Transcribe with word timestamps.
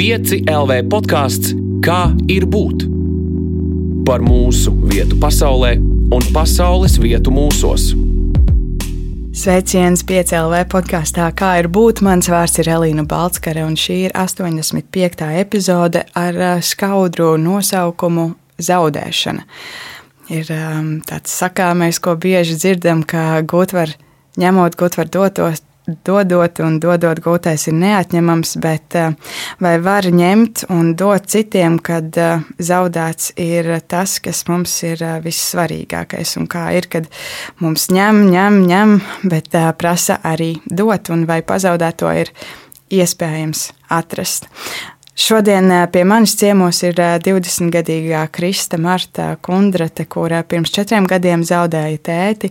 5 0.00 0.46
LV 0.48 0.76
podkāsts 0.88 1.50
Kā 1.84 2.14
ir 2.32 2.46
būt? 2.48 2.86
Par 4.08 4.22
mūsu 4.24 4.72
vietu 4.88 5.18
pasaulē 5.20 5.74
un 6.16 6.24
pasaules 6.32 6.94
vietu 7.02 7.28
mūsos. 7.28 7.90
Sveiciens 9.36 10.00
PCLV 10.08 10.62
podkāstā, 10.72 11.26
kā 11.36 11.50
ir 11.60 11.68
būt. 11.68 12.00
Mans 12.06 12.32
vārds 12.32 12.56
ir 12.62 12.72
Elīna 12.72 13.04
Balskare, 13.04 13.60
un 13.68 13.76
šī 13.76 13.98
ir 14.06 14.16
85. 14.16 15.28
epizode 15.42 16.06
ar 16.16 16.40
uh, 16.40 16.64
skaudru 16.64 17.34
nosaukumu 17.36 18.30
Zaudēšana. 18.56 19.44
Ir 20.32 20.48
um, 20.56 20.94
tāds 21.04 21.36
sakāmais, 21.42 22.00
ko 22.00 22.16
bieži 22.16 22.56
dzirdam, 22.56 23.04
ka 23.04 23.42
gūt 23.44 23.76
var 23.76 23.92
ņemot, 24.40 24.80
gūt 24.80 24.96
var 24.96 25.12
dotos, 25.12 25.60
dodot 26.06 26.60
un 26.64 26.78
dodot 26.82 27.20
gūtais 27.22 27.66
ir 27.70 27.76
neatņemams, 27.80 28.54
bet 28.62 28.96
eh, 28.98 29.14
vai 29.62 29.74
var 29.82 30.06
ņemt 30.06 30.64
un 30.72 30.92
dot 30.98 31.28
citiem, 31.30 31.78
kad 31.82 32.16
eh, 32.20 32.44
zaudēts 32.58 33.32
ir 33.40 33.72
tas, 33.90 34.18
kas 34.22 34.44
mums 34.50 34.74
ir 34.86 35.02
eh, 35.02 35.18
vissvarīgākais 35.24 36.36
un 36.40 36.48
kā 36.50 36.68
ir, 36.78 36.90
kad 36.92 37.10
mums 37.62 37.88
ņem, 37.92 38.24
ņem, 38.30 38.62
ņem, 38.70 38.96
bet 39.30 39.58
prasa 39.78 40.20
arī 40.26 40.54
dot 40.66 41.12
un 41.14 41.26
vai 41.28 41.42
pazaudēto 41.46 42.12
ir 42.22 42.32
iespējams 42.90 43.70
atrast. 43.90 44.48
Šodien 45.20 45.68
pie 45.92 46.00
manis 46.08 46.32
ciemos 46.40 46.78
ir 46.86 46.96
20-gadīgā 46.96 48.22
Krista 48.32 48.78
Marta 48.80 49.34
Kundrate, 49.42 50.06
kura 50.08 50.40
pirms 50.48 50.72
četriem 50.72 51.04
gadiem 51.10 51.42
zaudēja 51.44 51.98
tēti, 52.08 52.48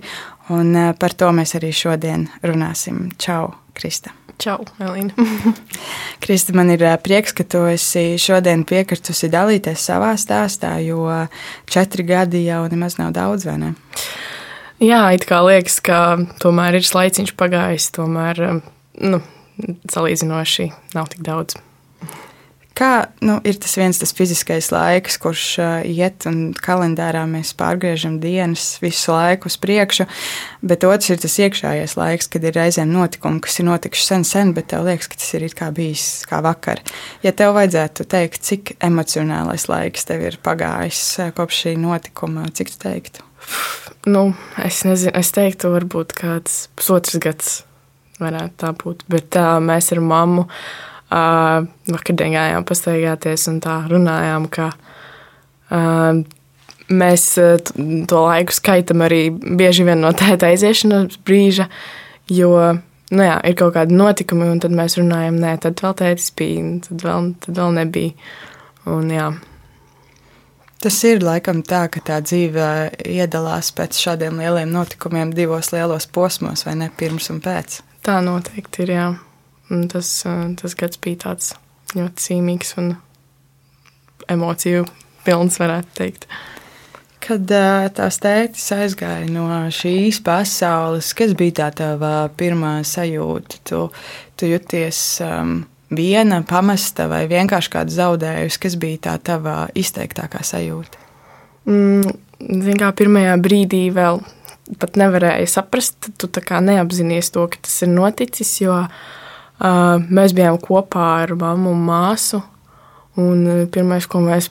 Un 0.49 0.73
eh, 0.75 0.93
par 0.97 1.13
to 1.13 1.29
mēs 1.35 1.53
arī 1.59 1.69
šodien 1.75 2.27
runāsim. 2.45 3.09
Čau, 3.21 3.51
Krista! 3.77 4.13
Čau, 4.39 4.63
Elīna! 4.81 5.13
Krista, 6.23 6.55
man 6.57 6.71
ir 6.73 6.83
eh, 6.87 6.97
prieks, 7.01 7.35
ka 7.37 7.45
tu 7.45 7.65
esi 7.69 8.17
šodien 8.21 8.65
piekritusi 8.67 9.29
dalīties 9.31 9.85
savā 9.91 10.15
stāstā, 10.19 10.77
jo 10.85 11.05
četri 11.69 12.07
gadi 12.07 12.45
jau 12.47 12.63
nemaz 12.71 12.97
nav 13.01 13.13
daudz, 13.17 13.45
vai 13.49 13.59
ne? 13.61 13.73
Jā, 14.79 15.03
it 15.11 15.27
kā 15.27 15.41
liekas, 15.43 15.81
ka 15.83 16.17
tomēr 16.39 16.79
ir 16.79 16.87
laiciņš 16.95 17.35
pagājis, 17.39 17.91
tomēr 17.99 18.45
eh, 18.47 18.61
nu, 19.05 19.23
salīdzinoši 19.91 20.71
nav 20.95 21.11
tik 21.13 21.25
daudz. 21.27 21.59
Kā 22.79 23.09
nu, 23.19 23.35
ir 23.43 23.57
tas 23.59 23.73
viens 23.75 23.97
tas 23.99 24.13
fiziskais 24.15 24.69
laiks, 24.71 25.17
kurš 25.19 25.43
uh, 25.59 25.71
iet 25.83 26.23
un 26.29 26.53
kalendārā 26.55 27.25
mēs 27.27 27.51
pārgriežam 27.59 28.21
dienas 28.23 28.77
visu 28.79 29.11
laiku 29.11 29.51
uz 29.51 29.57
priekšu, 29.59 30.07
bet 30.63 30.85
otrs 30.87 31.11
ir 31.11 31.19
tas 31.19 31.35
iekšējais 31.43 31.97
laiks, 31.99 32.29
kad 32.31 32.47
ir 32.47 32.55
reizēm 32.55 32.93
notikumi, 32.95 33.43
kas 33.43 33.59
ir 33.59 33.67
notikuši 33.67 34.05
sen, 34.05 34.23
sen, 34.27 34.53
bet 34.55 34.69
tev 34.71 34.87
liekas, 34.87 35.11
ka 35.11 35.19
tas 35.19 35.35
ir 35.35 35.47
kā 35.59 35.67
bijis 35.75 36.07
kā 36.29 36.39
vakar. 36.45 36.79
Ja 37.25 37.35
tev 37.35 37.57
vajadzētu 37.59 38.07
teikt, 38.15 38.47
cik 38.47 38.75
emocionālais 38.79 39.67
laiks 39.67 40.07
tev 40.07 40.23
ir 40.29 40.39
pagājis 40.45 41.03
kopš 41.35 41.65
šī 41.65 41.77
notikuma, 41.83 42.47
cik 42.55 42.71
tu 42.71 42.83
teiktu? 42.87 43.27
Nu, 44.07 44.29
es 44.63 44.85
nezinu, 44.87 45.17
es 45.19 45.35
teiktu, 45.35 45.73
varbūt 45.75 46.15
kāds 46.15 46.69
pusotrs 46.79 47.19
gads 47.19 47.57
varētu 48.23 48.55
tā 48.63 48.71
būt, 48.79 49.03
bet 49.11 49.33
tā, 49.35 49.49
mēs 49.63 49.91
ar 49.95 49.99
mammu 50.03 50.47
Uh, 51.09 51.65
vakardien 51.89 52.35
gājām 52.35 52.65
pastaigāties 52.69 53.47
un 53.49 53.55
tā 53.63 53.79
runājām, 53.89 54.45
ka 54.53 54.67
uh, 54.75 56.19
mēs 56.89 57.23
to 58.09 58.19
laiku 58.25 58.53
skaitam 58.53 59.01
arī 59.05 59.23
bieži 59.33 59.87
vien 59.87 60.03
no 60.03 60.11
tēta 60.13 60.51
aiziešanas 60.51 61.17
brīža, 61.25 61.65
jo 62.29 62.53
nu 63.09 63.25
jā, 63.25 63.37
ir 63.49 63.57
kaut 63.57 63.75
kādi 63.77 63.97
notikumi, 63.97 64.49
un 64.53 64.61
tad 64.61 64.73
mēs 64.75 64.99
runājam, 64.99 65.39
nē, 65.41 65.55
tad 65.65 65.81
vēl 65.83 65.95
tētis 66.01 66.31
bija, 66.37 66.65
tad 66.87 67.05
vēl, 67.05 67.31
tad 67.45 67.61
vēl 67.61 67.77
nebija. 67.79 68.33
Un, 68.89 69.09
jā. 69.13 69.29
Tas 70.79 70.95
ir 71.03 71.23
laikam 71.25 71.63
tā, 71.67 71.83
ka 71.91 72.01
tā 72.05 72.19
dzīve 72.23 72.67
iedalās 73.03 73.73
pēc 73.75 73.97
šādiem 73.99 74.39
lieliem 74.39 74.71
notikumiem 74.71 75.33
divos 75.35 75.73
lielos 75.75 76.07
posmos, 76.07 76.63
vai 76.67 76.77
ne 76.79 76.91
pirms 77.01 77.27
un 77.33 77.41
pēc. 77.43 77.81
Tā 78.05 78.21
noteikti 78.23 78.85
ir, 78.85 78.93
jā. 78.95 79.09
Un 79.69 79.85
tas, 79.89 80.09
tas 80.57 80.75
gads 80.77 80.97
bija 81.01 81.25
tāds 81.27 81.53
ļoti 81.97 82.25
zīmīgs 82.25 82.73
un 82.81 82.93
emociju 84.29 84.85
pilns, 85.25 85.59
varētu 85.61 85.93
teikt. 85.97 86.25
Kad 87.19 87.51
tās 87.97 88.17
tētis 88.23 88.69
aizgāja 88.73 89.27
no 89.29 89.45
šīs 89.73 90.21
pasaules, 90.25 91.11
kas 91.17 91.35
bija 91.37 91.59
tā 91.59 91.67
tava 91.81 92.13
pirmā 92.39 92.79
sajūta? 92.87 93.59
Tu, 93.67 93.81
tu 94.39 94.49
juties 94.49 95.01
um, 95.25 95.59
viena, 95.93 96.39
pamesta 96.47 97.09
vai 97.11 97.25
vienkārši 97.29 97.73
kāda 97.75 97.95
zaudējusi? 97.97 98.61
Kas 98.65 98.79
bija 98.81 99.03
tā 99.09 99.19
tava 99.29 99.59
izteiktākā 99.77 100.41
sajūta? 100.47 101.05
Mm, 101.69 102.17
Ziniet, 102.39 102.79
kā 102.79 102.93
pirmajā 102.95 103.35
brīdī 103.43 103.83
vēl 103.93 104.23
pat 104.79 104.97
nevarēja 104.97 105.45
saprast, 105.51 106.13
tu 106.17 106.29
tā 106.31 106.41
kā 106.45 106.61
neapzinājies 106.63 107.33
to, 107.35 107.43
ka 107.51 107.59
tas 107.67 107.81
ir 107.83 107.91
noticis, 107.91 108.53
jo 108.63 108.77
uh, 108.79 109.09
Mēs 109.59 110.33
bijām 110.35 110.59
kopā 110.63 111.07
ar 111.25 111.35
mammu 111.35 111.73
un 111.75 111.83
māsu. 111.83 112.39
Un 113.19 113.67
pirmais, 113.73 114.05
ko 114.07 114.21
mēs, 114.23 114.47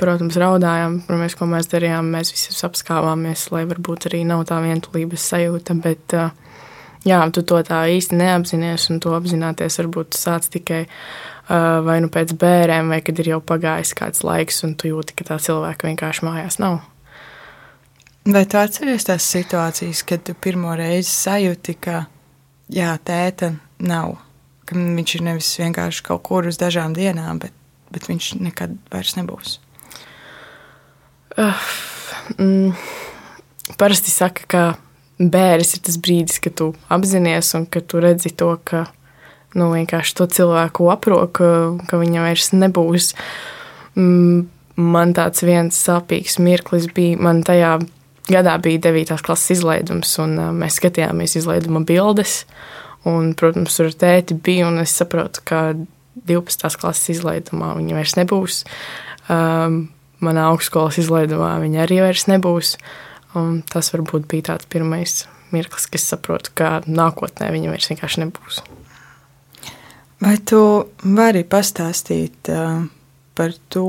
protams, 0.00 0.38
raudājām, 0.40 1.00
pirmais, 1.06 1.36
ko 1.38 1.46
mēs 1.46 1.68
darījām, 1.70 2.08
mēs 2.10 2.32
visi 2.34 2.56
apskāvāmies, 2.66 3.46
lai 3.54 3.62
varbūt 3.70 4.08
arī 4.10 4.24
nav 4.26 4.42
tā 4.48 4.58
vientulības 4.64 5.26
sajūta. 5.30 5.76
Bet, 5.84 6.16
jā, 7.06 7.20
tu 7.30 7.44
to 7.46 7.60
tā 7.66 7.84
īsti 7.94 8.18
neapzinājies, 8.18 8.88
un 8.90 8.98
to 9.04 9.14
apzināties 9.14 9.78
varbūt 9.82 10.18
sāc 10.18 10.48
tikai 10.50 10.86
vai 11.86 11.98
nu 12.02 12.10
pēc 12.10 12.34
bērniem, 12.38 12.90
vai 12.92 13.00
kad 13.02 13.18
ir 13.18 13.32
jau 13.32 13.40
pagājis 13.42 13.94
kāds 13.98 14.22
laiks, 14.26 14.62
un 14.66 14.76
tu 14.78 14.90
jūti, 14.90 15.16
ka 15.18 15.26
tā 15.32 15.38
cilvēka 15.42 15.88
vienkārši 15.88 16.26
mājās 16.26 16.60
nav. 16.62 16.80
Vai 18.30 18.44
tu 18.46 18.58
atceries 18.60 19.06
tās 19.08 19.26
situācijas, 19.32 20.04
kad 20.06 20.22
tu 20.26 20.34
pirmo 20.38 20.74
reizi 20.78 21.10
sajūti, 21.10 21.76
ka 21.82 22.04
jā, 22.70 22.92
tēta 23.02 23.54
nav? 23.82 24.29
Ka 24.70 24.78
viņš 24.78 25.16
ir 25.16 25.26
nevis 25.26 25.50
vienkārši 25.58 26.04
kaut 26.06 26.22
kur 26.28 26.46
uz 26.46 26.60
dažām 26.60 26.94
dienām, 26.96 27.40
bet, 27.42 27.54
bet 27.90 28.06
viņš 28.10 28.32
nekad 28.40 28.76
vairs 28.92 29.16
nebūs. 29.18 29.58
Uh, 31.38 31.66
mm, 32.38 32.72
parasti 33.80 34.14
saka, 34.14 34.46
ka 34.46 34.62
bērns 35.20 35.76
ir 35.76 35.84
tas 35.86 35.98
brīdis, 36.00 36.40
kad 36.42 36.56
tu 36.58 36.70
apzinājies 36.92 37.52
un 37.58 37.66
ka 37.70 37.82
tu 37.84 38.00
redzi 38.02 38.32
to, 38.32 38.54
ka 38.64 38.86
nu, 39.58 39.70
vienkārši 39.74 40.16
to 40.18 40.26
cilvēku 40.30 40.88
aprok, 40.92 41.42
ka, 41.90 42.00
viņa 42.00 42.24
vairs 42.24 42.50
nebūs. 42.54 43.12
Mm, 43.98 44.46
man 44.80 45.14
tāds 45.16 45.44
viens 45.44 45.76
sāpīgs 45.76 46.38
mirklis 46.42 46.88
bija. 46.94 47.18
Man 47.20 47.42
tajā 47.46 47.76
gadā 48.30 48.56
bija 48.62 48.86
9. 48.90 49.18
klases 49.26 49.58
izlaidums, 49.58 50.12
un 50.22 50.38
uh, 50.38 50.52
mēs 50.54 50.78
skatījāmies 50.80 51.36
izlaiduma 51.40 51.82
bildes. 51.86 52.44
Un, 53.08 53.32
protams, 53.38 53.78
tur 53.78 53.88
tēti 53.96 54.36
bija, 54.36 54.68
un 54.68 54.82
es 54.82 54.92
saprotu, 54.98 55.40
ka 55.48 55.60
12. 56.28 56.76
klases 56.80 57.14
izlaidumā 57.16 57.72
viņa 57.78 57.96
vairs 57.96 58.16
nebūs. 58.18 58.64
Um, 59.32 59.86
manā 60.20 60.50
augstskolas 60.50 60.98
izlaidumā 61.00 61.54
viņa 61.62 61.84
arī 61.86 62.02
vairs 62.04 62.26
nebūs. 62.28 62.74
Un 63.38 63.60
tas 63.70 63.92
varbūt 63.94 64.26
bija 64.30 64.50
tāds 64.50 64.68
pirmais 64.70 65.22
mirklis, 65.54 65.86
kad 65.90 66.02
saprotu, 66.02 66.52
ka 66.54 66.80
nākotnē 66.86 67.50
viņa 67.54 67.72
vairs 67.72 67.90
vienkārši 67.92 68.24
nebūs. 68.24 68.62
Vai 70.20 70.36
tu 70.44 70.60
vari 71.00 71.46
pastāstīt 71.48 72.50
uh, 72.52 72.82
par 73.38 73.54
to, 73.72 73.86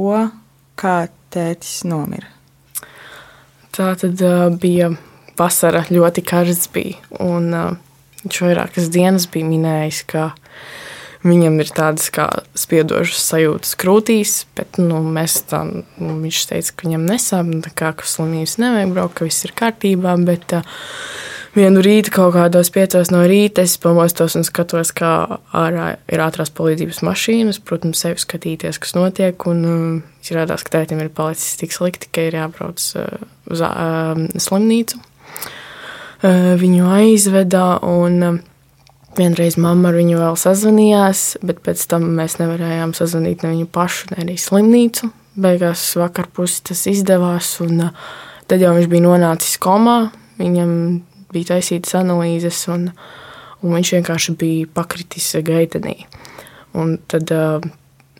kā 0.79 0.95
tētis 1.33 1.81
nomira? 1.89 2.29
Tā 3.75 3.91
tad 3.99 4.21
uh, 4.23 4.47
bija 4.55 4.93
vasara, 5.39 5.83
ļoti 5.91 6.23
karsts 6.27 6.71
bija. 6.71 7.01
Un, 7.19 7.51
uh, 7.51 7.75
Viņš 8.23 8.41
vairākas 8.45 8.89
dienas 8.93 9.27
bija 9.31 9.49
minējis, 9.49 10.03
ka 10.11 10.31
viņam 11.25 11.59
ir 11.61 11.71
tādas 11.73 12.09
kā 12.13 12.27
spiedošas 12.57 13.23
sajūtas 13.31 13.75
krūtīs, 13.81 14.35
bet 14.57 14.79
nu, 14.81 15.01
tā, 15.49 15.63
nu, 15.65 16.13
viņš 16.23 16.45
teica, 16.51 16.75
ka 16.75 16.89
viņam 16.89 17.09
nesāp, 17.09 17.49
nu, 17.49 17.61
kā, 17.65 17.93
ka 17.97 18.07
slimības 18.09 18.57
nevajag 18.61 18.95
braukt, 18.95 19.17
ka 19.19 19.29
viss 19.29 19.45
ir 19.45 19.53
kārtībā. 19.57 20.15
Bet, 20.25 20.57
uh, 20.57 20.65
Vienu 21.51 21.81
rītu, 21.83 22.13
kaut 22.15 22.31
kādos 22.31 22.69
piecos 22.71 23.09
no 23.11 23.25
rīta, 23.27 23.65
es 23.67 23.73
pamostos 23.81 24.37
un 24.39 24.45
skatos, 24.47 24.93
kā 24.95 25.39
ārā 25.51 25.97
ir 26.07 26.23
ātrās 26.23 26.47
palīdzības 26.55 27.01
mašīnas. 27.03 27.59
Protams, 27.67 27.99
sevi 28.05 28.23
skatīties, 28.23 28.79
kas 28.79 28.95
notiek. 28.95 29.43
Un 29.51 29.65
um, 29.67 29.97
izrādās, 30.23 30.63
ka 30.63 30.77
tētim 30.77 31.01
ir 31.03 31.11
palicis 31.11 31.59
tik 31.59 31.75
slikti, 31.75 32.07
ka 32.07 32.23
ir 32.29 32.39
jābrauc 32.39 32.85
uh, 32.95 33.27
uz 33.51 33.63
uh, 33.67 34.15
slimnīcu. 34.39 35.01
Eh, 36.21 36.53
viņu 36.57 36.85
aizveda. 36.85 37.79
Un, 37.81 38.23
eh, 38.23 38.39
Vienreiz 39.11 39.57
mamma 39.57 39.89
ar 39.89 39.95
viņu 39.95 40.15
vēl 40.15 40.35
sazvanījās, 40.39 41.35
bet 41.43 41.57
pēc 41.63 41.85
tam 41.85 42.15
mēs 42.15 42.37
nevarējām 42.39 42.93
sazvanīt 42.95 43.43
ne 43.43 43.49
viņu 43.49 43.67
pašu, 43.67 44.05
ne 44.11 44.23
arī 44.23 44.37
slimnīcu. 44.39 45.11
Beigās 45.35 45.81
vakar 45.99 46.27
pusi 46.31 46.63
tas 46.63 46.85
izdevās, 46.87 47.59
un 47.59 47.81
eh, 47.81 47.89
tad 48.47 48.61
jau 48.61 48.71
viņš 48.73 48.87
bija 48.87 49.01
nonācis 49.01 49.57
komā. 49.59 50.13
Viņam 50.39 51.01
bija 51.33 51.57
taisītas 51.57 51.91
analīzes, 51.99 52.69
un, 52.69 52.93
un 53.63 53.73
viņš 53.73 53.91
vienkārši 53.97 54.37
bija 54.37 54.67
pakritis 54.73 55.35
gaitenī. 55.43 56.05
Un 56.73 56.97
tad 57.05 57.27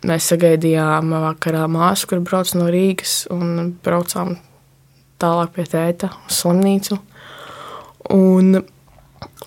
mēs 0.04 0.28
sagaidījām 0.28 1.08
vakarā 1.08 1.64
māsu, 1.70 2.06
kur 2.06 2.20
brauc 2.20 2.52
no 2.54 2.68
Rīgas 2.68 3.26
un 3.30 3.78
braucām 3.82 4.36
tālāk 5.18 5.54
pie 5.54 5.64
tēta 5.64 6.12
uz 6.28 6.42
slimnīcu. 6.42 6.98
Un, 8.10 8.56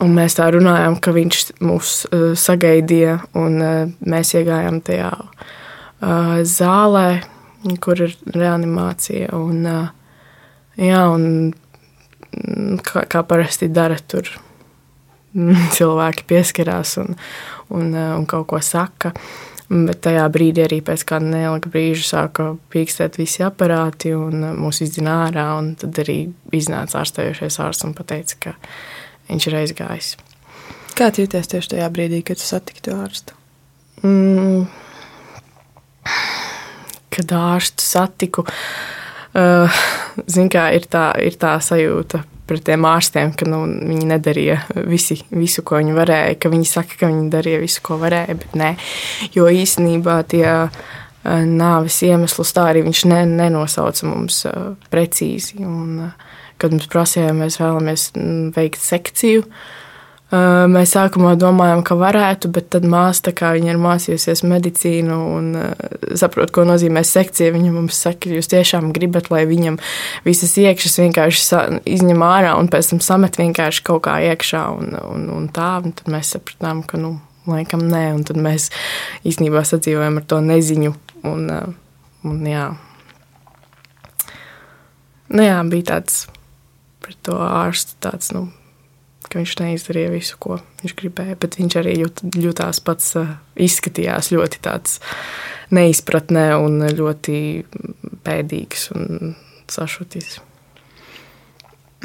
un 0.02 0.16
mēs 0.16 0.38
tā 0.38 0.48
runājām, 0.56 1.00
ka 1.04 1.12
viņš 1.16 1.42
mūs 1.66 1.94
uh, 2.07 2.31
sagaidīja, 2.40 3.19
un 3.36 3.60
uh, 3.60 3.94
mēs 4.07 4.36
iegājām 4.38 4.80
tajā 4.86 5.12
uh, 5.19 6.40
zālē, 6.48 7.10
kur 7.84 8.06
ir 8.06 8.16
reanimācija. 8.36 9.34
Un, 9.36 9.66
uh, 9.68 10.24
jā, 10.80 11.04
un 11.12 11.54
kā, 12.86 13.06
kā 13.12 13.24
parasti 13.28 13.69
dara 13.72 13.98
tur 14.00 14.30
cilvēki 15.75 16.28
pieskarās 16.30 16.98
un, 17.02 17.16
un, 17.74 17.92
un 17.96 18.25
kaut 18.30 18.48
ko 18.52 18.62
saka. 18.63 19.13
Bet 19.66 20.04
tajā 20.06 20.28
brīdī 20.30 20.62
arī 20.68 20.78
pēc 20.86 21.02
kāda 21.10 21.26
neilga 21.32 21.72
brīža 21.74 22.04
sāka 22.06 22.52
pīkstēt 22.74 23.18
visi 23.18 23.42
aparāti 23.46 24.12
un 24.14 24.44
mūs 24.60 24.84
izdzina 24.86 25.24
ārā. 25.26 25.48
Tad 25.82 26.02
arī 26.04 26.20
iznāca 26.54 27.00
ārstējošais 27.02 27.58
ārsts 27.66 27.88
un 27.88 27.96
teica, 27.98 28.38
ka 28.44 28.54
viņš 29.32 29.48
ir 29.50 29.58
aizgājis. 29.64 30.12
Kā 30.96 31.10
jūties 31.10 31.50
tieši 31.52 31.74
tajā 31.74 31.90
brīdī, 31.92 32.22
kad 32.24 32.38
tu 32.40 32.46
satiki 32.46 32.86
to 32.86 32.94
ārstu? 32.94 33.34
Mm, 34.06 34.68
kad 37.16 37.36
ārstu 37.40 37.84
satiku, 37.84 38.46
uh, 38.46 39.82
kā, 40.54 40.70
ir, 40.78 40.86
tā, 40.92 41.10
ir 41.26 41.42
tā 41.42 41.58
sajūta 41.58 42.22
pret 42.50 42.65
tiem 42.68 42.86
ārstiem, 42.88 43.33
ka 43.38 43.47
nu, 43.50 43.63
viņi 43.65 44.09
nedarīja 44.09 44.59
visi, 44.89 45.19
visu, 45.33 45.63
ko 45.65 45.80
viņi 45.81 45.95
varēja. 45.97 46.51
Viņi 46.53 46.69
saka, 46.69 47.00
ka 47.00 47.09
viņi 47.12 47.31
darīja 47.33 47.62
visu, 47.63 47.83
ko 47.86 48.00
varēja, 48.01 48.38
bet 48.42 48.57
nē. 48.59 48.74
Jo 49.36 49.47
īstenībā 49.51 50.19
tie 50.31 50.45
eh, 50.50 50.69
nāves 51.45 52.01
iemeslus 52.06 52.53
tā 52.56 52.69
arī 52.74 52.86
viņš 52.86 53.06
ne, 53.12 53.24
nenosauca 53.45 54.12
mums 54.12 54.44
eh, 54.50 54.59
precīzi. 54.94 55.63
Un, 55.65 56.09
eh, 56.09 56.36
kad 56.62 56.75
mums 56.75 56.88
prasīja, 56.92 57.33
mēs 57.36 57.59
vēlamies 57.59 58.12
mm, 58.15 58.53
veikt 58.56 58.80
sekciju, 58.80 59.44
uh, 59.44 59.81
Mēs 60.33 60.95
sākumā 60.95 61.36
domājām, 61.38 61.83
ka 61.86 61.94
varētu, 62.00 62.50
bet 62.50 62.72
tad 62.74 62.86
māsa, 62.89 63.30
kā 63.36 63.51
viņa 63.54 63.69
ir 63.75 63.77
mācījusies 63.77 64.42
medicīnu 64.50 65.18
un 65.36 65.51
saprot, 66.18 66.50
ko 66.56 66.63
nozīmē 66.66 67.04
sekcija, 67.06 67.54
viņa 67.54 67.74
mums 67.75 68.00
saka, 68.07 68.31
jūs 68.33 68.50
tiešām 68.50 68.89
gribat, 68.95 69.30
lai 69.30 69.44
viņam 69.45 69.77
visas 70.25 70.56
iekšas 70.57 70.98
vienkārši 71.04 71.62
izņem 71.94 72.25
ārā 72.25 72.56
un 72.57 72.72
pēc 72.74 72.89
tam 72.89 73.04
samet 73.06 73.38
vienkārši 73.38 73.86
kaut 73.86 74.07
kā 74.10 74.18
iekšā 74.31 74.63
un, 74.74 74.98
un, 75.13 75.30
un 75.38 75.48
tā. 75.54 75.75
Un 75.86 75.94
tad 75.94 76.10
mēs 76.10 76.33
sapratām, 76.33 76.81
ka, 76.89 76.98
nu, 76.98 77.19
laikam 77.45 77.86
nē, 77.86 78.06
un 78.18 78.25
tad 78.25 78.42
mēs 78.42 78.71
īstenībā 79.30 79.62
sadzīvojam 79.62 80.19
ar 80.24 80.25
to 80.25 80.42
neziņu. 80.42 80.95
Un, 81.30 81.48
un 82.25 82.44
jā. 82.50 82.68
Nu, 85.30 85.42
jā, 85.45 85.62
bija 85.69 85.92
tāds 85.94 86.25
pret 87.06 87.18
to 87.25 87.38
ārstu 87.38 87.98
tāds, 88.01 88.33
nu, 88.33 88.48
ka 89.30 89.39
viņš 89.42 89.56
neizdarīja 89.62 90.12
visu, 90.13 90.38
ko 90.42 90.60
viņš 90.81 90.95
gribēja. 91.00 91.38
Bet 91.42 91.57
viņš 91.60 91.77
arī 91.81 91.98
jūt, 92.01 92.24
jutās 92.42 92.81
pats, 92.83 93.16
eh, 93.19 93.36
izskatījās 93.68 94.31
ļoti 94.36 94.62
tāds 94.66 95.00
neizpratnē 95.75 96.48
un 96.62 96.86
ļoti 96.94 97.38
pēdīgs 98.25 98.92
un 98.95 99.36
sašutis. 99.72 100.39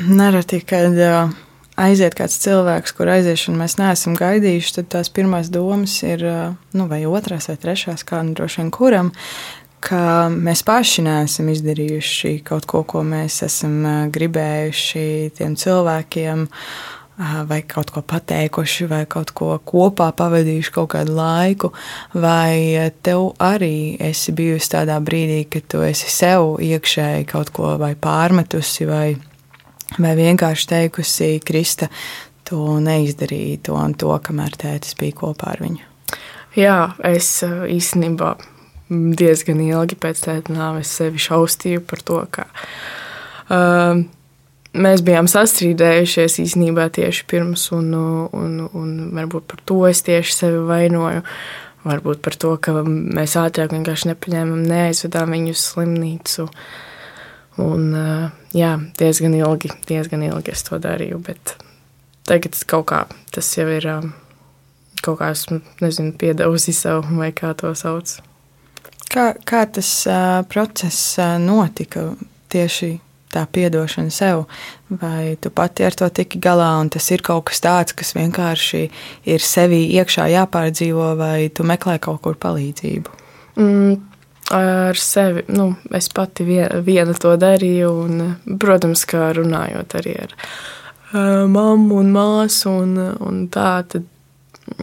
Nereti, 0.00 0.62
kad 0.64 0.96
eh, 0.96 1.32
aiziet 1.80 2.16
kāds 2.16 2.38
cilvēks, 2.40 2.94
kur 2.96 3.12
aiziešanu 3.12 3.60
mēs 3.60 3.76
neesam 3.80 4.16
gaidījuši, 4.18 4.76
tad 4.80 4.92
tās 4.96 5.12
pirmās 5.12 5.52
domas 5.52 6.00
ir, 6.06 6.24
eh, 6.24 6.44
nu, 6.72 6.88
vai 6.90 7.04
otrās, 7.08 7.50
vai 7.52 7.58
trešās, 7.60 8.06
kā 8.08 8.22
nu 8.24 8.36
droši 8.38 8.62
vien 8.62 8.70
kuram, 8.74 9.12
ka 9.80 10.28
mēs 10.32 10.62
paši 10.64 11.04
neesam 11.06 11.48
izdarījuši 11.52 12.34
kaut 12.44 12.66
ko, 12.68 12.82
ko 12.84 13.02
mēs 13.04 13.40
esam 13.46 14.08
gribējuši 14.12 15.04
tiem 15.38 15.56
cilvēkiem 15.56 16.46
vai 17.48 17.60
kaut 17.68 17.90
ko 17.92 18.02
pateikuši, 18.06 18.86
vai 18.90 19.02
kaut 19.10 19.32
ko 19.36 19.52
kopā 19.64 20.10
pavadījuši 20.16 20.72
kaut 20.74 20.92
kādu 20.94 21.16
laiku, 21.18 21.72
vai 22.14 22.90
tev 23.04 23.34
arī 23.44 23.98
esi 24.00 24.32
bijusi 24.36 24.72
tādā 24.76 24.96
brīdī, 25.04 25.42
kad 25.52 25.68
tu 25.68 25.82
esi 25.84 26.08
sev 26.12 26.56
iekšēji 26.64 27.28
kaut 27.30 27.52
ko 27.56 27.74
vai 27.80 27.92
pārmetusi, 27.94 28.88
vai, 28.88 29.08
vai 29.98 30.14
vienkārši 30.18 30.70
teikusi, 30.72 31.32
Krista, 31.44 31.90
tu 32.48 32.62
neizdarīji 32.82 33.60
to 33.68 33.76
un 33.76 33.94
to, 33.94 34.14
kamēr 34.24 34.56
tētis 34.58 34.96
bija 34.98 35.20
kopā 35.20 35.52
ar 35.54 35.64
viņu. 35.66 35.84
Jā, 36.58 36.78
es 37.06 37.28
īstenībā 37.46 38.32
diezgan 38.90 39.60
ilgi 39.62 39.98
pēc 40.00 40.24
tēta 40.24 40.54
nāves 40.56 40.90
sevi 40.98 41.20
šaustīju 41.22 41.84
par 41.86 42.02
to, 42.02 42.24
ka 42.34 42.48
uh, 42.50 44.00
mēs 44.76 45.02
bijām 45.06 45.28
sastrīdējušies 45.30 46.38
īstenībā 46.44 46.88
tieši 46.94 47.24
pirms, 47.30 47.70
un, 47.76 47.90
un, 47.94 48.60
un 48.66 48.92
varbūt 49.16 49.48
par 49.50 49.64
to 49.66 49.80
es 49.88 50.04
tieši 50.06 50.36
sevi 50.36 50.62
vainoju. 50.68 51.24
Varbūt 51.80 52.20
par 52.20 52.36
to, 52.36 52.52
ka 52.60 52.74
mēs 52.84 53.38
ātrāk 53.40 53.72
vienkārši 53.72 54.10
nepaņēmām, 54.10 54.66
neaizvedām 54.68 55.32
viņu 55.32 55.54
uz 55.54 55.62
slimnīcu. 55.64 56.44
Un, 57.64 57.86
jā, 58.52 58.74
diezgan 59.00 59.36
ilgi, 59.38 59.72
diezgan 59.88 60.26
ilgi 60.28 60.52
es 60.52 60.64
to 60.66 60.76
darīju, 60.80 61.22
bet 61.24 61.54
tagad 62.28 62.58
kaut 62.68 62.90
kā 62.92 63.04
tas 63.32 63.48
jau 63.56 63.64
ir 63.72 63.88
kaut 65.00 65.20
kā 65.22 65.30
esmu, 65.32 65.62
nezinu, 65.80 66.12
piedevusi 66.20 66.74
sev 66.76 67.08
vai 67.16 67.32
kā 67.36 67.54
to 67.56 67.72
sauc. 67.78 68.18
Kā, 69.10 69.32
kā 69.48 69.64
tas 69.66 69.88
uh, 70.06 70.42
process 70.46 71.16
uh, 71.18 71.34
notika 71.42 72.12
tieši 72.52 72.92
tā 73.30 73.44
atdošana 73.46 74.10
sev, 74.14 74.44
vai 74.90 75.36
tu 75.40 75.50
pati 75.54 75.86
ar 75.86 75.96
to 75.96 76.08
tiki 76.08 76.40
galā, 76.42 76.72
un 76.82 76.90
tas 76.90 77.06
ir 77.14 77.22
kaut 77.26 77.46
kas 77.50 77.62
tāds, 77.64 77.94
kas 77.96 78.14
vienkārši 78.18 78.82
ir 79.30 79.44
sevī 79.44 79.84
iekšā 80.00 80.28
jāpārdzīvo, 80.34 81.14
vai 81.18 81.48
tu 81.54 81.66
meklē 81.66 81.98
kaut 82.02 82.22
kur 82.26 82.38
palīdzību? 82.40 83.18
Mm. 83.60 83.98
Ar 84.50 84.98
sevi 84.98 85.44
nu, 85.54 85.76
es 85.94 86.08
pati 86.10 86.42
viena 86.42 87.12
to 87.14 87.36
darīju, 87.38 87.90
un, 88.02 88.22
protams, 88.58 89.04
kā 89.06 89.28
runājot 89.36 89.94
arī 90.00 90.16
ar 90.24 90.32
uh, 90.34 91.44
mammu 91.46 92.00
un 92.00 92.10
māsu, 92.10 92.72
un, 92.82 92.96
un 93.22 93.44
tā, 93.52 93.76
tad 93.86 94.08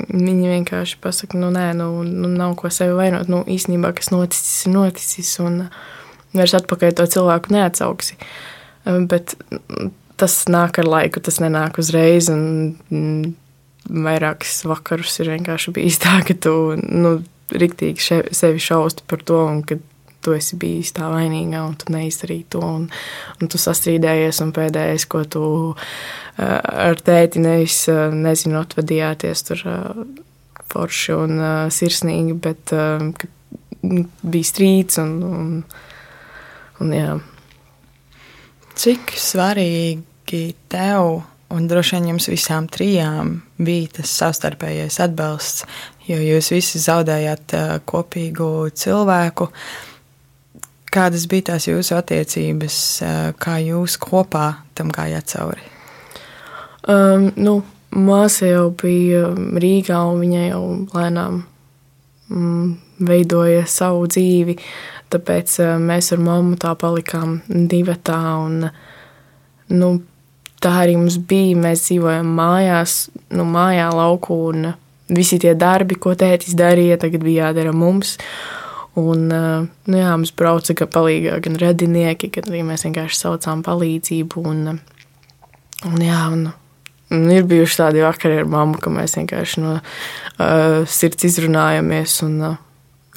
viņi 0.08 0.54
vienkārši 0.54 1.02
pasaka, 1.04 1.36
nu, 1.42 1.52
nē, 1.52 1.74
nu, 1.76 1.90
nu 2.08 2.32
nav 2.32 2.56
ko 2.60 2.72
sevi 2.72 2.96
vainot. 2.96 3.28
Nu, 3.32 3.42
īstenībā, 3.44 3.92
kas 3.98 4.08
noticis, 4.14 4.70
ir 4.70 4.76
noticis, 4.78 5.36
un 5.44 5.66
uh, 5.66 5.84
vairs 6.40 6.56
atpakaļ 6.60 6.96
to 6.98 7.08
cilvēku 7.18 7.54
neatsauksi. 7.56 8.18
Bet 9.12 9.36
tas 10.18 10.40
nāk 10.50 10.80
ar 10.82 10.88
laiku, 10.88 11.22
tas 11.24 11.42
nenāk 11.44 11.82
uzreiz. 11.82 12.32
Un, 12.34 13.36
vairākus 13.88 14.66
vakarus 14.68 15.20
ir 15.22 15.32
vienkārši 15.36 15.74
bijis 15.78 16.00
tā, 16.04 16.20
ka 16.28 16.36
tu 16.36 16.54
nu, 16.78 17.18
riktīgi 17.56 18.04
še, 18.04 18.18
sevi 18.36 18.60
šausti 18.60 19.06
par 19.08 19.24
to, 19.24 19.44
un 19.48 19.62
ka 19.68 19.80
tu 20.26 20.34
esi 20.36 20.58
bijis 20.60 20.92
tā 20.98 21.08
vainīga 21.12 21.62
un 21.64 21.76
tu 21.80 21.94
neizdarīji 21.94 22.48
to. 22.52 22.60
Un, 22.60 22.88
un 23.40 23.52
tu 23.52 23.60
sastrīdējies, 23.62 24.42
un 24.44 24.54
pēdējais, 24.56 25.08
ko 25.08 25.24
tu 25.24 25.44
ar 26.38 27.00
tēti 27.00 27.42
nevis, 27.42 27.86
nezinu, 28.14 28.60
atvadījāties 28.60 29.46
tur 29.48 29.64
forši 30.68 31.16
un 31.16 31.44
sirsnīgi, 31.72 32.36
bet 32.44 32.74
bija 33.82 34.50
strīds 34.52 35.00
un, 35.00 35.14
un 35.24 35.62
Un, 36.84 36.94
jā. 36.94 37.16
Cik 38.78 39.16
svarīgi 39.18 40.44
tev 40.70 41.24
un 41.54 41.68
droši 41.68 41.98
vien 41.98 42.10
jums 42.12 42.28
visām 42.30 42.68
trijām 42.72 43.38
bija 43.58 43.98
tas 44.00 44.12
savstarpējais 44.20 45.00
atbalsts, 45.04 45.66
jo 46.08 46.20
jūs 46.22 46.52
visi 46.54 46.82
zaudējāt 46.84 47.56
kopīgu 47.88 48.50
cilvēku. 48.76 49.50
Kādas 50.94 51.28
bija 51.30 51.52
tās 51.52 51.68
jūsu 51.68 51.98
attiecības, 51.98 52.78
kā 53.42 53.58
jūs 53.64 53.98
kopā 54.02 54.48
tam 54.78 54.92
gājāt 54.94 55.34
cauri? 55.36 55.66
Um, 56.88 57.28
nu, 57.36 57.60
māsa 57.92 58.48
jau 58.48 58.70
bija 58.72 59.28
Rīgā, 59.36 60.00
un 60.08 60.24
viņa 60.24 60.44
jau 60.48 60.64
lēnām 60.96 61.42
veidoja 62.30 63.66
savu 63.70 64.08
dzīvi. 64.12 64.58
Tāpēc 65.14 65.54
eh, 65.64 65.78
mēs 65.80 66.12
ar 66.16 66.22
mammu 66.24 66.58
tā 66.60 66.74
palikām 66.80 67.40
divatā. 67.48 68.20
Un, 68.44 68.68
nu, 69.72 69.92
tā 70.64 70.74
arī 70.84 70.98
mums 71.00 71.20
bija. 71.30 71.58
Mēs 71.68 71.88
dzīvojam 71.88 72.34
mājās, 72.38 73.00
nu, 73.36 73.48
mājā 73.48 73.88
lauku. 73.96 74.42
Un 74.52 74.72
visi 75.08 75.40
tie 75.40 75.56
darbi, 75.56 75.96
ko 75.96 76.16
tētis 76.20 76.58
darīja, 76.58 77.00
tagad 77.06 77.24
bija 77.24 77.48
jādara 77.48 77.74
mums. 77.76 78.18
Un, 78.98 79.28
eh, 79.32 79.66
nu, 79.88 79.98
jā, 79.98 80.12
mums 80.18 80.34
brauca 80.36 80.76
gan 80.76 80.92
palīgā, 80.94 81.40
gan 81.46 81.60
radinieki, 81.62 82.32
gan 82.34 82.52
arī 82.52 82.64
mēs 82.68 82.88
vienkārši 82.88 83.24
saucām 83.24 83.64
palīdzību. 83.64 84.48
Un, 84.52 84.80
un, 85.86 86.00
jā, 86.02 86.24
un, 86.34 86.50
un 87.14 87.28
ir 87.32 87.48
bijuši 87.48 87.82
tādi 87.82 88.04
vakari 88.04 88.42
ar 88.42 88.48
mammu, 88.52 88.80
ka 88.84 88.92
mēs 88.94 89.18
vienkārši 89.20 89.64
no 89.64 89.78
uh, 89.80 90.86
sirds 90.90 91.28
izrunājamies 91.30 92.20
un 92.28 92.40
uh, 92.54 92.58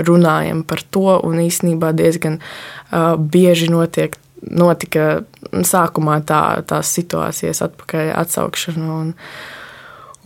runājam 0.00 0.64
par 0.64 0.82
to, 0.90 1.18
un 1.26 1.40
īstenībā 1.42 1.92
diezgan 1.96 2.38
uh, 2.40 3.16
bieži 3.18 3.70
notiek, 3.72 4.16
notika 4.40 5.22
sākumā 5.52 6.20
tā, 6.26 6.42
tās 6.68 6.92
situācijas 6.96 7.62
atpakaļ 7.66 8.12
atsaukšana 8.22 8.90
un, 8.94 9.12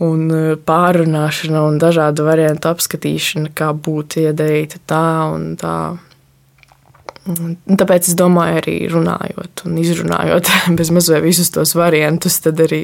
un 0.05 0.25
pārunāšana 0.67 1.65
un 1.67 1.79
dažādu 1.81 2.27
variantu 2.27 2.71
apskatīšana, 2.71 3.51
kā 3.57 3.71
būtu 3.73 4.25
iedarīta 4.27 4.81
tā 4.87 5.05
un 5.33 5.53
tā. 5.59 5.77
Un 7.25 7.55
tāpēc 7.65 8.05
es 8.11 8.13
domāju, 8.13 8.59
arī 8.59 8.73
runājot 8.85 9.63
un 9.65 9.79
izrunājot 9.81 10.51
bez 10.77 10.91
mazliet 10.93 11.23
visus 11.25 11.49
tos 11.49 11.73
variantus, 11.73 12.37
tad 12.43 12.61
arī, 12.61 12.83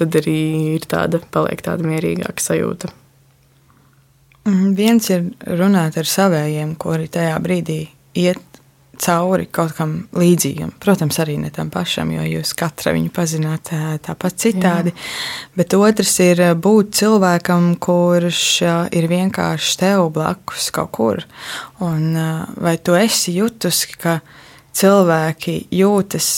tad 0.00 0.16
arī 0.22 0.40
ir 0.76 0.88
tāda, 0.90 1.22
paliek 1.32 1.62
tāda 1.64 1.86
mierīgāka 1.86 2.42
sajūta. 2.42 2.92
Mm, 4.48 4.70
viens 4.76 5.10
ir 5.12 5.26
runāt 5.60 5.98
ar 6.00 6.08
saviem, 6.08 6.74
kuri 6.80 7.10
tajā 7.12 7.36
brīdī 7.44 7.82
iet 8.18 8.40
cauri 9.00 9.46
kaut 9.52 9.72
kam 9.76 9.94
līdzīgam. 10.16 10.72
Protams, 10.82 11.18
arī 11.22 11.38
ne 11.40 11.50
tam 11.54 11.70
pašam, 11.72 12.10
jo 12.14 12.24
jūs 12.26 12.52
katra 12.58 12.92
viņu 12.96 13.12
pazināt 13.16 13.72
tāpat 14.04 14.38
citādi. 14.44 14.92
Jā. 14.92 15.08
Bet 15.56 15.76
otrs 15.76 16.12
ir 16.24 16.42
būt 16.60 16.92
cilvēkam, 17.00 17.72
kurš 17.80 18.44
ir 18.96 19.08
vienkārši 19.10 19.76
tev 19.80 20.10
blakus 20.16 20.70
kaut 20.74 20.92
kur. 20.96 21.24
Un 21.84 22.12
vai 22.60 22.76
tu 22.82 22.96
esi 22.98 23.38
jutusi, 23.38 23.96
ka 24.00 24.18
cilvēki 24.76 25.62
jūtas 25.80 26.30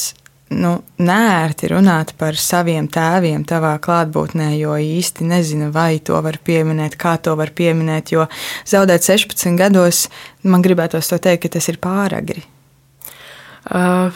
nu, 0.52 0.72
nērti 1.02 1.70
runāt 1.72 2.14
par 2.20 2.38
saviem 2.38 2.88
tēviem 2.92 3.44
tavā 3.48 3.74
klātbūtnē, 3.82 4.52
jo 4.58 4.76
īsti 4.76 5.26
nezinu, 5.28 5.70
vai 5.74 5.98
to 6.04 6.20
var 6.24 6.38
pieminēt, 6.44 6.96
kā 7.00 7.16
to 7.22 7.36
var 7.38 7.52
pieminēt. 7.56 8.14
Jo 8.14 8.28
zaudēt 8.68 9.06
16 9.06 9.58
gados, 9.60 10.06
man 10.44 10.64
gribētos 10.64 11.10
to 11.10 11.20
teikt, 11.22 11.46
ka 11.46 11.56
tas 11.58 11.70
ir 11.72 11.80
pāragri. 11.82 12.44
Uh, 13.62 14.10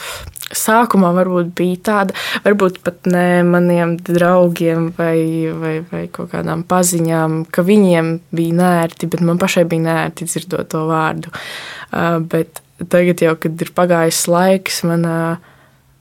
sākumā 0.51 1.13
varbūt 1.15 1.53
bija 1.57 1.79
tāda, 1.89 2.15
varbūt 2.45 2.81
pat 2.87 3.07
ne 3.11 3.45
maniem 3.47 3.95
draugiem 4.03 4.89
vai, 4.97 5.19
vai, 5.55 5.75
vai 5.87 6.05
kaut 6.13 6.33
kādām 6.35 6.65
paziņām, 6.67 7.45
ka 7.55 7.63
viņiem 7.67 8.13
bija 8.35 8.59
nērti, 8.59 9.11
bet 9.11 9.23
man 9.27 9.39
pašai 9.43 9.67
bija 9.71 9.87
nērti 9.87 10.27
dzirdot 10.27 10.71
to 10.75 10.87
vārdu. 10.91 11.31
Uh, 11.93 12.19
bet 12.27 12.63
tagad, 12.91 13.23
jau, 13.23 13.37
kad 13.41 13.63
ir 13.63 13.71
pagājis 13.77 14.27
laiks, 14.31 14.83
man 14.87 15.07
uh, 15.07 15.55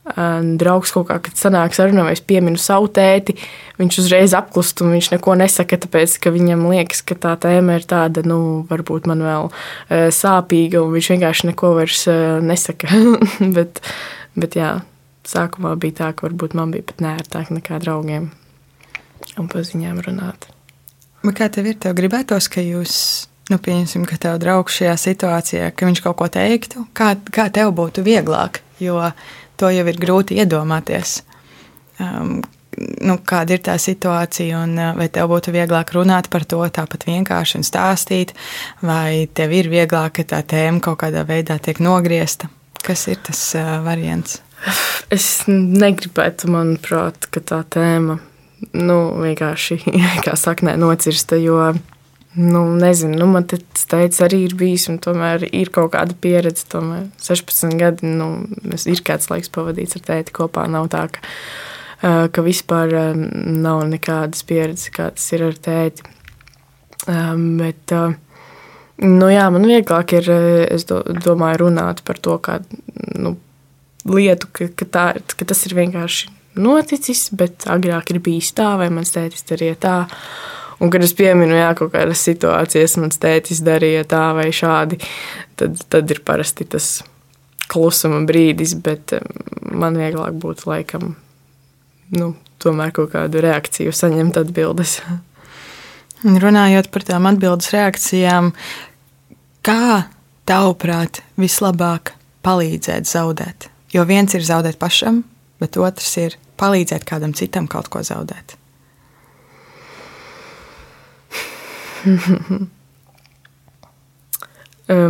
draugs 0.05 0.91
kaut 0.93 1.07
kā, 1.09 1.17
kad 1.25 1.39
sanāk 1.39 1.73
sarunā, 1.73 2.03
vai 2.05 2.13
es 2.13 2.21
pieminu 2.21 2.59
savu 2.61 2.91
tēti, 2.93 3.33
viņš 3.79 3.99
uzreiz 4.03 4.35
apklust 4.37 4.83
un 4.85 4.93
viņš 4.93 5.11
neko 5.15 5.33
nesaka, 5.39 5.79
tāpēc, 5.81 6.19
ka 6.21 6.33
viņam 6.35 6.67
liekas, 6.69 7.01
ka 7.01 7.17
tā 7.17 7.33
tēma 7.41 7.79
ir 7.79 7.87
tāda, 7.89 8.21
nu, 8.27 8.39
varbūt 8.69 9.09
man 9.09 9.23
vēl 9.25 9.49
sāpīga, 10.13 10.83
un 10.85 10.93
viņš 10.93 11.11
vienkārši 11.15 11.49
neko 11.51 11.73
vairs 11.79 12.05
nesaka. 12.45 12.91
bet, 13.57 13.81
bet 14.37 14.57
jā, 14.59 14.75
sākumā 15.25 15.73
bija 15.81 16.01
tā, 16.03 16.11
ka 16.13 16.27
varbūt 16.27 16.53
man 16.57 16.73
bija 16.75 16.85
pat 16.91 17.01
nērtāk 17.01 17.53
nekā 17.57 17.81
draugiem 17.81 18.29
un 19.41 19.47
paziņām 19.49 20.03
runāt. 20.05 20.49
Bet 21.25 21.39
kā 21.39 21.47
tev 21.49 21.71
ir? 21.71 21.79
Tev 21.81 21.95
gribētos, 21.97 22.47
ka 22.53 22.61
jūs, 22.61 22.93
nu, 23.49 23.57
pieņemsim, 23.57 24.05
ka 24.05 24.19
tev 24.21 24.37
draugs 24.43 24.77
šajā 24.77 24.93
situācijā, 25.01 25.71
ka 25.73 25.89
viņš 25.89 26.03
kaut 26.05 26.19
ko 26.21 26.29
teiktu, 26.29 26.85
kā, 26.93 27.15
kā 27.33 27.47
tev 27.53 27.73
būtu 27.73 28.05
vieglāk, 28.05 28.61
jo 28.77 28.99
to 29.59 29.71
jau 29.73 29.85
ir 29.87 30.01
grūti 30.01 30.39
iedomāties. 30.41 31.21
Um, 32.01 32.41
nu, 32.77 33.17
kāda 33.23 33.55
ir 33.55 33.63
tā 33.65 33.77
situācija, 33.79 34.63
un 34.65 34.75
uh, 34.79 34.91
vai 34.97 35.07
tev 35.13 35.31
būtu 35.31 35.53
vieglāk 35.55 35.95
runāt 35.95 36.29
par 36.33 36.45
to 36.47 36.59
tāpat 36.77 37.07
vienkārši 37.07 37.61
un 37.61 37.67
stāstīt, 37.67 38.35
vai 38.83 39.27
tev 39.33 39.55
ir 39.55 39.71
vieglāk, 39.71 40.17
ka 40.19 40.27
tā 40.35 40.43
tēma 40.55 40.83
kaut 40.83 41.01
kādā 41.05 41.25
veidā 41.27 41.59
tiek 41.59 41.79
nogriezta? 41.83 42.51
Kas 42.85 43.07
ir 43.11 43.21
tas 43.25 43.41
uh, 43.57 43.79
variants? 43.85 44.41
Es 45.13 45.45
negribētu, 45.47 46.49
manuprāt, 46.51 47.27
ka 47.31 47.41
tā 47.43 47.61
tēma 47.69 48.19
nu, 48.73 48.97
vienkārši 49.21 49.79
kā 50.25 50.35
saknē 50.39 50.75
nocirsta, 50.79 51.39
jo 51.39 51.73
Nu, 52.35 52.75
nezinu, 52.75 53.15
nu, 53.15 53.29
man 53.31 53.45
tas 53.47 53.85
teica, 53.87 54.25
arī 54.25 54.41
ir 54.49 54.55
bijis, 54.59 54.89
un 54.91 54.97
tomēr 54.99 55.45
ir 55.55 55.69
kaut 55.75 55.93
kāda 55.93 56.17
pieredze. 56.19 56.65
Tomēr 56.71 57.05
16 57.23 57.77
gadi, 57.79 58.09
nu, 58.11 58.27
ir 58.75 59.03
kāds 59.07 59.29
laiks 59.31 59.51
pavadīts 59.55 59.95
ar 59.95 60.03
tēti 60.09 60.35
kopā. 60.35 60.65
Nav 60.71 60.89
tā, 60.91 61.05
ka, 61.15 61.23
ka 62.35 62.43
vispār 62.43 62.91
nav 63.15 63.85
nekādas 63.87 64.43
pieredzes, 64.47 64.91
kā 64.95 65.07
tas 65.15 65.29
ir 65.37 65.45
ar 65.47 65.55
tēti. 65.55 66.03
Bet, 67.05 67.95
nu, 67.95 69.31
jā, 69.31 69.47
man 69.55 69.69
vieglāk 69.71 70.17
ir, 70.19 70.27
es 70.75 70.87
domāju, 70.89 71.61
runāt 71.63 72.03
par 72.03 72.19
to, 72.19 72.35
kā 72.43 72.59
nu, 73.15 73.37
lietu, 74.11 74.51
ka, 74.51 74.67
ka, 74.75 74.89
tā, 74.91 75.05
ka 75.39 75.47
tas 75.47 75.63
ir 75.69 75.77
vienkārši 75.79 76.33
noticis, 76.59 77.29
bet 77.35 77.63
agrāk 77.71 78.11
ir 78.11 78.21
bijis 78.23 78.51
tā, 78.55 78.73
vai 78.79 78.91
mans 78.91 79.15
tētis 79.15 79.47
darīja 79.47 79.79
tā. 79.87 79.95
Un, 80.85 80.91
kad 80.93 81.01
es 81.01 81.15
pieminu, 81.17 81.55
jā, 81.57 81.71
kaut 81.73 81.95
kādas 81.95 82.21
situācijas, 82.27 82.99
mans 83.01 83.17
tētis 83.17 83.63
darīja 83.65 84.03
tā 84.05 84.21
vai 84.37 84.51
šādi, 84.53 84.99
tad, 85.57 85.79
tad 85.89 86.11
ir 86.13 86.19
parasti 86.21 86.67
tas 86.69 86.99
klusuma 87.73 88.19
brīdis, 88.29 88.75
bet 88.85 89.15
man 89.65 89.95
vieglāk 89.97 90.35
būtu 90.43 90.67
laikam, 90.69 91.15
nu, 92.13 92.27
tomēr 92.61 92.93
kaut 92.93 93.15
kādu 93.15 93.41
reakciju 93.41 93.93
saņemt 93.97 94.37
atbildes. 94.43 94.99
Runājot 96.21 96.91
par 96.93 97.05
tām 97.07 97.25
atbildes 97.31 97.71
reakcijām, 97.73 98.51
kā 99.65 100.03
tavuprāt 100.45 101.23
vislabāk 101.41 102.13
palīdzēt 102.45 103.09
zaudēt? 103.09 103.71
Jo 103.89 104.05
viens 104.05 104.37
ir 104.37 104.45
zaudēt 104.45 104.77
pašam, 104.77 105.23
bet 105.57 105.81
otrs 105.81 106.13
ir 106.21 106.37
palīdzēt 106.61 107.09
kādam 107.09 107.33
citam 107.33 107.65
kaut 107.65 107.89
ko 107.89 108.05
zaudēt. 108.05 108.53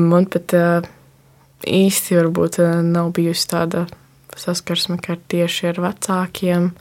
Man 0.06 0.26
pat 0.32 0.56
īsti 1.66 2.16
varbūt 2.20 2.60
nav 2.86 3.12
bijusi 3.16 3.48
tāda 3.52 3.86
saskarsme 4.40 4.98
ar 5.00 5.20
tieši 5.32 5.70
ar 5.72 5.82
vecākiem. 5.90 6.72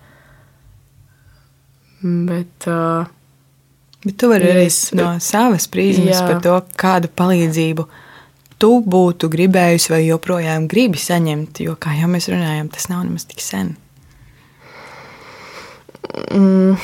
Bet, 2.04 2.66
uh, 2.68 3.06
bet 4.04 4.16
tu 4.20 4.28
vari 4.28 4.50
arī 4.52 4.66
no 4.98 5.14
savas 5.24 5.68
prizmas 5.72 6.20
par 6.20 6.42
to, 6.44 6.58
kādu 6.76 7.08
palīdzību 7.16 7.86
tu 8.60 8.74
būtu 8.84 9.30
gribējusi 9.32 9.92
vai 9.94 10.02
joprojām 10.04 10.68
gribi 10.70 11.00
saņemt. 11.00 11.62
Jo, 11.64 11.78
kā 11.80 11.96
jau 11.98 12.10
mēs 12.12 12.28
runājām, 12.32 12.68
tas 12.72 12.90
nav 12.92 13.06
nemaz 13.06 13.24
tik 13.30 13.40
sen. 13.44 13.74
Mm, 16.30 16.76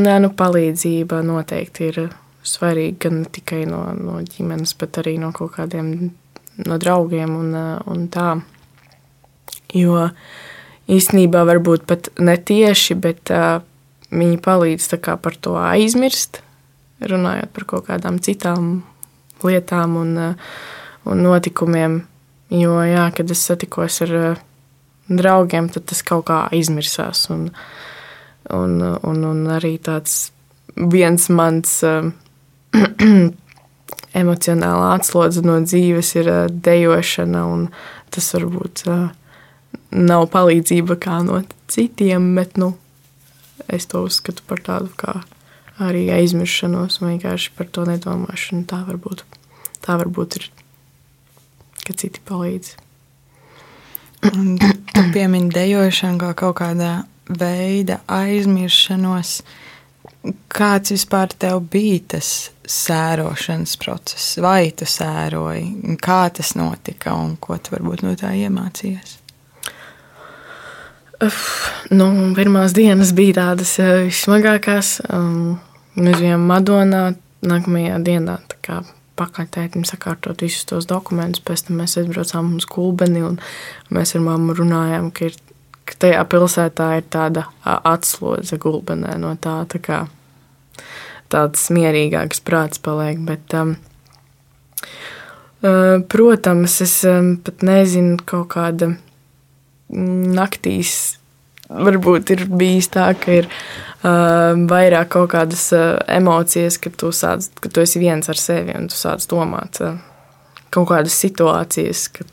nē, 0.00 0.16
nu, 0.24 0.32
palīdzība 0.34 1.20
noteikti 1.26 1.90
ir 1.92 2.00
svarīgi 2.44 2.98
gan 3.06 3.24
tikai 3.32 3.64
no, 3.68 3.86
no 3.96 4.20
ģimenes, 4.22 4.76
bet 4.80 5.00
arī 5.02 5.16
no 5.20 5.32
kaut 5.36 5.56
kādiem 5.56 6.12
no 6.64 6.78
draugiem 6.78 7.32
un, 7.34 7.54
un 7.90 8.08
tā. 8.12 8.36
Jo 9.74 10.08
īstenībā 10.90 11.42
varbūt 11.48 11.86
pat 11.88 12.10
ne 12.22 12.36
tieši, 12.36 12.96
bet 13.00 13.32
uh, 13.34 13.60
viņi 14.14 14.40
palīdz 14.44 14.90
par 15.02 15.36
to 15.40 15.56
aizmirst, 15.58 16.42
runājot 17.00 17.52
par 17.52 17.64
kaut 17.64 17.86
kādām 17.88 18.20
citām 18.22 18.84
lietām 19.42 19.96
un, 20.00 20.16
uh, 20.16 20.34
un 21.10 21.24
notikumiem. 21.24 22.02
Jo, 22.54 22.76
jā, 22.86 23.08
kad 23.16 23.30
es 23.32 23.42
satikos 23.48 24.02
ar 24.04 24.14
uh, 24.14 24.42
draugiem, 25.08 25.68
tad 25.72 25.88
tas 25.90 26.04
kaut 26.06 26.28
kā 26.28 26.44
aizmirsās. 26.52 27.26
Un, 27.34 27.48
un, 28.52 28.76
un, 29.02 29.24
un 29.24 29.42
arī 29.56 29.78
tāds 29.82 30.30
viens 30.76 31.28
mans 31.32 31.80
uh, 31.88 32.12
emocionālā 34.22 34.94
atslodze 34.98 35.42
no 35.44 35.58
dzīves 35.64 36.14
ir 36.20 36.30
dejošana, 36.50 37.44
un 37.50 37.68
tas 38.14 38.30
varbūt 38.36 38.84
nav 39.94 40.26
palīdzība 40.32 40.98
kā 41.02 41.20
no 41.26 41.40
citiem, 41.70 42.32
bet 42.38 42.58
nu, 42.60 42.74
es 43.68 43.86
to 43.90 44.04
uzskatu 44.06 44.44
par 44.46 44.62
tādu 44.64 44.90
kā 44.98 45.20
arī 45.82 46.06
aizmiršanos 46.14 47.00
un 47.00 47.14
vienkārši 47.14 47.54
par 47.56 47.70
to 47.74 47.86
nedomāšanu. 47.88 48.66
Tā 48.70 48.84
varbūt, 48.86 49.24
tā 49.84 49.98
varbūt 50.00 50.38
ir, 50.38 50.48
ka 51.84 51.96
citi 51.98 52.22
palīdz. 52.26 52.74
Tu 54.24 55.02
piemini 55.12 55.50
dejošanu 55.52 56.20
kā 56.22 56.30
kaut 56.38 56.56
kādā 56.62 56.92
veida 57.28 58.00
aizmiršanos. 58.08 59.42
Kāds 60.54 60.94
vispār 60.94 61.34
tev 61.36 61.58
bija 61.72 62.00
tas 62.14 62.28
sērošanas 62.70 63.74
process? 63.82 64.38
Vai 64.40 64.70
tu 64.76 64.88
sēroji? 64.88 65.96
Kā 66.00 66.22
tas 66.32 66.54
notika 66.56 67.12
un 67.18 67.34
ko 67.36 67.58
tu 67.60 67.74
varbūt 67.74 68.06
no 68.06 68.14
tā 68.16 68.32
iemācījies? 68.38 69.18
Uf, 71.24 71.42
nu, 71.94 72.08
pirmās 72.36 72.74
dienas 72.76 73.12
bija 73.16 73.38
tādas 73.42 73.76
eh, 73.82 74.06
vissmagākās. 74.08 74.96
Um, 75.12 75.58
mēs 76.00 76.20
bijām 76.22 76.48
Madonā. 76.48 77.06
Nākamajā 77.44 77.98
dienā 78.00 78.38
pakaļ 79.18 79.48
tētim 79.52 79.84
sakārtot 79.86 80.42
visus 80.42 80.66
tos 80.70 80.88
dokumentus. 80.90 81.42
Pēc 81.44 81.66
tam 81.66 81.82
mēs 81.82 81.98
aizbraucām 82.00 82.54
uz 82.58 82.66
Kulbeni 82.70 83.22
un 83.26 83.36
mēs 83.94 84.14
ar 84.16 84.24
mammu 84.24 84.56
runājām, 84.58 85.10
ka, 85.14 85.28
ir, 85.28 85.36
ka 85.84 85.96
tajā 86.06 86.20
pilsētā 86.32 86.90
ir 86.98 87.08
tāda 87.12 87.46
atslodze 87.64 88.58
Kulbenē 88.60 89.16
no 89.20 89.34
tā. 89.40 89.62
tā 89.70 89.80
kā, 89.84 90.04
tāds 91.32 91.66
mierīgāks 91.74 92.42
prāts 92.44 92.80
paliek. 92.82 93.20
Bet, 93.26 93.54
um, 93.58 93.76
uh, 95.64 95.98
protams, 96.10 96.78
es 96.84 97.00
um, 97.08 97.34
pat 97.44 97.64
nezinu, 97.66 98.18
kaut 98.28 98.52
kāda 98.54 98.94
naktīs 99.94 101.18
varbūt 101.68 102.34
ir 102.34 102.46
bijis 102.50 102.90
tā, 102.92 103.08
ka 103.18 103.40
ir 103.40 103.48
uh, 103.48 104.54
vairāk 104.70 105.12
kaut 105.16 105.32
kādas 105.34 105.66
uh, 105.76 105.96
emocijas, 106.10 106.78
ka 106.80 106.92
tu, 106.92 107.12
sāc, 107.14 107.48
ka 107.60 107.72
tu 107.72 107.84
esi 107.84 108.02
viens 108.02 108.28
ar 108.28 108.40
sevi 108.40 108.76
un 108.76 108.88
tu 108.90 108.98
sāc 108.98 109.24
domāt 109.30 109.80
uh, 109.84 109.96
kaut 110.74 110.90
kādas 110.90 111.16
situācijas, 111.24 112.08
ka 112.14 112.26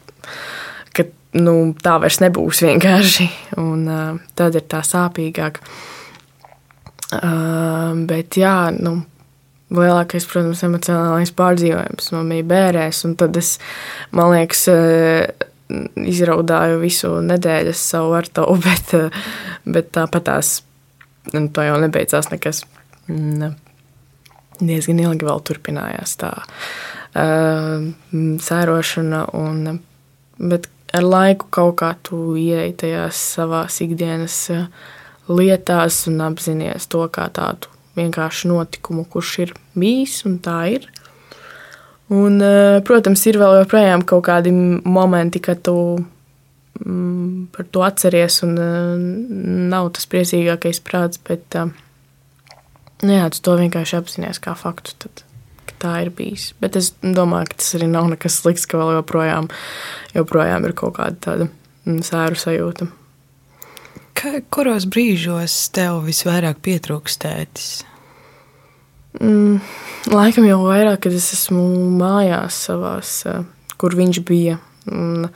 nu, 1.38 1.56
tā 1.84 1.96
vairs 2.02 2.20
nebūs 2.24 2.64
vienkārši. 2.66 3.30
Un, 3.62 3.86
uh, 3.88 4.20
tad 4.38 4.58
ir 4.60 4.66
tā 4.72 4.82
sāpīgāk. 4.88 5.62
Uh, 7.12 7.92
bet 8.08 8.38
jā, 8.40 8.72
nu, 8.76 9.02
lielākais, 9.72 10.28
protams, 10.28 10.64
emocionālais 10.68 11.32
pārdzīvojums 11.36 12.12
man 12.16 12.32
bija 12.32 12.48
bērēs, 12.52 13.04
tad 13.20 13.40
es, 13.40 13.58
man 14.16 14.32
liekas, 14.36 14.66
uh, 14.72 15.48
izraudāju 16.12 16.82
visu 16.82 17.14
nedēļas 17.24 17.88
savu 17.94 18.16
ar 18.20 18.28
to, 18.28 18.48
bet, 18.66 18.96
bet 19.66 19.92
tāpat 19.96 20.28
tās 20.28 20.54
to 21.32 21.66
jau 21.66 21.78
nebeidzās 21.82 22.32
nekas. 22.32 22.64
Ne. 23.12 23.54
Diezgan 24.62 25.00
ilgi 25.02 25.26
vēl 25.26 25.42
turpinājās 25.48 26.18
tā 26.22 26.32
uh, 26.42 27.88
sērošana, 28.46 29.24
un, 29.38 29.80
bet 30.38 30.70
ar 30.94 31.06
laiku 31.06 31.48
kaut 31.54 31.78
kā 31.82 31.94
tu 32.04 32.36
ieeji 32.40 32.78
tajās 32.84 33.20
savās 33.36 33.82
ikdienas 33.84 34.38
lietās 35.32 36.06
un 36.12 36.24
apzinājies 36.26 36.90
to 36.92 37.06
kā 37.14 37.28
tādu 37.34 37.72
vienkāršu 37.98 38.52
notikumu, 38.52 39.06
kurš 39.12 39.38
ir 39.46 39.54
bijis 39.78 40.22
un 40.28 40.40
tā 40.44 40.58
ir. 40.78 40.88
Un, 42.12 42.42
eh, 42.44 42.82
protams, 42.84 43.24
ir 43.28 43.40
vēl 43.40 43.62
joprojām 43.62 44.04
kaut 44.04 44.26
kādi 44.28 44.52
momenti, 44.52 45.40
kad 45.40 45.62
tu 45.64 45.76
mm, 46.84 47.48
par 47.56 47.68
to 47.72 47.86
atceries, 47.88 48.42
un 48.44 48.58
eh, 48.60 49.06
nav 49.72 49.94
tas 49.96 50.10
priecīgākais 50.12 50.82
prāts, 50.84 51.22
bet 51.24 51.56
eh, 51.56 51.72
nu, 53.04 53.14
jā, 53.16 53.30
tu 53.32 53.44
to 53.48 53.56
vienkārši 53.62 54.00
apzinājies 54.02 54.44
kā 54.44 54.58
faktu. 54.60 54.98
Tad, 55.00 55.24
tā 55.82 55.98
ir 56.06 56.12
bijis. 56.16 56.52
Bet 56.62 56.78
es 56.80 56.92
domāju, 57.02 57.52
ka 57.52 57.60
tas 57.62 57.76
arī 57.78 57.90
nav 57.92 58.10
nekas 58.14 58.40
slikts, 58.42 58.68
ka 58.70 58.80
vēl 58.82 58.98
joprojām, 59.00 59.50
joprojām 60.16 60.68
ir 60.68 60.76
kaut 60.78 60.98
kāda 61.00 61.22
tāda 61.26 61.48
mm, 61.50 62.02
sēru 62.08 62.40
sajūta. 62.40 62.90
Ka, 64.18 64.36
kuros 64.54 64.86
brīžos 64.92 65.56
tev 65.74 66.04
visvairāk 66.06 66.62
pietrūkst 66.66 67.24
tētis? 67.24 67.72
Mm, 69.20 69.60
laikam 70.12 70.46
jau 70.48 70.62
vairāk, 70.64 71.02
kad 71.08 71.16
es 71.16 71.32
esmu 71.36 71.64
mājās 72.00 72.62
savās, 72.70 73.16
eh, 73.28 73.42
kur 73.82 73.98
viņš 73.98 74.22
bija. 74.28 74.60
Un 74.92 75.28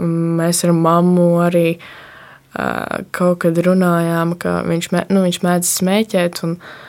mēs 0.00 0.62
ar 0.64 0.70
mammu 0.72 1.24
arī 1.44 1.74
uh, 1.76 3.02
kaut 3.12 3.42
kad 3.44 3.58
runājām, 3.60 4.32
ka 4.40 4.62
viņš, 4.64 4.88
mē, 4.94 5.02
nu, 5.12 5.24
viņš 5.26 5.40
mēdz 5.44 5.74
smēķēt. 5.80 6.44
Un, 6.46 6.56
Kaut 6.60 6.86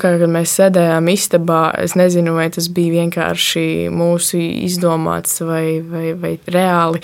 kā, 0.00 0.12
kad 0.20 0.30
mēs 0.32 0.52
sēdējām 0.58 1.08
istabā, 1.12 1.62
es 1.80 1.94
nezinu, 1.98 2.34
vai 2.36 2.48
tas 2.54 2.68
bija 2.74 3.02
vienkārši 3.02 3.88
mūsu 3.94 4.40
izdomāts 4.68 5.40
vai, 5.46 5.80
vai, 5.80 6.12
vai 6.18 6.36
reāli. 6.50 7.02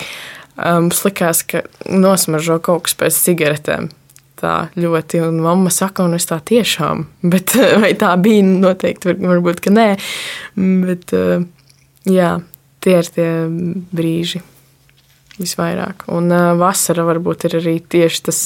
Mums 0.55 1.01
um, 1.01 1.07
likās, 1.09 1.43
ka 1.47 1.65
nosmaržo 1.91 2.61
kaut 2.63 2.85
kas 2.85 2.95
pēc 2.99 3.17
cigaretēm 3.25 3.89
tā 4.39 4.55
ļoti. 4.79 5.21
Un 5.25 5.41
mamma 5.43 5.71
saka, 5.73 6.05
un 6.05 6.15
es 6.17 6.27
tā 6.29 6.39
tiešām, 6.43 7.05
bet 7.33 7.55
vai 7.81 7.93
tā 7.99 8.13
bija, 8.21 8.45
noteikti, 8.45 9.11
var, 9.11 9.21
varbūt, 9.35 9.63
ka 9.65 9.73
nē. 9.75 9.87
Bet 10.85 11.15
jā, 12.11 12.31
tie 12.85 12.97
ir 13.01 13.13
tie 13.15 13.29
brīži 13.95 14.43
visvairāk. 15.39 16.07
Un 16.15 16.31
vasara 16.59 17.03
varbūt 17.07 17.49
ir 17.49 17.57
arī 17.59 17.79
tieši 17.81 18.25
tas 18.29 18.41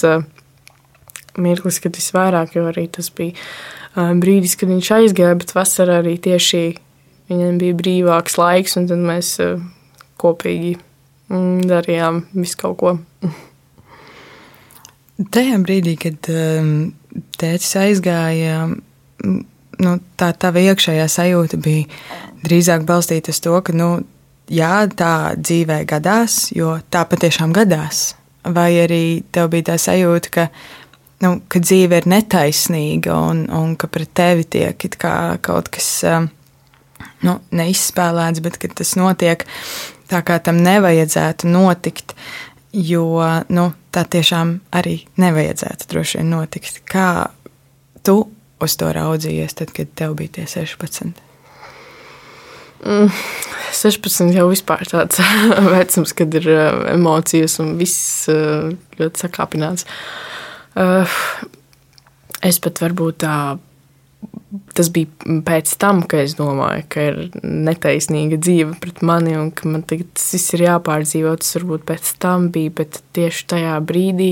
mirklis, 1.40 1.80
kad 1.84 1.98
visvairāk, 1.98 2.56
jo 2.58 2.66
arī 2.70 2.88
tas 2.92 3.12
bija 3.16 3.38
brīdis, 4.20 4.56
kad 4.60 4.72
viņš 4.72 4.92
aizgāja, 5.00 5.38
bet 5.40 5.54
vasarā 5.56 6.00
arī 6.04 6.18
tieši 6.22 6.64
viņam 7.30 7.60
bija 7.62 7.78
brīvāks 7.78 8.38
laiks, 8.40 8.78
un 8.80 8.88
tad 8.90 9.02
mēs 9.04 9.36
kopīgi 10.20 10.76
mm, 11.30 11.68
darījām 11.70 12.24
visu 12.36 12.60
kaut 12.60 12.78
ko. 12.82 12.96
Tajā 15.36 15.58
brīdī, 15.60 15.98
kad 16.00 16.30
tēcis 17.40 17.76
aizgāja, 17.82 18.70
nu, 19.84 19.96
tā 20.20 20.30
tava 20.40 20.64
iekšējā 20.64 21.08
sajūta 21.12 21.60
bija 21.60 21.88
drīzāk 22.46 22.86
balstīta 22.88 23.34
uz 23.34 23.42
to, 23.44 23.56
ka, 23.66 23.76
nu, 23.76 23.90
jā, 24.52 24.74
tā 24.96 25.36
dzīvē 25.40 25.84
gadās, 25.90 26.50
jo 26.56 26.78
tā 26.92 27.06
patiešām 27.10 27.54
gadās. 27.56 28.14
Vai 28.48 28.72
arī 28.82 29.04
tev 29.36 29.52
bija 29.54 29.74
tā 29.74 29.80
sajūta, 29.82 30.32
ka, 30.34 30.48
nu, 31.24 31.36
ka 31.52 31.62
dzīve 31.64 32.02
ir 32.02 32.10
netaisnīga 32.10 33.16
un, 33.30 33.46
un 33.54 33.76
ka 33.80 33.90
pret 33.92 34.12
tevi 34.18 34.46
tiek 34.58 34.86
kaut 35.00 35.72
kas 35.74 35.90
um, 36.08 36.30
nu, 37.26 37.40
neizspēlēts, 37.56 38.44
bet 38.44 38.60
tas 38.80 38.96
notiek 39.00 39.46
tā, 40.10 40.22
kā 40.26 40.40
tam 40.44 40.62
nevajadzētu 40.66 41.50
notikt. 41.52 42.16
Jo 42.70 43.24
nu, 43.50 43.64
tā 43.90 44.04
tiešām 44.06 44.60
arī 44.78 45.00
nevajadzētu 45.18 45.88
droši 45.90 46.20
vien 46.20 46.30
notikt. 46.36 46.84
Kā 46.86 47.32
tu 48.06 48.22
uz 48.62 48.76
to 48.78 48.92
raudzījies, 48.94 49.58
tad, 49.58 49.74
kad 49.74 49.90
tev 49.98 50.14
bija 50.20 50.38
tie 50.38 50.46
16? 50.52 51.26
Mm, 52.86 53.10
16 53.76 54.38
jau 54.38 54.46
vispār 54.52 54.86
tāds 54.88 55.18
vecums, 55.74 56.14
kad 56.16 56.38
ir 56.38 56.46
uh, 56.54 56.86
emocijas 56.94 57.58
un 57.64 57.74
viss 57.82 58.30
uh, 58.32 58.70
ļoti 59.02 59.26
sakāpināts. 59.26 59.90
Uh, 59.90 60.30
es 60.80 62.62
pat 62.63 62.84
varbūt 62.84 63.24
tā 63.26 63.36
tas 64.74 64.89
bija 64.94 65.39
pēc 65.46 65.72
tam, 65.82 66.02
kad 66.10 66.24
es 66.26 66.36
domāju, 66.38 66.86
ka 66.89 67.06
ir 67.12 67.18
netaisnīga 67.44 68.39
dzīve 68.42 68.80
pret 68.82 69.04
mani 69.06 69.36
un 69.38 69.52
ka 69.54 69.70
man 69.70 69.84
tas 69.86 70.30
viss 70.34 70.56
ir 70.58 70.65
jāpārdzīvo. 70.65 71.36
Tas 71.42 71.58
varbūt 71.60 71.86
pēc 71.89 72.13
tam 72.24 72.50
bija, 72.54 72.74
bet 72.82 73.02
tieši 73.18 73.46
tajā 73.54 73.76
brīdī, 73.86 74.32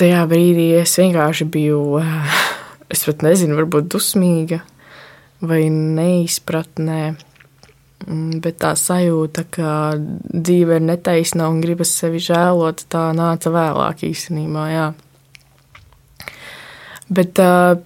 tajā 0.00 0.24
brīdī 0.30 0.70
es 0.80 0.96
vienkārši 1.00 1.48
biju, 1.52 1.82
es 2.94 3.04
pat 3.08 3.26
nezinu, 3.26 3.58
varbūt 3.60 3.92
dusmīga 3.92 4.62
vai 5.44 5.66
neizpratnē. 5.68 7.00
Mm, 7.12 7.33
bet 8.06 8.58
tā 8.62 8.74
sajūta, 8.76 9.46
ka 9.52 9.70
dzīve 9.96 10.78
ir 10.78 10.84
netaisna 10.84 11.48
un 11.50 11.60
gribas 11.64 11.94
sevi 11.96 12.20
žēlot, 12.22 12.86
tā 12.92 13.08
nāca 13.16 13.52
vēlāk 13.54 14.04
īstenībā. 14.10 14.64
Jā. 14.72 14.86
Bet 17.14 17.40
uh, 17.40 17.80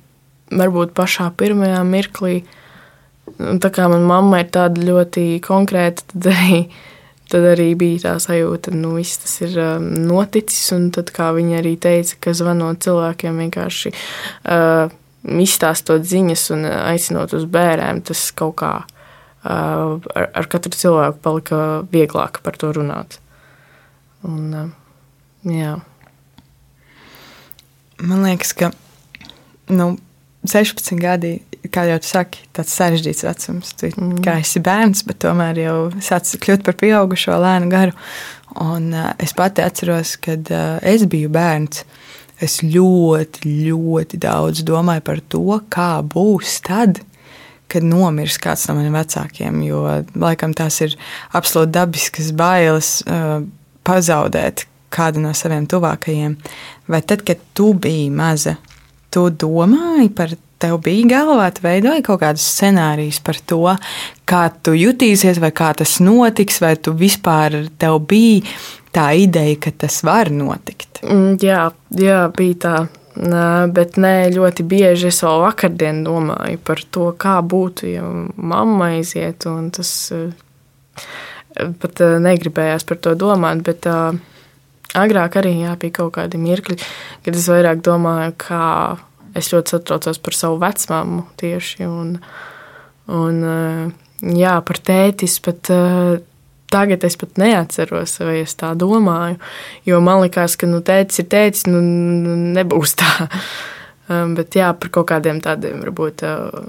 varbūt 0.50 0.94
pašā 0.98 1.31
pirmajā 1.38 1.81
mirklī, 1.87 2.42
tā 3.37 3.72
kā 3.74 3.88
manā 3.90 4.07
mamma 4.09 4.42
ir 4.42 4.52
tāda 4.54 4.83
ļoti 4.83 5.26
konkrēta, 5.44 6.07
tad 6.12 6.31
arī, 6.33 6.61
tad 7.31 7.48
arī 7.54 7.70
bija 7.78 8.04
tā 8.09 8.14
sajūta, 8.22 8.72
ka 8.72 8.83
nu, 8.83 8.96
viss 8.98 9.22
tas 9.22 9.38
ir 9.46 9.59
um, 9.62 9.90
noticis. 10.09 10.70
Un 10.74 10.90
tad, 10.94 11.12
kā 11.14 11.31
viņa 11.37 11.61
arī 11.62 11.76
teica, 11.78 12.18
ka 12.26 12.35
zvanot 12.35 12.83
cilvēkiem 12.87 13.42
vienkārši 13.46 13.94
uh, 13.94 14.94
izstāstot 15.28 16.07
ziņas 16.09 16.50
un 16.57 16.70
aicinot 16.72 17.35
uz 17.37 17.44
bērniem, 17.50 18.02
tas 18.09 18.31
kaut 18.38 18.57
kā 18.62 18.76
uh, 18.81 18.94
ar, 19.46 20.29
ar 20.35 20.48
katru 20.51 20.74
cilvēku 20.74 21.22
palika 21.22 21.61
vieglāk 21.92 22.40
par 22.44 22.59
to 22.59 22.72
runāt. 22.74 23.18
Un, 24.27 24.55
uh, 24.55 24.70
jā. 25.46 25.77
Man 28.03 28.24
liekas, 28.27 28.53
ka 28.55 28.72
nu, 29.74 29.92
16 30.46 30.98
gadi, 31.03 31.37
kā 31.74 31.85
jau 31.88 31.98
tu 32.03 32.11
saki, 32.11 32.42
tāds 32.55 32.74
sarežģīts 32.79 33.24
vecums. 33.27 33.72
Tu 33.79 33.90
mm. 33.92 34.18
kā 34.27 34.38
esi 34.42 34.62
bērns, 34.64 35.05
bet 35.07 35.20
tomēr 35.24 35.62
jau 35.62 35.79
sāc 36.05 36.31
kļūt 36.42 36.66
par 36.66 36.79
pieaugušo 36.81 37.38
lēnu 37.42 37.70
garu. 37.72 37.96
Un, 38.59 38.90
uh, 38.94 39.12
es 39.22 39.35
pati 39.37 39.62
atceros, 39.62 40.16
kad 40.22 40.51
uh, 40.55 40.79
es 40.83 41.07
biju 41.11 41.31
bērns. 41.35 41.85
Es 42.42 42.61
ļoti, 42.62 43.51
ļoti 43.66 44.20
daudz 44.22 44.62
domāju 44.66 45.03
par 45.09 45.20
to, 45.27 45.59
kā 45.74 45.96
būs 46.07 46.61
tad, 46.62 47.01
kad 47.68 47.85
nomirs 47.85 48.38
kāds 48.42 48.66
no 48.68 48.78
maniem 48.78 48.96
vecākiem. 48.96 49.61
Jo 49.66 49.85
laikam 50.18 50.54
tās 50.57 50.81
ir 50.85 50.96
absolūti 51.37 51.74
dabiskas 51.76 52.33
bailes 52.37 52.98
uh, 53.07 53.42
pazaudēt 53.87 54.66
kādu 54.94 55.22
no 55.22 55.35
saviem 55.37 55.68
tuvākajiem. 55.68 56.37
Vai 56.88 57.02
tad, 57.04 57.24
kad 57.28 57.40
tu 57.57 57.74
biji 57.76 58.09
maza, 58.14 58.57
tu 59.12 59.28
domāji 59.28 60.12
par 60.16 60.33
tev 60.59 60.81
bija 60.83 61.07
galvā, 61.12 61.48
tu 61.54 61.62
veidoji 61.64 62.04
kaut 62.07 62.22
kādus 62.22 62.46
scenārijus 62.57 63.20
par 63.24 63.38
to, 63.46 63.62
kā 64.28 64.42
tu 64.64 64.74
jutīsies, 64.76 65.40
vai 65.42 65.52
kā 65.54 65.70
tas 65.78 65.98
notiks, 66.02 66.59
vai 66.64 66.74
tu 66.81 66.94
vispār 66.98 67.61
tev 67.78 68.00
bija 68.11 68.42
tā 68.94 69.11
ideja, 69.20 69.59
ka 69.62 69.74
tas 69.85 70.00
var 70.07 70.33
notikt? 70.35 71.04
Mm, 71.04 71.37
jā, 71.44 71.68
jā 72.00 72.22
bija 72.35 72.62
tā. 72.64 72.76
Bet 73.18 73.96
nē, 73.98 74.28
ļoti 74.31 74.62
bieži 74.68 75.09
es 75.11 75.18
vēl 75.24 75.40
vakardien 75.42 76.04
domāju 76.07 76.61
par 76.62 76.83
to, 76.94 77.09
kā 77.18 77.38
būtu, 77.42 77.88
ja 77.90 78.04
mamma 78.37 78.92
aiziet. 78.94 79.46
Tas 79.74 79.90
pat 81.83 82.02
negribējās 82.22 82.87
par 82.87 83.00
to 83.02 83.16
domāt. 83.18 83.64
Bet 83.66 83.88
agrāk 83.88 85.40
arī 85.40 85.57
jā, 85.64 85.74
bija 85.81 85.96
kaut 85.98 86.14
kādi 86.18 86.38
mirkļi, 86.38 86.78
kad 87.26 87.40
es 87.40 87.48
vairāk 87.50 87.83
domāju, 87.87 88.37
kā 88.38 88.62
es 89.38 89.50
ļoti 89.50 89.74
satraucos 89.74 90.22
par 90.22 90.38
savu 90.38 90.62
vecmāmu 90.62 91.26
tieši. 91.42 91.90
Un, 91.90 92.14
un, 93.18 93.42
jā, 94.22 94.54
par 94.62 94.83
tētis 94.92 95.40
pat 95.42 95.74
Tagad 96.68 97.04
es 97.09 97.16
pat 97.16 97.40
neatceros, 97.40 98.18
vai 98.20 98.42
es 98.42 98.52
tā 98.61 98.74
domāju. 98.76 99.38
Jo 99.88 100.02
man 100.04 100.22
liekas, 100.26 100.59
ka 100.61 100.68
nu, 100.68 100.83
tēcis 100.85 101.24
ir 101.24 101.28
tēcis, 101.33 101.66
nu, 101.70 101.81
nu 101.81 102.38
nebūs 102.59 102.96
tā. 103.00 103.12
Um, 104.09 104.31
bet 104.33 104.57
jā, 104.57 104.70
par 104.72 104.88
kaut 104.88 105.11
kādiem 105.11 105.37
tādiem 105.44 105.83
varbūt 105.83 106.22
uh, 106.24 106.62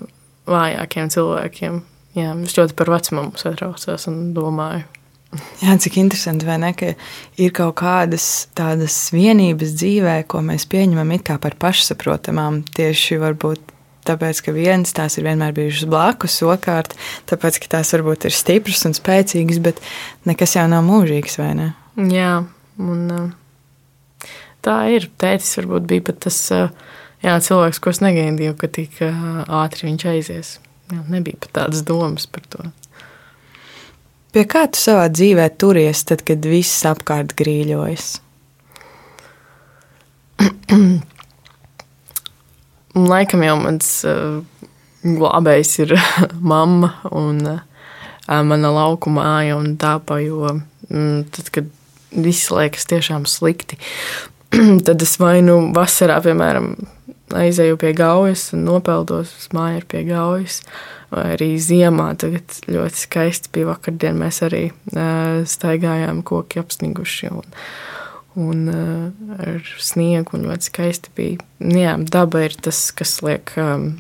vājākiem 0.52 1.08
cilvēkiem. 1.14 1.78
Jā, 2.18 2.34
es 2.44 2.58
ļoti 2.58 2.76
par 2.76 2.92
vecumu 2.92 3.30
satraucos 3.40 4.10
un 4.12 4.34
domāju. 4.36 4.84
Jā, 5.64 5.76
cik 5.80 6.00
interesanti, 6.02 6.48
vai 6.48 6.58
ne? 6.60 6.74
Ka 6.76 6.92
ir 7.40 7.54
kaut 7.56 7.78
kādas 7.80 8.50
tādas 8.58 8.98
vienības 9.14 9.76
dzīvē, 9.78 10.16
ko 10.28 10.42
mēs 10.46 10.66
pieņemam 10.68 11.14
par 11.40 11.56
pašsaprotamām. 11.62 12.64
Tieši 12.76 13.20
varbūt 13.22 13.76
tāpēc, 14.10 14.44
ka 14.46 14.54
viens 14.56 14.94
tās 14.96 15.18
ir 15.20 15.28
vienmēr 15.30 15.54
bijušas 15.58 15.90
blakus, 15.90 16.40
otrkārt, 16.46 16.96
tāpēc, 17.30 17.62
ka 17.64 17.76
tās 17.78 17.94
varbūt 17.96 18.28
ir 18.30 18.36
stipras 18.36 18.86
un 18.90 18.98
spēcīgas, 18.98 19.62
bet 19.64 19.82
nekas 20.30 20.58
jau 20.58 20.66
nav 20.72 20.84
mūžīgs, 20.88 21.40
vai 21.42 21.52
ne? 21.60 21.68
Jā, 22.10 22.34
un 22.82 23.34
tā 24.66 24.80
ir. 24.96 25.10
Tētis 25.20 25.58
varbūt 25.60 25.88
bija 25.90 26.08
pat 26.10 26.24
tas 26.28 26.40
jā, 26.50 27.36
cilvēks, 27.46 27.82
ko 27.84 27.94
es 27.94 28.02
negaidīju, 28.04 28.56
ka 28.60 28.72
tik 28.80 29.00
ātri 29.04 29.90
viņš 29.90 30.08
aizies. 30.14 30.56
Jā, 30.90 31.04
nebija 31.12 31.38
pat 31.44 31.56
tādas 31.62 31.86
domas 31.86 32.26
par 32.30 32.48
to. 32.50 32.72
Pie 34.34 34.44
kā 34.50 34.68
tu 34.70 34.78
savā 34.78 35.08
dzīvē 35.10 35.48
turies, 35.58 36.04
tad, 36.06 36.22
kad 36.26 36.44
viss 36.46 36.86
apkārt 36.86 37.34
grīļojas? 37.38 38.12
Laikam 42.98 43.44
jau 43.46 43.56
mans 43.62 43.90
uh, 44.08 44.40
glābējs 45.04 45.76
ir 45.84 45.96
mamma 46.54 46.96
un 47.12 47.44
uh, 47.46 47.60
mana 48.28 48.72
lauku 48.74 49.12
māja 49.14 49.58
un 49.60 49.76
daba. 49.80 50.20
Jo 50.24 50.56
mm, 50.90 51.28
tad, 51.36 51.52
kad 51.56 51.70
viss 52.10 52.50
liekas 52.54 52.88
tiešām 52.90 53.28
slikti, 53.30 53.78
tad 54.88 55.06
es 55.06 55.18
vai 55.22 55.40
nu 55.46 55.60
vasarā, 55.76 56.20
piemēram, 56.26 56.74
aizēju 57.38 57.78
pie 57.78 57.94
gaujas 57.98 58.50
un 58.58 58.66
nopeldos 58.66 59.36
uz 59.38 59.52
māju 59.56 59.86
pie 59.90 60.06
gaujas. 60.08 60.64
Vai 61.10 61.32
arī 61.34 61.56
ziemā 61.58 62.12
tagad 62.22 62.60
ļoti 62.70 63.00
skaisti 63.02 63.50
bija 63.54 63.72
vakardien. 63.72 64.18
Mēs 64.22 64.44
arī 64.46 64.68
uh, 64.70 65.42
staigājām 65.50 66.22
koki 66.26 66.62
apsniguši. 66.62 67.32
Un, 67.34 67.48
un 68.40 68.68
uh, 68.72 69.38
ar 69.44 69.72
sniegu, 69.82 70.38
un 70.38 70.48
ļoti 70.50 70.70
skaisti 70.70 71.14
bija. 71.18 71.46
Nu 71.64 71.82
jā, 71.82 71.96
daba 72.12 72.44
ir 72.46 72.56
tas, 72.60 72.90
kas 72.96 73.20
liek 73.26 73.54
um, 73.60 73.92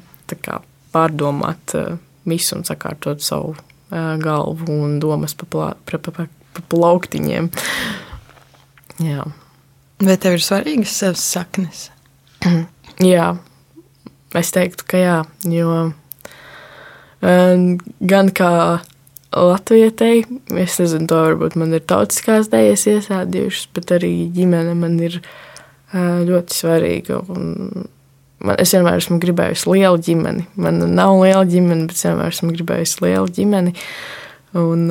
kā, 0.45 0.60
pārdomāt 0.93 1.75
uh, 1.78 1.97
visu 2.30 2.58
un 2.58 2.65
sakārtot 2.67 3.23
savu 3.25 3.56
uh, 3.56 4.15
galvu 4.21 4.80
un 4.86 4.97
domas 5.04 5.36
pa, 5.38 5.47
plā, 5.49 5.69
pa, 5.86 6.02
pa, 6.02 6.15
pa, 6.15 6.28
pa 6.56 6.65
plauktiņiem. 6.73 7.52
jā. 9.10 9.28
Vai 9.99 10.15
tev 10.15 10.38
ir 10.38 10.43
svarīgas 10.43 10.95
savas 10.95 11.23
saknes? 11.28 11.88
jā, 13.04 13.34
es 14.39 14.54
teiktu, 14.56 14.86
ka 14.88 15.02
jā, 15.02 15.17
jo 15.52 15.73
uh, 15.89 17.58
gan 17.99 18.32
kā 18.32 18.54
Latvietei. 19.36 20.24
Es 20.58 20.80
nezinu, 20.82 21.06
to 21.10 21.20
varbūt 21.28 21.58
man 21.60 21.76
ir 21.78 21.84
tautiskās 21.86 22.50
dēļas 22.50 22.88
iesādījušas, 22.96 23.70
bet 23.76 23.94
arī 24.00 24.13
ģimene 24.34 24.74
man 24.78 24.98
ir 25.06 25.20
ļoti 25.94 26.56
svarīga. 26.56 27.20
Man, 27.30 28.56
es 28.58 28.74
vienmēr 28.74 29.02
esmu 29.02 29.20
gribējusi 29.22 29.70
lielu 29.70 30.02
ģimeni. 30.06 30.48
Man 30.58 30.82
nav 30.96 31.18
liela 31.20 31.44
ģimene, 31.50 31.86
bet 31.89 32.00
es 32.00 32.08
vienmēr 32.08 32.34
esmu 32.34 32.56
gribējusi 32.56 33.04
lielu 33.06 33.36
ģimeni. 33.38 33.76
Un, 34.58 34.88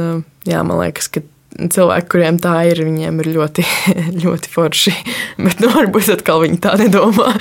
jā, 0.47 0.63
man 0.63 0.83
liekas, 0.85 1.11
ka 1.11 1.25
cilvēki, 1.59 2.11
kuriem 2.13 2.39
tā 2.43 2.55
ir, 2.71 2.83
viņiem 2.87 3.23
ir 3.25 3.31
ļoti, 3.35 3.65
ļoti 4.23 4.53
forši. 4.53 4.95
Bet 5.41 5.65
nu, 5.65 5.73
varbūt 5.75 6.13
atkal 6.15 6.45
viņi 6.45 6.61
tā 6.63 6.77
nedomā. 6.79 7.33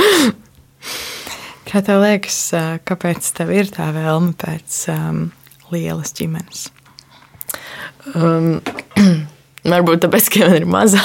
Kā 1.68 1.84
tev 1.84 2.02
liekas, 2.02 2.40
kāpēc 2.88 3.30
tev 3.38 3.52
ir 3.54 3.70
tā 3.74 3.92
vēlme 3.94 4.32
pēc 4.40 4.82
um, 4.94 5.22
lielas 5.74 6.16
ģimenes? 6.18 6.70
Um, 8.15 8.60
varbūt 9.72 10.06
tāpēc, 10.06 10.32
ka 10.34 10.48
man 10.48 10.58
ir 10.62 10.67
mazā. 10.70 11.04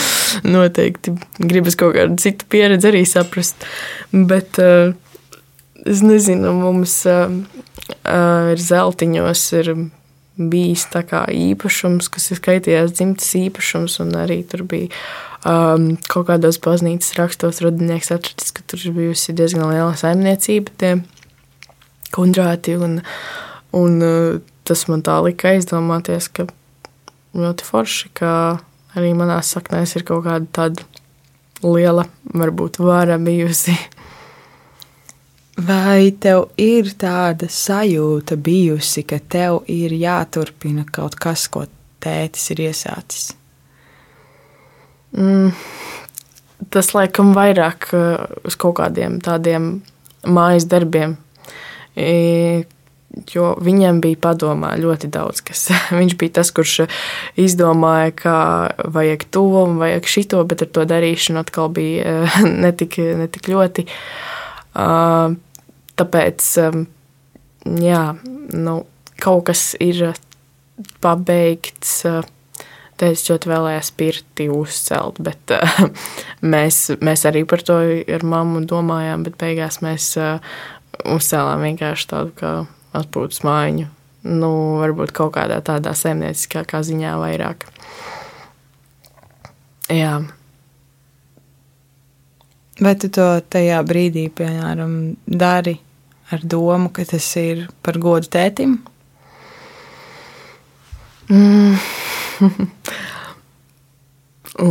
Noteikti 0.54 1.14
gribas 1.38 1.78
kaut 1.80 1.96
kādu 1.96 2.18
citu 2.20 2.48
pieredzi 2.50 2.90
arī 2.90 3.04
saprast. 3.08 3.66
Bet 4.12 4.60
uh, 4.62 4.92
es 5.86 6.04
nezinu, 6.04 6.52
mums 6.58 7.00
uh, 7.08 7.28
uh, 8.02 8.54
ir 8.54 8.64
zeltiņos. 8.70 9.50
Ir, 9.60 9.76
bijis 10.34 10.88
īpašums, 10.90 12.08
kas 12.10 12.30
ir 12.32 12.40
skaitījās 12.40 12.94
dzimtas 12.96 13.28
īpašums, 13.38 14.00
un 14.02 14.14
arī 14.18 14.42
tur 14.42 14.64
bija 14.66 14.90
um, 15.46 15.94
kaut 16.10 16.26
kādos 16.30 16.58
baznīcas 16.58 17.14
rakstos 17.18 17.62
radinieks 17.62 18.10
atradis, 18.14 18.50
ka 18.54 18.64
tur 18.66 18.82
bijusi 18.96 19.34
diezgan 19.36 19.70
liela 19.70 19.94
saimniecība, 19.94 20.74
tie 20.78 20.96
kundrāti, 22.14 22.74
un, 22.74 23.00
un 23.74 24.02
uh, 24.02 24.42
tas 24.64 24.86
man 24.88 25.04
tā 25.04 25.16
lika 25.24 25.52
aizdomāties, 25.54 26.28
ka 26.32 26.46
ļoti 27.36 27.66
forši, 27.66 28.10
ka 28.16 28.30
arī 28.94 29.12
manās 29.16 29.52
saknēs 29.54 29.96
ir 29.98 30.06
kaut 30.08 30.24
kāda 30.26 30.48
tāda 30.54 30.86
liela, 31.64 32.06
varbūt 32.34 32.80
vara 32.82 33.18
bijusi. 33.18 33.74
Vai 35.54 36.10
tev 36.18 36.48
ir 36.58 36.90
tāda 36.98 37.46
sajūta 37.46 38.34
bijusi, 38.42 39.04
ka 39.06 39.20
tev 39.30 39.60
ir 39.70 39.94
jāturpina 39.94 40.82
kaut 40.90 41.14
kas, 41.20 41.46
ko 41.46 41.62
tētis 42.02 42.50
ir 42.50 42.64
iesācis? 42.66 43.28
Mm, 45.14 45.52
tas 46.74 46.90
laikam 46.96 47.30
vairāk 47.36 47.86
uh, 47.94 48.24
uz 48.42 48.58
kaut 48.58 48.80
kādiem 48.80 49.20
tādiem 49.22 49.76
mājas 50.26 50.66
darbiem, 50.66 51.14
jo 53.34 53.52
viņam 53.62 54.00
bija 54.04 54.20
padomā 54.28 54.74
ļoti 54.80 55.10
daudz, 55.14 55.42
kas 55.46 55.66
viņš 55.98 56.16
bija 56.20 56.38
tas, 56.40 56.52
kurš 56.54 56.86
izdomāja, 57.40 58.12
ka 58.18 58.36
vajag 58.94 59.26
to 59.34 59.46
un 59.64 59.78
vajag 59.82 60.08
šito, 60.10 60.42
bet 60.48 60.66
ar 60.66 60.72
to 60.74 60.86
darīšanu 60.90 61.42
atkal 61.44 61.70
bija 61.74 62.24
netik, 62.64 62.98
netik 63.24 63.50
ļoti. 63.52 63.86
Tāpēc, 65.94 66.46
jā, 67.86 68.04
nu, 68.58 68.78
kaut 69.22 69.44
kas 69.50 69.72
ir 69.82 70.08
pabeigts. 71.04 72.00
Tēvs 72.94 73.24
ļoti 73.26 73.50
vēlējās 73.50 73.88
pirti 73.98 74.44
uzcelt, 74.54 75.16
bet 75.26 75.50
uh, 75.50 75.80
mēs, 76.54 76.92
mēs 77.02 77.24
arī 77.26 77.42
par 77.50 77.64
to 77.66 77.80
ar 77.82 78.22
mammu 78.22 78.62
domājām, 78.70 79.24
bet 79.26 79.34
beigās 79.40 79.80
mēs 79.82 80.12
uh, 80.14 80.38
uzcēlām 81.02 81.64
vienkārši 81.66 82.06
tādu 82.12 82.30
kā 82.38 82.52
atpūtas 82.96 83.42
mājiņu. 83.46 83.90
Nu, 84.24 84.50
varbūt 84.80 85.12
kaut 85.16 85.34
kādā 85.36 85.58
tādā 85.64 85.92
saimnieciskākā 85.98 86.80
ziņā 86.86 87.12
vairāk. 87.20 87.66
Jā. 89.92 90.14
Vai 92.80 92.94
tu 92.98 93.10
to 93.12 93.26
tajā 93.52 93.82
brīdī, 93.86 94.26
piemēram, 94.32 94.94
dari 95.28 95.76
ar 96.32 96.40
domu, 96.42 96.88
ka 96.94 97.04
tas 97.06 97.28
ir 97.38 97.66
par 97.84 98.00
godu 98.02 98.30
tētim? 98.32 98.78
Mm. 101.28 101.76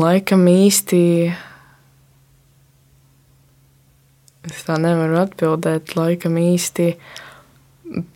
Laikam 0.03 0.47
īsti 0.49 1.03
es 4.49 4.63
tā 4.67 4.77
nevaru 4.81 5.19
atbildēt. 5.23 5.95
Laikam 5.97 6.37
īsti 6.39 6.89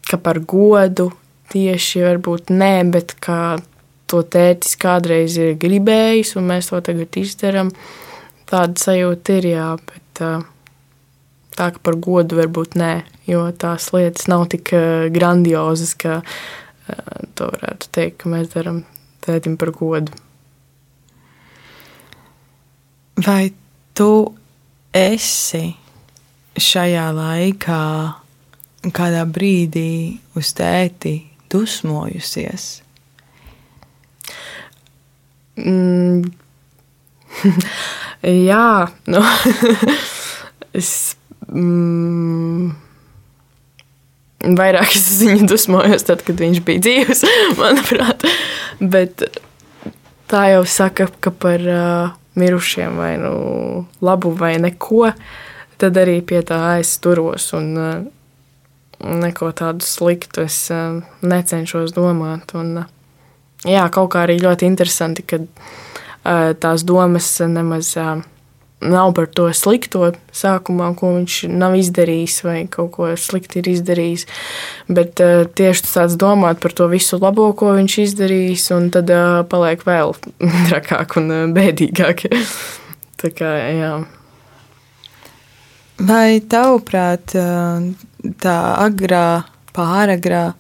ka 0.07 0.19
par 0.21 0.39
godu 0.39 1.09
tieši 1.51 2.03
varbūt 2.03 2.51
nē, 2.51 2.73
bet 2.91 3.15
kā 3.23 3.57
to 4.07 4.21
tētis 4.23 4.77
kādreiz 4.79 5.37
ir 5.39 5.55
gribējis, 5.59 6.35
un 6.39 6.47
mēs 6.51 6.71
to 6.71 6.79
tagad 6.83 7.17
izdarām. 7.19 7.71
Tāda 8.47 8.79
sajūta 8.79 9.39
ir, 9.41 9.49
jā, 9.51 9.71
bet 9.89 10.21
tā 11.57 11.71
ka 11.73 11.81
par 11.83 11.97
godu 11.99 12.37
varbūt 12.39 12.77
nē, 12.79 12.93
jo 13.27 13.43
tās 13.59 13.89
lietas 13.95 14.29
nav 14.31 14.45
tik 14.53 14.71
grandiozas, 15.15 15.95
ka 15.99 16.21
to 17.35 17.49
varētu 17.51 17.91
teikt, 17.91 18.21
ka 18.21 18.31
mēs 18.31 18.53
darām 18.53 18.85
tētim 19.25 19.57
par 19.59 19.73
godu. 19.75 20.13
Vai 23.17 23.49
tu 23.97 24.11
esi 24.95 25.65
šajā 26.57 27.09
laikā 27.17 27.83
kādā 28.95 29.23
brīdī 29.29 30.19
uz 30.37 30.53
tēti 30.57 31.19
dusmojusies? 31.51 32.67
Mm. 35.57 36.27
Jā, 38.49 38.87
nu, 39.07 39.21
es 40.79 40.91
mm, 41.47 42.71
vairāk 44.57 44.95
es 44.97 45.07
viņu 45.21 45.49
dusmojos, 45.49 46.05
tad, 46.07 46.23
kad 46.25 46.39
viņš 46.41 46.63
bija 46.65 46.83
dzīves, 46.85 47.23
manuprāt. 47.61 48.25
Bet 48.79 49.25
tā 50.31 50.47
jau 50.53 50.63
saka, 50.69 51.09
ka 51.21 51.33
par 51.33 51.63
uh, 51.63 52.15
mirušiem 52.37 52.97
vai 52.99 53.15
nu 53.21 53.33
labu 54.03 54.33
vai 54.37 54.55
neko, 54.61 55.11
tad 55.81 55.97
arī 56.01 56.19
pie 56.25 56.41
tā 56.45 56.59
aizturos. 56.75 57.51
Un, 57.57 57.73
uh, 57.77 57.97
neko 59.03 59.51
tādu 59.55 59.85
sliktu 59.85 60.45
es 60.47 60.59
uh, 60.73 61.01
necenšos 61.21 61.93
domāt. 61.95 62.53
Un, 62.57 62.83
uh, 62.83 62.87
jā, 63.67 63.85
kaut 63.93 64.13
kā 64.15 64.25
arī 64.25 64.39
ļoti 64.41 64.67
interesanti, 64.69 65.25
ka 65.27 65.41
uh, 65.43 66.51
tās 66.57 66.85
domas 66.87 67.29
nemaz 67.45 67.93
nav 68.77 69.13
par 69.17 69.25
to 69.33 69.47
slikto 69.57 70.11
sākumā, 70.37 70.91
ko 70.97 71.15
viņš 71.15 71.37
nav 71.49 71.77
izdarījis 71.79 72.35
vai 72.45 72.57
kaut 72.69 72.91
ko 72.93 73.07
slikti 73.17 73.63
ir 73.63 73.71
izdarījis. 73.71 74.27
Bet 74.85 75.17
tieši 75.57 75.87
tāds 75.87 76.17
domāt 76.19 76.61
par 76.61 76.75
to 76.77 76.85
visu 76.91 77.17
labo, 77.17 77.47
ko 77.57 77.73
viņš 77.79 77.97
izdarījis, 78.03 78.67
un 78.77 78.91
tad 78.93 79.09
paliek 79.49 79.81
vēl 79.87 80.13
trakāk 80.69 81.17
un 81.17 81.55
bēdīgāk. 81.57 82.27
Tā 83.21 83.33
kā, 83.33 83.55
jā. 83.73 83.95
Vai 85.97 86.37
tavuprāt, 86.45 87.33
tā 87.33 88.55
agrā, 88.77 89.27
pāragrā 89.73 90.51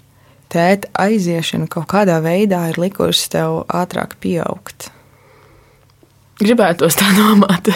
tēta 0.49 0.89
aiziešana 0.97 1.67
kaut 1.69 1.85
kādā 1.91 2.17
veidā 2.23 2.63
ir 2.71 2.79
likusi 2.81 3.29
tev 3.35 3.61
ātrāk 3.69 4.15
pieaugt? 4.23 4.89
Gribētos 6.41 6.97
tā 6.97 7.09
domāt. 7.19 7.69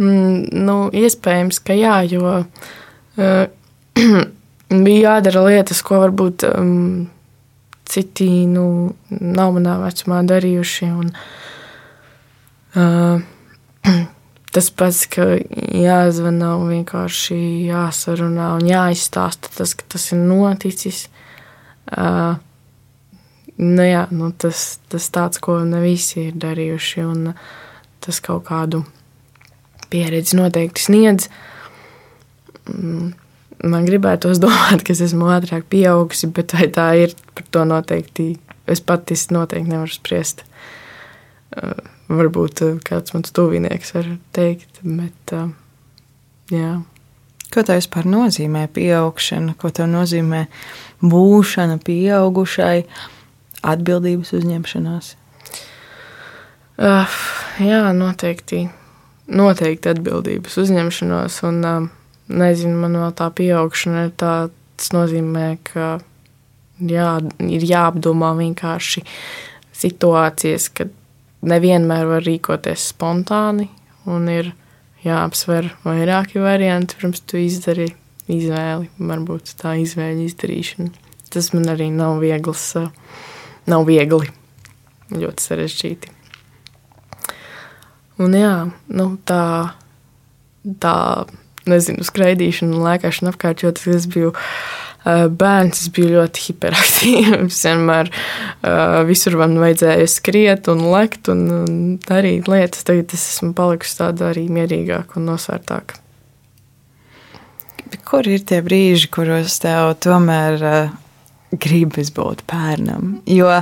Mm, 0.00 0.48
nu, 0.64 0.76
iespējams, 0.96 1.60
ka 1.64 1.76
jā, 1.76 1.98
jo 2.08 2.24
uh, 2.40 3.44
bija 4.86 5.02
jādara 5.02 5.44
lietas, 5.44 5.82
ko 5.84 6.00
varbūt 6.06 6.46
um, 6.48 7.10
citi 7.84 8.30
nu, 8.48 8.64
nav 9.10 9.52
manā 9.58 9.76
vecumā 9.82 10.22
darījuši. 10.28 10.90
Un, 10.96 11.12
uh, 12.80 13.20
tas 14.52 14.68
pats, 14.70 15.04
ka 15.10 15.26
jāzvanā 15.32 16.52
un 16.60 16.70
vienkārši 16.74 17.38
jāsarunā 17.70 18.52
un 18.58 18.68
jāizstāsta 18.68 19.52
tas, 19.56 19.74
ka 19.78 19.86
tas 19.94 20.10
ir 20.12 20.20
noticis. 20.20 21.06
Uh, 21.92 22.36
nu 23.58 23.86
jā, 23.86 24.04
nu 24.12 24.30
tas, 24.32 24.78
tas 24.92 25.08
tāds, 25.12 25.40
ko 25.42 25.58
ne 25.66 25.80
visi 25.84 26.28
ir 26.28 26.36
darījuši, 26.40 27.06
un 27.08 27.32
tas 28.02 28.20
kaut 28.24 28.46
kādu 28.50 28.84
pieredzi 29.92 30.38
noteikti 30.38 30.86
sniedz. 30.86 31.28
Mm, 32.68 33.12
man 33.72 33.88
gribētos 33.88 34.40
domāt, 34.44 34.84
ka 34.84 34.94
es 34.94 35.02
esmu 35.08 35.32
ātrāk 35.32 35.68
pieaugusi, 35.72 36.30
bet 36.34 36.56
vai 36.58 36.68
tā 36.72 36.92
ir, 37.06 37.16
par 37.36 37.48
to 37.50 37.66
noteikti 37.68 38.34
es 38.70 38.80
pati 38.84 39.16
noteikti 39.34 39.72
nevaru 39.72 39.92
spriest. 39.92 40.44
Uh, 41.56 41.74
varbūt 42.10 42.62
kāds 42.86 43.14
mans 43.14 43.34
tuvinieks 43.34 43.94
var 43.96 44.08
teikt, 44.36 44.80
bet 44.82 45.34
uh, 45.36 45.50
jā. 46.52 46.80
Ko 47.52 47.60
tev 47.60 47.82
vispār 47.82 48.06
nozīmē 48.08 48.64
pieaugšana, 48.72 49.54
ko 49.60 49.68
tev 49.74 49.90
nozīmē 49.92 50.46
būšana 51.04 51.76
pieaugušai, 51.84 52.86
atbildības 53.62 54.32
uzņemšanās? 54.38 55.10
Uh, 56.82 57.18
jā, 57.60 57.82
noteikti. 57.92 58.64
Noteikti 59.32 59.92
atbildības 59.92 60.56
uzņemšanos, 60.64 61.36
un 61.48 61.60
uh, 61.68 61.90
nezinu, 62.32 62.80
man 62.80 62.96
vēl 63.04 63.12
tā 63.20 63.28
pieaugšana 63.36 64.08
ir 64.08 64.16
tā, 64.18 64.32
tas 64.80 64.90
nozīmē, 64.96 65.46
ka 65.68 65.92
jā, 66.80 67.12
ir 67.46 67.68
jāapdomā 67.68 68.32
vienkārši 68.40 69.04
situācijas, 69.82 70.68
kad 70.74 70.92
nevienmēr 71.46 72.08
var 72.08 72.26
rīkoties 72.26 72.90
spontāni, 72.92 73.68
un 74.06 74.28
ir 74.30 74.52
jāapsver 75.02 75.72
vairāki 75.84 76.42
varianti, 76.42 76.98
pirms 77.00 77.22
tu 77.26 77.40
izdari 77.42 77.88
izvēli. 78.30 78.90
Varbūt 79.02 79.54
tā 79.60 79.74
izvēļu 79.82 80.26
izdarīšana. 80.28 80.90
Tas 81.32 81.52
man 81.54 81.70
arī 81.72 81.88
nav 81.94 82.20
viegls, 82.22 82.66
nav 83.70 83.86
viegli, 83.88 84.28
ļoti 85.12 85.46
sarežģīti. 85.46 86.12
Un 88.22 88.36
jā, 88.36 88.56
nu, 88.92 89.06
tā, 89.26 89.44
tā 90.82 90.96
nezinu, 91.66 92.04
skraidīšana 92.06 92.76
un 92.76 92.84
lēkāšana 92.86 93.32
apkārt, 93.32 93.64
jo 93.64 93.72
tas 93.74 94.06
biju 94.10 94.34
bērns 95.04 95.82
es 95.82 95.90
biju 95.94 96.16
ļoti 96.16 96.46
hiperaktīvs. 96.48 97.58
Vienmēr 97.66 98.10
uh, 98.12 99.02
visur 99.08 99.36
man 99.40 99.56
vajadzēja 99.60 100.08
skriet 100.10 100.70
un 100.72 100.84
lekt 100.92 101.30
un, 101.32 101.44
darīt 102.06 102.50
lietas. 102.50 102.86
Tagad 102.88 103.14
es 103.16 103.26
esmu 103.34 103.52
palikusi 103.58 103.98
tāda 103.98 104.30
arī 104.30 104.46
mierīgāka 104.52 105.18
un 105.20 105.28
nosvērtāka. 105.32 105.98
Kur 108.08 108.26
ir 108.28 108.44
tie 108.48 108.62
brīži, 108.64 109.10
kuros 109.12 109.58
tev 109.62 109.92
tomēr 110.02 110.62
uh, 110.64 110.94
gribas 111.52 112.12
būt 112.14 112.46
bērnam? 112.50 113.18
Jo 113.28 113.58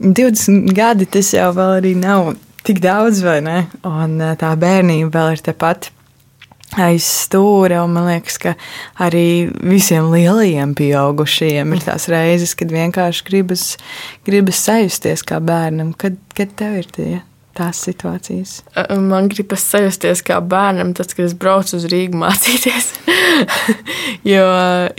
20 0.00 0.72
gadi 0.76 1.08
tas 1.10 1.34
jau 1.34 1.50
vēl 1.56 1.76
arī 1.80 1.96
nav 1.98 2.34
tik 2.66 2.80
daudz, 2.82 3.20
vai 3.26 3.40
ne? 3.44 3.58
Un 3.86 4.18
tā 4.38 4.54
bērnība 4.58 5.12
vēl 5.12 5.36
ir 5.36 5.44
tepat 5.50 5.90
aiz 6.80 7.06
stūra. 7.26 7.82
Man 7.90 8.08
liekas, 8.10 8.38
ka 8.42 8.54
arī 9.02 9.48
visiem 9.60 10.10
lielajiem 10.12 10.74
pieaugušajiem 10.78 11.76
ir 11.76 11.86
tās 11.86 12.08
reizes, 12.12 12.56
kad 12.58 12.72
vienkārši 12.74 13.26
gribas, 13.28 13.68
gribas 14.28 14.60
sajusties 14.66 15.24
kā 15.26 15.40
bērnam. 15.44 15.94
Kad, 15.98 16.20
kad 16.36 16.54
tev 16.58 16.80
ir 16.82 16.92
tie? 16.96 17.14
Tās 17.56 17.80
situācijas? 17.86 18.58
Man 19.00 19.30
gribas 19.32 19.64
sajusties 19.66 20.22
kā 20.26 20.38
bērnam, 20.44 20.92
tad, 20.96 21.12
kad 21.16 21.26
es 21.26 21.34
braucu 21.38 21.78
uz 21.78 21.86
Rīgu 21.90 22.18
mācīties. 22.22 22.90
jo 24.26 24.44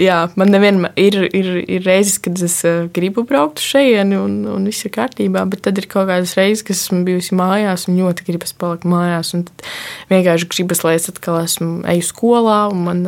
jā, 0.02 0.18
man 0.40 0.54
nevienmēr 0.54 0.98
ir, 1.00 1.20
ir, 1.38 1.52
ir 1.64 1.86
reizes, 1.88 2.18
kad 2.24 2.40
es 2.44 2.60
gribu 2.96 3.26
braukt 3.28 3.62
šeit, 3.64 4.00
un, 4.18 4.40
un 4.52 4.68
viss 4.68 4.88
ir 4.88 4.94
kārtībā, 4.96 5.46
bet 5.52 5.64
tad 5.68 5.80
ir 5.80 5.90
kaut 5.92 6.10
kādas 6.10 6.36
reizes, 6.40 6.66
kad 6.68 6.78
esmu 6.78 7.04
bijusi 7.08 7.38
mājās 7.38 7.88
un 7.88 8.02
ļoti 8.02 8.28
gribas 8.28 8.56
palikt 8.58 8.88
mājās. 8.90 9.36
Tad 9.38 9.70
vienkārši 10.12 10.50
gribas, 10.54 10.84
lai 10.86 10.98
es 10.98 11.08
atkal 11.12 11.42
esmu 11.44 11.86
eju 11.94 12.10
skolā, 12.10 12.60
un 12.74 12.84
man, 12.90 13.06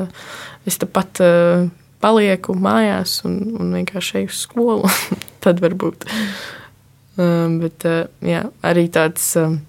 es 0.70 0.80
tepat 0.82 1.22
palieku 2.00 2.56
mājās 2.56 3.20
un, 3.28 3.42
un 3.60 3.76
vienkārši 3.80 4.24
eju 4.24 4.32
uz 4.32 4.46
skolu. 4.46 4.94
tad 5.44 5.62
varbūt. 5.64 6.08
Um, 6.08 6.59
bet 7.20 7.86
uh, 7.90 8.06
jā, 8.24 8.46
arī 8.64 8.88
tāds, 8.94 9.26
um, 9.42 9.60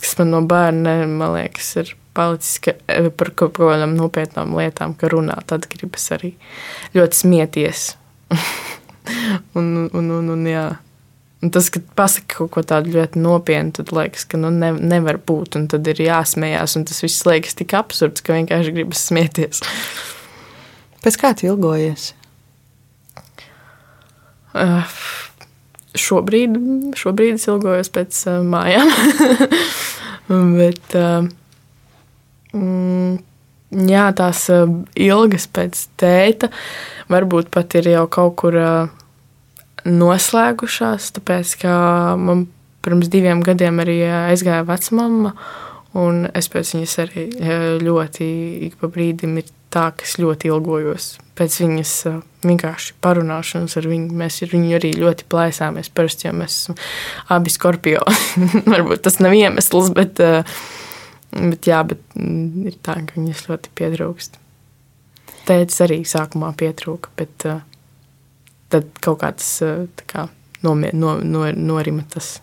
kas 0.00 0.16
man 0.18 0.32
no 0.34 0.42
bērna, 0.48 1.02
man 1.08 1.36
liekas, 1.38 1.70
ir 1.80 1.94
palicis 2.12 2.58
ka, 2.60 2.74
eh, 2.88 3.08
par 3.16 3.32
kaut 3.36 3.56
kādām 3.56 3.96
nopietnām 3.96 4.54
lietām, 4.56 4.94
ka 4.98 5.10
runā, 5.12 5.38
tad 5.48 5.68
gribas 5.72 6.10
arī 6.14 6.34
ļoti 6.96 7.20
smieties. 7.22 7.84
un, 9.58 9.88
un, 9.88 10.10
un, 10.18 10.30
un, 10.34 10.46
jā. 10.48 10.66
un 11.42 11.52
tas, 11.54 11.70
kad 11.72 11.86
pasaka 11.98 12.36
kaut 12.36 12.52
ko 12.56 12.64
tādu 12.66 12.92
ļoti 12.96 13.22
nopietnu, 13.22 13.74
tad 13.78 13.92
liekas, 13.96 14.26
ka 14.28 14.40
nu, 14.40 14.52
ne, 14.52 14.72
nevar 14.76 15.20
būt, 15.24 15.56
un 15.60 15.68
tad 15.72 15.88
ir 15.92 16.04
jāsmējās, 16.04 16.76
un 16.78 16.88
tas 16.88 17.02
viss 17.04 17.26
liekas 17.28 17.56
tik 17.58 17.76
absurds, 17.78 18.24
ka 18.24 18.36
vienkārši 18.36 18.76
gribas 18.76 19.06
smieties. 19.08 19.64
Pēc 21.02 21.18
kā 21.18 21.32
tu 21.34 21.48
ilgojies? 21.48 22.12
Uh, 24.52 24.84
šobrīd, 25.98 26.56
šobrīd 26.98 27.36
es 27.36 27.48
ilgojos 27.48 27.92
pēc 27.92 28.22
uh, 28.30 28.40
mājām. 28.46 28.90
Bet 30.58 30.96
uh, 30.96 31.26
mm, 32.56 33.18
jā, 33.90 34.06
tās 34.16 34.46
uh, 34.52 34.64
ilgas 34.96 35.48
pēc 35.52 35.86
tēta 36.00 36.52
varbūt 37.12 37.52
pat 37.52 37.76
ir 37.80 37.92
jau 37.92 38.06
kaut 38.12 38.36
kur 38.40 38.56
uh, 38.56 38.92
noslēgušās. 39.88 41.12
Tāpēc, 41.18 41.56
ka 41.64 41.74
man 42.20 42.46
pirms 42.82 43.10
diviem 43.12 43.42
gadiem 43.44 43.82
arī 43.82 44.00
aizgāja 44.28 44.66
vecmama. 44.68 45.36
Un 45.98 46.24
es 46.32 46.48
pēc 46.48 46.70
viņas 46.72 46.94
arī 47.02 47.26
ļoti 47.82 48.26
ik 48.64 48.78
pa 48.80 48.88
brīdim 48.88 49.34
ir 49.42 49.50
tā, 49.72 49.88
ka 49.96 50.06
es 50.06 50.18
ļoti 50.20 50.50
ilgojos 50.52 51.14
pēc 51.38 51.56
viņas 51.62 51.94
vienkārši 52.44 52.94
parunāšanas 53.04 53.76
ar 53.80 53.88
viņu. 53.88 54.12
Mēs 54.20 54.42
ar 54.44 54.52
viņu 54.52 54.76
arī 54.78 54.92
ļoti 54.98 55.26
plēsāmies. 55.32 55.90
Parasti 55.94 56.28
jau 56.28 56.34
mēs 56.36 56.58
esam 56.58 56.78
abi 57.32 57.52
skorpioni. 57.52 58.18
Varbūt 58.72 59.04
tas 59.06 59.18
nav 59.22 59.34
iemesls, 59.36 59.90
bet, 59.96 60.20
bet, 61.32 61.68
jā, 61.68 61.82
bet 61.88 62.02
mm, 62.18 62.68
ir 62.68 62.78
tā, 62.84 62.98
ka 63.08 63.18
viņas 63.18 63.46
ļoti 63.48 63.74
pietrūkst. 63.80 64.38
Tētis 65.48 65.82
arī 65.82 66.02
sākumā 66.06 66.52
pietrūka, 66.58 67.10
bet 67.18 67.48
tad 68.72 68.88
kaut 69.02 69.22
kā 69.24 69.32
tas 69.34 69.50
kā, 70.08 70.28
nomie, 70.62 70.92
no, 70.94 71.16
no, 71.26 71.48
norima 71.56 72.04
tas. 72.12 72.36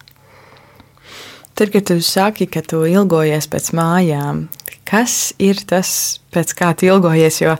Tad, 1.59 1.73
kad 1.73 1.89
tu 1.89 1.97
saki, 2.05 2.47
ka 2.47 2.63
tu 2.63 2.85
ilgojies 2.87 3.49
pēc 3.51 3.73
mājām, 3.75 4.45
kas 4.87 5.33
ir 5.43 5.59
tas, 5.67 5.89
pēc 6.31 6.53
kā 6.55 6.71
tu 6.79 6.87
ilgojies? 6.87 7.41
Jo 7.43 7.57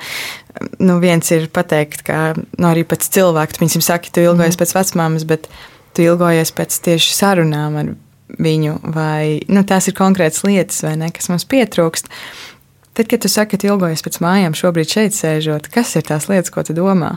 nu, 0.80 1.00
viens 1.00 1.32
ir 1.32 1.48
pateikt, 1.54 2.04
ka 2.08 2.34
nu, 2.36 2.70
arī 2.70 2.86
pēc 2.88 3.10
cilvēka, 3.14 3.60
viņam 3.62 3.84
saki, 3.86 4.12
tu 4.14 4.24
ilgojies 4.24 4.56
mm. 4.56 4.62
pēc 4.62 4.76
vecmāmas, 4.76 5.26
bet 5.28 5.50
tu 5.96 6.06
ilgojies 6.06 6.52
pēc 6.56 6.80
tieši 6.88 7.16
sarunām 7.16 7.78
ar 7.80 7.92
viņu, 8.40 8.78
vai 8.96 9.40
nu, 9.50 9.64
tās 9.68 9.90
ir 9.90 9.98
konkrētas 9.98 10.44
lietas, 10.46 10.84
vai 10.86 10.96
ne, 11.02 11.10
kas 11.14 11.32
mums 11.32 11.48
pietrūkst. 11.50 12.12
Tad, 12.98 13.08
kad 13.08 13.24
tu 13.24 13.32
saki, 13.32 13.56
ka 13.56 13.62
tu 13.62 13.72
ilgojies 13.72 14.04
pēc 14.06 14.20
mājām, 14.24 14.58
šobrīd 14.58 14.92
šeit 14.92 15.18
sēžot, 15.18 15.70
kas 15.74 15.96
ir 15.98 16.06
tās 16.10 16.28
lietas, 16.30 16.52
ko 16.54 16.66
tu 16.68 16.76
domā? 16.78 17.16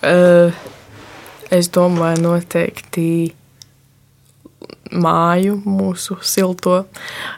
Uh, 0.00 0.56
es 1.52 1.68
domāju, 1.72 2.22
noteikti 2.24 3.06
māju, 4.90 5.56
mūsu 5.64 6.16
silto. 6.26 6.84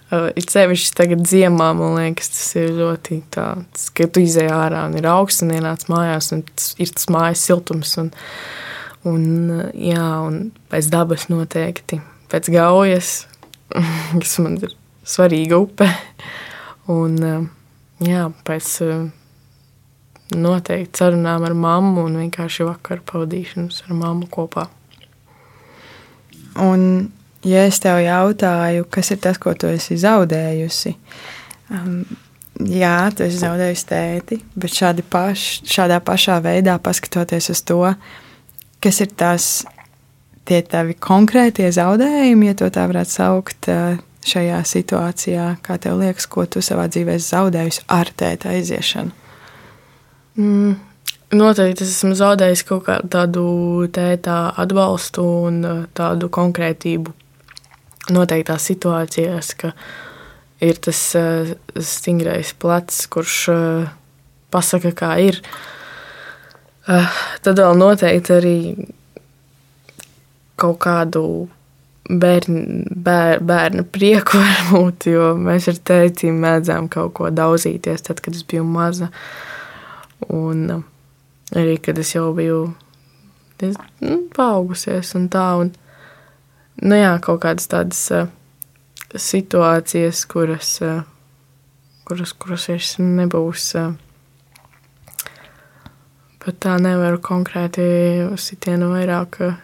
Uh, 0.09 0.31
it 0.39 0.53
sevišķi 0.53 0.95
tagad 0.99 1.25
ziemā, 1.29 1.71
man 1.77 1.97
liekas, 1.99 2.33
tas 2.33 2.51
ir 2.61 2.73
ļoti 2.79 3.21
tāds, 3.35 3.89
ka 3.95 4.09
tu 4.09 4.25
izēj 4.25 4.51
ārā 4.53 4.87
un 4.89 4.99
ir 5.01 5.09
augsts 5.11 5.45
un 5.45 5.55
ienāc 5.57 5.87
mājās 5.93 6.33
un 6.37 6.45
tas 6.49 6.73
ir 6.83 6.93
tas 6.95 7.09
mājas 7.13 7.45
siltums. 7.49 7.95
Un, 8.01 8.13
un, 9.09 9.25
jā, 9.77 10.09
un 10.27 10.45
pēc 10.73 10.91
dabas 10.93 11.29
noteikti, 11.33 12.01
pēc 12.33 12.53
gaujas, 12.55 13.15
kas 14.21 14.39
man 14.43 14.61
ir 14.61 14.77
svarīga 15.05 15.61
upe. 15.63 15.89
Un 16.93 17.19
jā, 18.03 18.29
pēc 18.47 18.77
noteikti 20.33 21.03
sarunām 21.03 21.45
ar 21.47 21.55
mammu 21.57 22.07
un 22.09 22.21
vienkārši 22.25 22.67
vakaru 22.67 23.05
pavadīšanas 23.09 23.85
ar 23.87 23.99
mammu 23.99 24.29
kopā. 24.33 24.69
Un 26.61 27.13
ja 27.47 27.65
es 27.69 27.81
tev 27.83 28.01
jautāju, 28.03 28.87
kas 28.91 29.13
ir 29.15 29.23
tas, 29.23 29.41
ko 29.43 29.55
tu 29.59 29.71
esi 29.73 29.99
zaudējusi, 30.01 30.95
um, 31.75 32.03
jā, 32.69 32.97
tu 33.17 33.27
esi 33.27 33.41
zaudējusi 33.43 33.89
tēti, 33.91 34.41
bet 34.55 34.77
šādi 34.77 35.05
paš, 35.11 35.63
šādā 35.69 36.01
pašā 36.05 36.39
veidā 36.45 36.79
paskatoties 36.83 37.51
uz 37.55 37.65
to, 37.67 37.83
kas 38.83 39.03
ir 39.05 39.13
tas 39.17 39.51
tie 40.49 40.63
tavi 40.67 40.97
konkrētie 40.99 41.71
zaudējumi, 41.75 42.51
ja 42.51 42.59
to 42.59 42.71
tā 42.75 42.87
varētu 42.91 43.15
saukt, 43.15 43.71
šajā 44.23 44.61
situācijā, 44.67 45.49
kā 45.63 45.79
tev 45.83 45.99
liekas, 45.99 46.29
ko 46.31 46.47
tu 46.47 46.63
savā 46.63 46.87
dzīvē 46.91 47.19
zaudējusi 47.19 47.85
ar 47.91 48.11
tēta 48.17 48.53
aiziešanu? 48.55 49.15
Mm. 50.39 50.79
Noteikti 51.33 51.87
es 51.87 51.95
esmu 51.95 52.13
zaudējis 52.17 52.63
kaut 52.69 52.85
kādu 52.85 53.09
tādu 53.13 53.43
tēta 53.93 54.53
atbalstu 54.61 55.25
un 55.49 55.63
tādu 55.97 56.29
konkrētību 56.33 57.15
noteiktās 58.11 58.67
situācijās, 58.71 59.53
ka 59.61 59.73
ir 60.63 60.79
tas 60.83 61.01
uh, 61.19 61.53
stingrais 61.79 62.55
plecs, 62.59 63.05
kurš 63.13 63.39
uh, 63.53 63.93
pasaka, 64.51 64.95
kā 64.97 65.15
ir. 65.23 65.41
Uh, 66.89 67.07
tad 67.45 67.63
vēl 67.63 67.79
noteikti 67.79 68.35
arī 68.35 68.59
kaut 70.59 70.81
kādu 70.83 71.25
bērn, 72.11 72.87
bēr, 72.91 73.43
bērna 73.43 73.85
prieku 73.95 74.41
varbūt, 74.43 75.09
jo 75.13 75.33
mēs 75.39 75.69
ar 75.73 75.81
tēti 75.91 76.33
mēdzām 76.35 76.91
kaut 76.93 77.15
ko 77.19 77.31
daudzīties, 77.31 78.07
tad, 78.09 78.23
kad 78.25 78.37
es 78.37 78.47
biju 78.49 78.67
maza. 78.67 79.13
Un 80.33 80.69
arī, 80.71 81.77
kad 81.83 81.99
es 81.99 82.15
jau 82.15 82.31
biju 82.37 82.65
diezgan 83.61 83.89
nu, 84.03 84.19
paaugusies 84.35 85.15
un 85.19 85.29
tā. 85.33 85.47
Un, 85.63 85.73
nu 86.81 86.99
jā, 86.99 87.13
kaut 87.25 87.43
kādas 87.45 87.69
tādas 87.71 88.01
uh, 88.15 88.31
situācijas, 89.13 90.25
kuras, 90.31 90.75
uh, 90.85 91.03
kuras, 92.09 92.33
kuras 92.33 92.69
vairs 92.71 92.95
nebūs. 93.03 93.69
Uh, 93.77 93.93
pat 96.43 96.59
tā 96.65 96.77
nevaru 96.83 97.21
konkrēti 97.23 97.85
sitienu 98.41 98.91
vairāk 98.95 99.41
uh, 99.45 99.59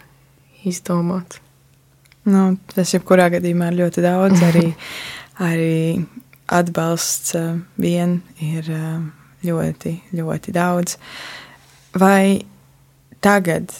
izdomāt. 0.69 1.41
Nu, 2.29 2.53
tas 2.75 2.93
jebkurā 2.93 3.29
gadījumā 3.33 3.71
ir 3.73 3.81
ļoti 3.83 4.05
daudz. 4.05 4.43
Arī, 4.51 4.67
arī 5.49 5.79
atbalsts 6.53 7.35
uh, 7.39 7.57
vien 7.81 8.19
ir 8.45 8.69
uh, 8.75 9.01
ļoti, 9.47 9.95
ļoti 10.19 10.55
daudz. 10.55 10.99
Vai 11.99 12.45
tagad, 13.25 13.73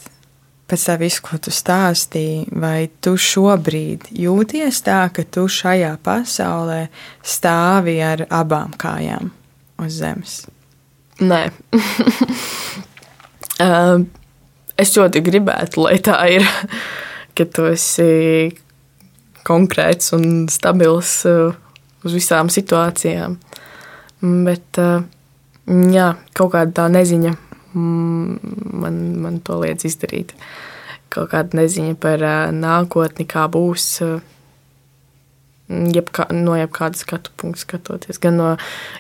pēc 0.69 0.85
tā 0.91 0.97
visu, 1.01 1.23
ko 1.25 1.39
tu 1.41 1.53
stāstīji, 1.55 2.49
vai 2.61 2.89
tu 3.05 3.15
šobrīd 3.21 4.11
jūties 4.13 4.83
tā, 4.87 5.01
ka 5.15 5.25
tu 5.25 5.47
šajā 5.49 5.95
pasaulē 6.05 6.83
stāvi 7.25 7.99
ar 8.05 8.27
abām 8.29 8.75
kājām 8.79 9.31
uz 9.81 9.99
zemes? 10.03 10.39
Nē. 11.19 11.49
uh, 13.65 13.97
es 14.79 14.95
ļoti 14.95 15.25
gribētu, 15.25 15.83
lai 15.87 15.97
tā 16.05 16.21
ir, 16.37 16.47
ka 17.37 17.49
tu 17.49 17.67
esi 17.73 18.53
konkrēts 19.49 20.13
un 20.17 20.47
stabils 20.53 21.23
uh, 21.29 21.57
uz 22.05 22.15
visām 22.15 22.53
situācijām. 22.53 23.39
Bet 24.45 24.83
uh, 24.83 25.01
jā, 25.67 26.13
kaut 26.37 26.53
kāda 26.55 26.83
tā 26.83 26.89
neziņa 26.93 27.48
man, 27.79 28.99
man 29.23 29.39
to 29.45 29.59
liedz 29.63 29.87
izdarīt. 29.89 30.35
Kaut 31.13 31.31
kāda 31.33 31.63
neziņa 31.63 31.97
par 32.01 32.25
nākotni, 32.55 33.27
kā 33.29 33.47
būs. 33.53 33.91
Jebkā, 35.69 36.31
no 36.33 36.55
jebkāda 36.57 36.97
skatu 36.97 37.33
punkta 37.37 37.61
skatoties, 37.61 38.17
gan 38.23 38.39
no, 38.41 38.53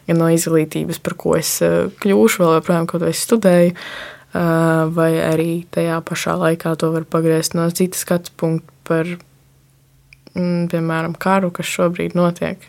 gan 0.04 0.18
no 0.20 0.26
izglītības, 0.28 0.98
par 1.00 1.14
ko 1.16 1.32
es 1.38 1.54
kļūšu, 1.64 2.42
vēl 2.42 2.58
joprojām, 2.58 2.88
kaut 2.90 3.06
ko 3.06 3.12
studēju, 3.16 3.72
vai 4.98 5.08
arī 5.24 5.48
tajā 5.72 5.96
pašā 6.04 6.34
laikā 6.42 6.74
to 6.76 6.90
var 6.92 7.08
pagriezt 7.08 7.56
no 7.56 7.64
citas 7.72 8.04
skatu 8.04 8.36
punkta 8.36 8.68
par, 8.84 9.14
piemēram, 10.36 11.16
karu, 11.16 11.48
kas 11.56 11.72
šobrīd 11.72 12.18
notiek. 12.18 12.60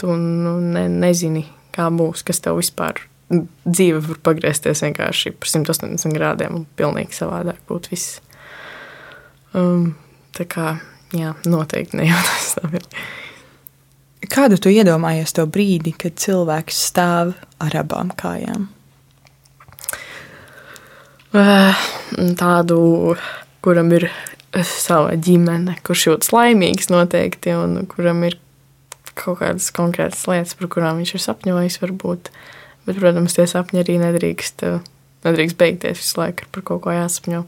Tu 0.00 0.16
nu, 0.16 0.56
ne, 0.64 0.88
nezini, 0.88 1.44
kā 1.76 1.92
būs, 1.92 2.24
kas 2.24 2.40
tev 2.40 2.62
vispār 2.62 3.04
dzīve 3.28 4.00
var 4.06 4.20
pagriezties 4.30 4.82
vienkārši 4.84 5.34
par 5.36 5.50
180 5.52 6.16
grādiem 6.16 6.60
un 6.60 6.66
pilnīgi 6.78 7.16
savādāk 7.16 7.60
būtu 7.68 7.92
viss. 7.92 8.20
Um, 9.56 9.92
tā 10.36 10.46
kā, 10.48 10.78
jā, 11.16 11.34
noteikti 11.48 12.00
nejūtas 12.00 12.54
tā. 12.56 12.70
Kādu 14.28 14.58
tu 14.60 14.72
iedomājies 14.72 15.32
to 15.36 15.44
brīdi, 15.48 15.94
kad 15.96 16.16
cilvēks 16.20 16.80
stāv 16.88 17.36
ar 17.62 17.78
abām 17.80 18.10
kājām? 18.18 18.66
Uh, 21.28 21.86
tādu, 22.40 22.80
kuram 23.64 23.92
ir 23.94 24.08
sava 24.64 25.12
ģimene, 25.20 25.76
kurš 25.84 26.06
jūtas 26.08 26.32
laimīgs 26.32 26.88
noteikti, 26.88 27.52
un 27.52 27.82
kuram 27.90 28.24
ir 28.24 28.38
kaut 29.18 29.42
kādas 29.42 29.68
konkrētas 29.74 30.24
lietas, 30.30 30.56
par 30.56 30.70
kurām 30.72 31.02
viņš 31.02 31.14
ir 31.14 31.24
sapņojis, 31.24 31.82
varbūt. 31.84 32.32
Uh, 32.32 32.56
Bet, 32.88 32.96
protams, 32.96 33.34
tie 33.36 33.44
sapņi 33.44 33.82
arī 33.82 33.98
nedrīkst, 34.00 34.64
eh, 34.64 34.78
nedrīkst 35.26 35.58
beigties 35.60 36.00
visu 36.00 36.22
laiku 36.22 36.48
par 36.54 36.64
kaut 36.70 36.86
ko 36.86 36.94
jāsapņo. 36.96 37.42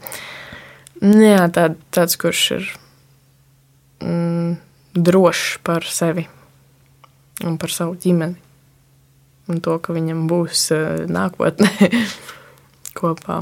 Nu 1.01 1.23
jā, 1.25 1.47
tā, 1.49 1.71
tāds, 1.89 2.13
kurš 2.21 2.43
ir 2.59 2.67
mm, 4.05 4.51
drošs 4.93 5.57
par 5.65 5.87
sevi 5.89 6.27
un 7.41 7.57
par 7.57 7.73
savu 7.73 7.97
ģimeni. 7.97 8.37
Un 9.49 9.63
to, 9.65 9.79
ka 9.81 9.95
viņam 9.95 10.27
būs 10.29 10.67
uh, 10.75 11.01
nākotnē 11.09 11.89
kopā. 12.99 13.41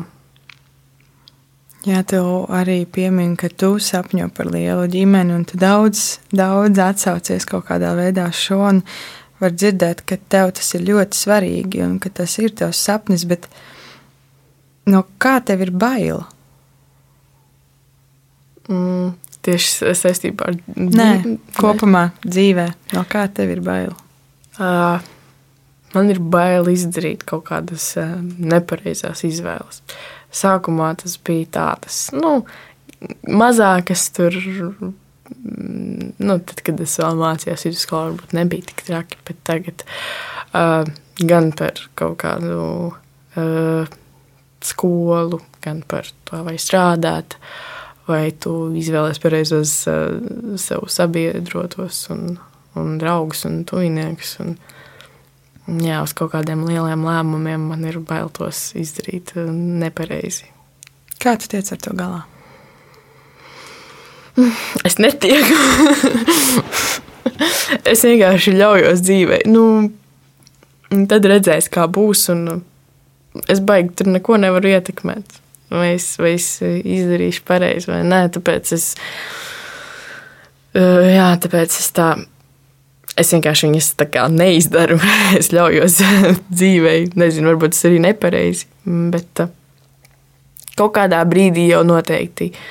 Jā, 1.87 1.99
tev 2.07 2.47
arī 2.51 2.81
piemin, 2.87 3.37
ka 3.39 3.47
tu 3.51 3.77
sapņo 3.79 4.29
par 4.35 4.49
lielu 4.51 4.87
ģimeni, 4.91 5.35
un 5.35 5.45
tu 5.47 5.59
daudz, 5.59 6.17
daudz 6.31 6.79
atsaucies 6.83 7.47
kaut 7.47 7.67
kādā 7.69 7.91
veidā 7.99 8.29
šo. 8.35 8.63
Un 8.71 8.81
var 9.39 9.55
dzirdēt, 9.55 10.03
ka 10.07 10.17
tev 10.31 10.53
tas 10.57 10.73
ir 10.75 10.85
ļoti 10.87 11.17
svarīgi 11.17 11.83
un 11.85 11.97
ka 12.03 12.11
tas 12.21 12.35
ir 12.41 12.53
tavs 12.59 12.81
sapnis, 12.85 13.25
bet 13.29 13.47
no 14.89 15.05
kā 15.21 15.37
tev 15.45 15.63
ir 15.65 15.71
baila? 15.71 16.25
Mm, 18.69 19.15
tieši 19.45 19.93
saistībā 19.97 20.51
ar 20.51 20.59
Nē, 20.75 21.11
kopumā 21.57 22.09
dzīvē, 22.25 22.67
no 22.97 23.05
kā 23.09 23.25
tev 23.33 23.55
ir 23.55 23.63
baila? 23.65 23.95
Uh, 24.59 24.99
man 25.95 26.11
ir 26.11 26.19
bail 26.19 26.67
izdarīt 26.69 27.23
kaut 27.27 27.47
kādas 27.49 27.93
uh, 27.97 28.17
nepareizās 28.21 29.23
izvēles. 29.25 29.81
Sākumā 30.35 30.91
tas 30.99 31.15
bija 31.25 31.47
tādas, 31.55 32.09
nu, 32.13 32.43
mazākas 33.25 34.09
tur. 34.13 34.35
Mm, 35.43 35.99
Nu, 36.19 36.35
tad, 36.43 36.59
kad 36.67 36.81
es 36.83 36.97
vēl 36.99 37.15
mācījos 37.15 37.63
vidusskolā, 37.63 38.09
varbūt 38.09 38.33
nebija 38.35 38.65
tik 38.67 38.81
traki, 38.89 39.19
bet 39.27 39.37
tagad 39.47 39.83
uh, 40.51 40.83
gan 41.23 41.53
par 41.55 41.79
kaut 41.99 42.17
kādu 42.19 42.57
uh, 43.39 43.93
skolu, 44.59 45.39
gan 45.63 45.79
par 45.87 46.09
to, 46.27 46.41
vai 46.43 46.57
strādāt, 46.59 47.37
vai 48.09 48.33
tu 48.35 48.51
izvēlēsies 48.75 49.23
pareizos 49.23 49.75
uh, 49.87 50.17
sev 50.59 50.89
sabiedrotos 50.91 52.01
un, 52.11 52.35
un 52.75 52.97
draugus 52.99 53.45
un 53.47 53.61
tuviniekus. 53.69 54.33
Un, 54.43 54.57
jā, 55.79 56.01
uz 56.03 56.15
kaut 56.19 56.33
kādiem 56.35 56.65
lieliem 56.67 57.05
lēmumiem 57.07 57.69
man 57.71 57.87
ir 57.87 58.01
bail 58.03 58.27
tos 58.35 58.73
izdarīt 58.75 59.37
uh, 59.39 59.47
nepareizi. 59.55 60.51
Kā 61.23 61.37
tu 61.39 61.47
tiec 61.55 61.71
ar 61.71 61.81
to 61.87 61.95
galā? 61.95 62.25
Es 64.87 64.97
netieku. 65.01 65.57
es 67.89 68.03
vienkārši 68.05 68.55
ļaujos 68.55 69.03
dzīvē. 69.05 69.41
Nu, 69.49 69.63
tad 71.09 71.27
redzēs, 71.29 71.69
kā 71.71 71.87
būs. 71.91 72.27
Es 73.51 73.61
baigi 73.63 73.93
tur 73.99 74.11
neko 74.15 74.39
nevaru 74.41 74.73
ietekmēt. 74.73 75.39
Vai 75.69 75.93
es, 75.99 76.15
vai 76.17 76.33
es 76.39 76.47
izdarīšu 76.65 77.45
pareizi 77.45 77.91
vai 77.91 78.01
nē. 78.07 78.23
Tāpēc 78.33 78.73
es, 78.77 78.89
uh, 80.73 81.05
jā, 81.05 81.29
tāpēc 81.43 81.79
es 81.83 81.93
tā. 81.95 82.15
Es 83.19 83.33
vienkārši 83.35 83.67
viņas 83.67 83.93
tā 83.99 84.07
kā 84.09 84.25
neizdaru. 84.31 84.99
es 85.39 85.51
ļaujos 85.53 85.99
dzīvē. 86.59 86.97
Nezinu, 87.19 87.53
varbūt 87.53 87.77
tas 87.77 87.87
arī 87.89 88.01
nepareizi. 88.09 88.69
Bet 89.13 89.45
uh, 89.45 89.51
kaut 90.79 90.95
kādā 90.97 91.21
brīdī 91.29 91.67
jau 91.69 91.83
noteikti 91.85 92.53
uh, 92.53 92.61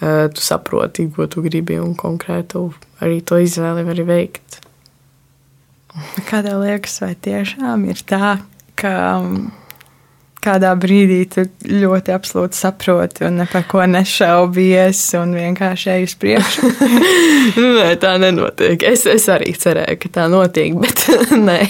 tu 0.00 0.40
saproti, 0.44 1.10
ko 1.12 1.28
tu 1.28 1.44
gribi 1.44 1.76
un 1.80 1.94
konkrētu 1.98 2.70
arī 3.04 3.20
to 3.24 3.40
izvēli 3.40 3.84
vari 3.84 4.06
veikt. 4.08 4.60
Kādā 6.28 6.54
liekas, 6.60 7.00
vai 7.02 7.14
tiešām 7.18 7.88
ir 7.90 8.00
tā, 8.06 8.36
ka 8.78 8.92
um, 9.18 9.50
kādā 10.44 10.70
brīdī 10.80 11.20
tu 11.30 11.44
ļoti 11.66 12.14
absolūti 12.14 12.56
saproti 12.56 13.26
un 13.28 13.42
par 13.50 13.66
ko 13.68 13.84
nešaubies 13.88 15.02
un 15.20 15.34
vienkārši 15.36 15.92
ej 15.96 16.06
uz 16.08 16.16
priekšu? 16.20 16.70
Nē, 17.78 17.90
tā 18.00 18.14
nenotiek. 18.22 18.80
Es, 18.86 19.04
es 19.10 19.28
arī 19.32 19.52
cerēju, 19.58 19.98
ka 20.00 20.12
tā 20.20 20.28
notiek, 20.32 20.76
bet 20.80 21.06
nē, 21.48 21.60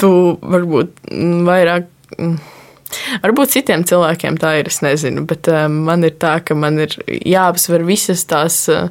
tu 0.00 0.12
varbūt 0.42 1.04
vairāk. 1.48 1.92
Varbūt 3.22 3.52
citiem 3.52 3.84
cilvēkiem 3.88 4.38
tā 4.40 4.54
ir, 4.62 4.68
es 4.70 4.80
nezinu, 4.84 5.24
bet 5.28 5.48
uh, 5.52 5.66
man 5.68 6.06
ir 6.08 6.14
tā, 6.20 6.38
ka 6.44 6.56
man 6.56 6.80
ir 6.80 6.94
jāapsver 7.06 7.84
visas 7.86 8.24
tās, 8.28 8.62
uh, 8.72 8.88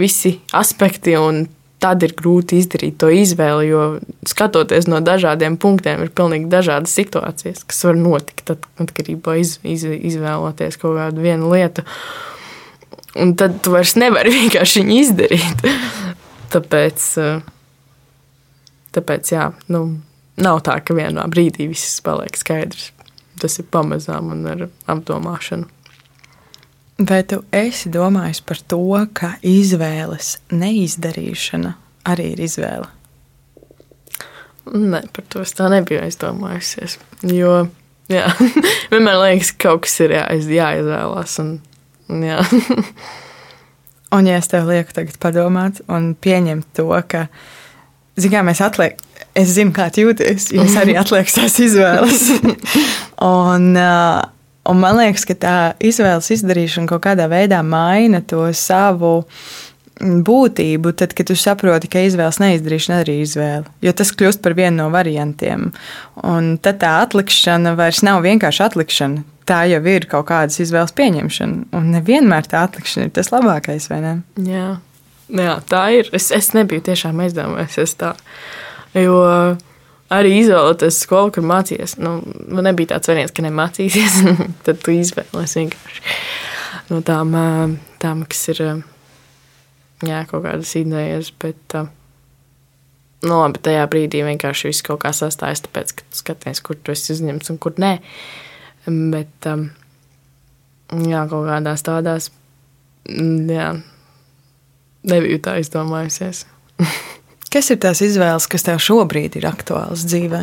visi 0.00 0.36
aspekti, 0.56 1.16
un 1.16 1.46
tad 1.82 2.02
ir 2.04 2.12
grūti 2.18 2.58
izdarīt 2.58 2.98
to 3.00 3.10
izvēli, 3.14 3.70
jo 3.70 3.82
skatoties 4.26 4.88
no 4.90 5.00
dažādiem 5.04 5.56
punktiem, 5.60 6.02
ir 6.04 6.10
pilnīgi 6.14 6.50
dažādas 6.50 6.94
situācijas, 6.98 7.62
kas 7.68 7.84
var 7.86 8.00
notikt 8.00 8.52
atkarībā 8.52 9.38
iz, 9.40 9.56
iz, 9.62 9.86
izvēloties 9.86 10.80
kaut 10.82 10.98
kādu 10.98 11.24
vienu 11.24 11.52
lietu. 11.52 11.86
Un 13.18 13.32
tad 13.38 13.62
tu 13.64 13.72
vairs 13.72 13.96
nevari 13.98 14.34
vienkārši 14.40 14.82
viņu 14.82 14.98
izdarīt. 15.04 15.64
tāpēc, 16.52 17.08
uh, 17.22 17.40
tāpēc 18.98 19.32
jā, 19.32 19.48
nu, 19.72 19.86
nav 20.36 20.62
tā, 20.66 20.78
ka 20.84 20.98
vienā 20.98 21.24
brīdī 21.32 21.70
viss 21.70 22.02
paliek 22.04 22.36
skaidrs 22.36 22.92
tas 23.42 23.58
ir 23.60 23.66
pamazām 23.72 24.32
un 24.34 24.46
ar 24.50 24.68
apdomāšanu. 24.90 25.68
Vai 27.08 27.20
tu 27.30 27.44
esi 27.54 27.92
domājis 27.94 28.40
par 28.42 28.58
to, 28.66 28.82
ka 29.14 29.36
izvēles 29.46 30.32
neizdarīšana 30.50 31.76
arī 32.10 32.32
ir 32.34 32.42
izvēle? 32.48 32.88
Nē, 34.68 35.04
par 35.14 35.28
to 35.30 35.44
es 35.44 35.54
tā 35.56 35.68
nebiju 35.70 36.02
aizdomājusies. 36.02 36.98
Jo 37.30 37.68
jā, 38.10 38.26
vienmēr 38.90 39.20
liekas, 39.22 39.52
ka 39.54 39.68
kaut 39.68 39.86
kas 39.86 39.94
ir 40.04 40.16
jā, 40.18 40.26
jāizvēlās. 40.58 41.38
Un, 41.44 41.54
un 42.10 42.26
jā. 42.26 42.42
un, 44.18 44.28
ja 44.28 44.40
es 44.42 44.50
tev 44.50 44.68
lieku 44.68 44.98
tagad 44.98 45.20
padomāt 45.22 45.82
un 45.86 46.12
pieņemt 46.18 46.72
to, 46.76 46.90
ka 47.08 47.28
zinām, 48.18 48.50
mēs 48.50 48.64
atliekam 48.64 49.07
es 49.38 49.54
zinu, 49.56 49.72
kā 49.76 49.88
jūties, 49.94 50.50
jo 50.54 50.64
es 50.66 50.74
arī 50.78 50.96
atlieku 51.00 51.34
tās 51.38 51.58
izvēles. 51.62 52.26
un, 53.34 53.70
uh, 53.78 54.18
un 54.68 54.82
man 54.82 54.98
liekas, 55.00 55.26
ka 55.28 55.38
tā 55.38 55.56
izvēles 55.78 56.30
izdarīšana 56.38 56.90
kaut 56.90 57.04
kādā 57.06 57.28
veidā 57.30 57.62
maina 57.66 58.22
to 58.22 58.46
savu 58.56 59.22
būtību, 59.98 60.92
tad, 60.94 61.14
kad 61.18 61.26
tu 61.26 61.34
saproti, 61.38 61.90
ka 61.90 62.04
izvēles 62.06 62.38
neizdarīšana 62.42 63.00
arī 63.02 63.18
ir 63.18 63.26
izvēle. 63.26 63.72
Jo 63.82 63.94
tas 63.98 64.12
kļūst 64.14 64.42
par 64.44 64.54
vienu 64.58 64.84
no 64.84 64.92
variantiem. 64.94 65.72
Un 66.22 66.52
tad 66.62 66.78
tā 66.84 66.92
atlikšana 67.02 67.74
vairs 67.78 68.04
nav 68.06 68.22
vienkārši 68.26 68.64
atlikšana. 68.68 69.24
Tā 69.48 69.62
jau 69.70 69.80
ir 69.88 70.04
kaut 70.10 70.28
kādas 70.28 70.60
izvēles 70.62 70.94
pieņemšana. 70.94 71.70
Un 71.74 71.88
nevienmēr 71.96 72.46
tā 72.50 72.66
atlikšana 72.68 73.08
ir 73.08 73.16
tas 73.16 73.32
labākais, 73.32 73.88
vai 73.90 74.02
ne? 74.04 74.14
Jā, 74.44 74.68
Jā 75.28 75.58
tā 75.68 75.82
ir. 75.92 76.08
Es, 76.16 76.30
es 76.32 76.52
nebiju 76.56 76.86
tiešām 76.88 77.20
aizdomājies 77.24 77.96
tā. 78.00 78.14
Jo 78.96 79.18
arī 80.12 80.38
izvēlēties 80.40 81.02
skolu, 81.04 81.32
kur 81.34 81.46
mācījies, 81.46 81.98
nu, 82.00 82.18
man 82.48 82.68
nebija 82.68 82.94
tāds 82.94 83.10
variants, 83.10 83.34
ka 83.36 83.44
nemācīsies. 83.44 84.20
tad 84.66 84.80
tu 84.84 84.94
izvēlēsies 84.96 85.58
vienkārši 85.62 86.04
no 86.88 87.02
tām, 87.04 87.36
tām 88.00 88.24
kas 88.28 88.42
ir 88.54 88.62
jā, 90.06 90.22
kaut 90.30 90.44
kādas 90.46 90.72
idejas. 90.80 91.30
Bet, 91.42 91.76
nu, 93.26 93.34
labi, 93.34 93.62
tajā 93.68 93.84
brīdī 93.90 94.24
vienkārši 94.26 94.70
viss 94.70 94.86
kaut 94.86 95.02
kā 95.04 95.12
sastājas, 95.16 95.64
tāpēc, 95.66 95.94
ka 95.98 96.08
tu 96.08 96.22
skaties, 96.22 96.64
kur 96.64 96.80
tu 96.80 96.94
esi 96.94 97.12
uzņemts 97.16 97.52
un 97.52 97.60
kur 97.62 97.76
nē. 97.80 97.98
Bet, 98.88 99.50
jā, 101.04 101.22
kaut 101.28 101.48
kādās 101.50 101.84
tādās, 101.84 102.30
jā, 103.04 103.70
nebiju 105.08 105.44
tā 105.44 105.58
izdomājusies. 105.60 106.46
Kas 107.52 107.70
ir 107.72 107.78
tās 107.80 108.02
izvēles, 108.04 108.46
kas 108.50 108.66
tev 108.66 108.80
šobrīd 108.82 109.38
ir 109.40 109.46
aktuālas 109.48 110.04
dzīvē? 110.08 110.42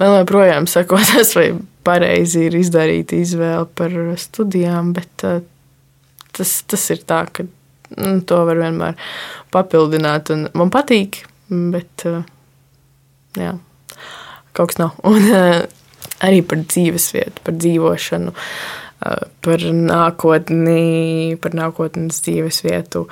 Man 0.00 0.14
joprojām 0.18 0.68
sakotas, 0.70 1.34
vai 1.38 1.50
pareizi 1.84 2.46
ir 2.48 2.56
izdarīta 2.56 3.18
izvēle 3.20 3.66
par 3.76 3.92
studijām, 4.20 4.94
bet 4.96 5.26
uh, 5.28 5.42
tas, 6.32 6.56
tas 6.70 6.86
ir 6.94 7.04
tā, 7.04 7.24
ka 7.28 7.44
nu, 7.44 8.16
to 8.24 8.40
var 8.48 8.62
vienmēr 8.62 8.96
papildināt. 9.52 10.32
Man 10.56 10.72
patīk, 10.72 11.20
bet 11.52 12.06
uh, 12.08 12.24
jā, 13.36 13.52
kaut 14.56 14.72
kas 14.72 14.80
nav. 14.80 14.96
Un 15.10 15.28
uh, 15.28 15.60
arī 16.24 16.40
par 16.48 16.64
dzīvesvietu, 16.64 17.44
par 17.44 17.60
dzīvošanu. 17.60 18.32
Uh, 18.32 18.80
par 19.44 19.64
nākotni, 19.76 21.36
par 21.42 21.56
nākotnes 21.56 22.22
dzīves 22.24 22.62
vietu. 22.64 23.04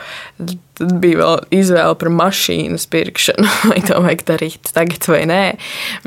Tad 0.78 0.95
bija 1.03 1.20
vēl 1.20 1.43
izvēle 1.59 1.97
par 2.01 2.11
mašīnas 2.16 2.86
pirkšanu, 2.93 3.49
vai 3.70 3.80
to 3.84 3.99
vajag 4.05 4.24
darīt 4.32 4.72
tagad 4.72 5.09
vai 5.12 5.22
nē, 5.30 5.43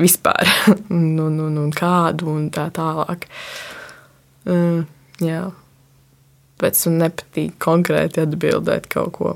vispār, 0.02 0.50
un, 0.96 1.14
un, 1.28 1.38
un, 1.48 1.60
un 1.66 1.76
kādu 1.76 2.32
un 2.34 2.50
tā 2.54 2.68
tālāk. 2.76 3.30
Uh, 4.46 4.84
jā, 5.22 5.48
pēc 6.62 6.82
tam 6.86 7.00
nepatīk 7.02 7.56
konkrēti 7.62 8.26
atbildēt 8.26 8.90
kaut 8.94 9.14
ko. 9.18 9.36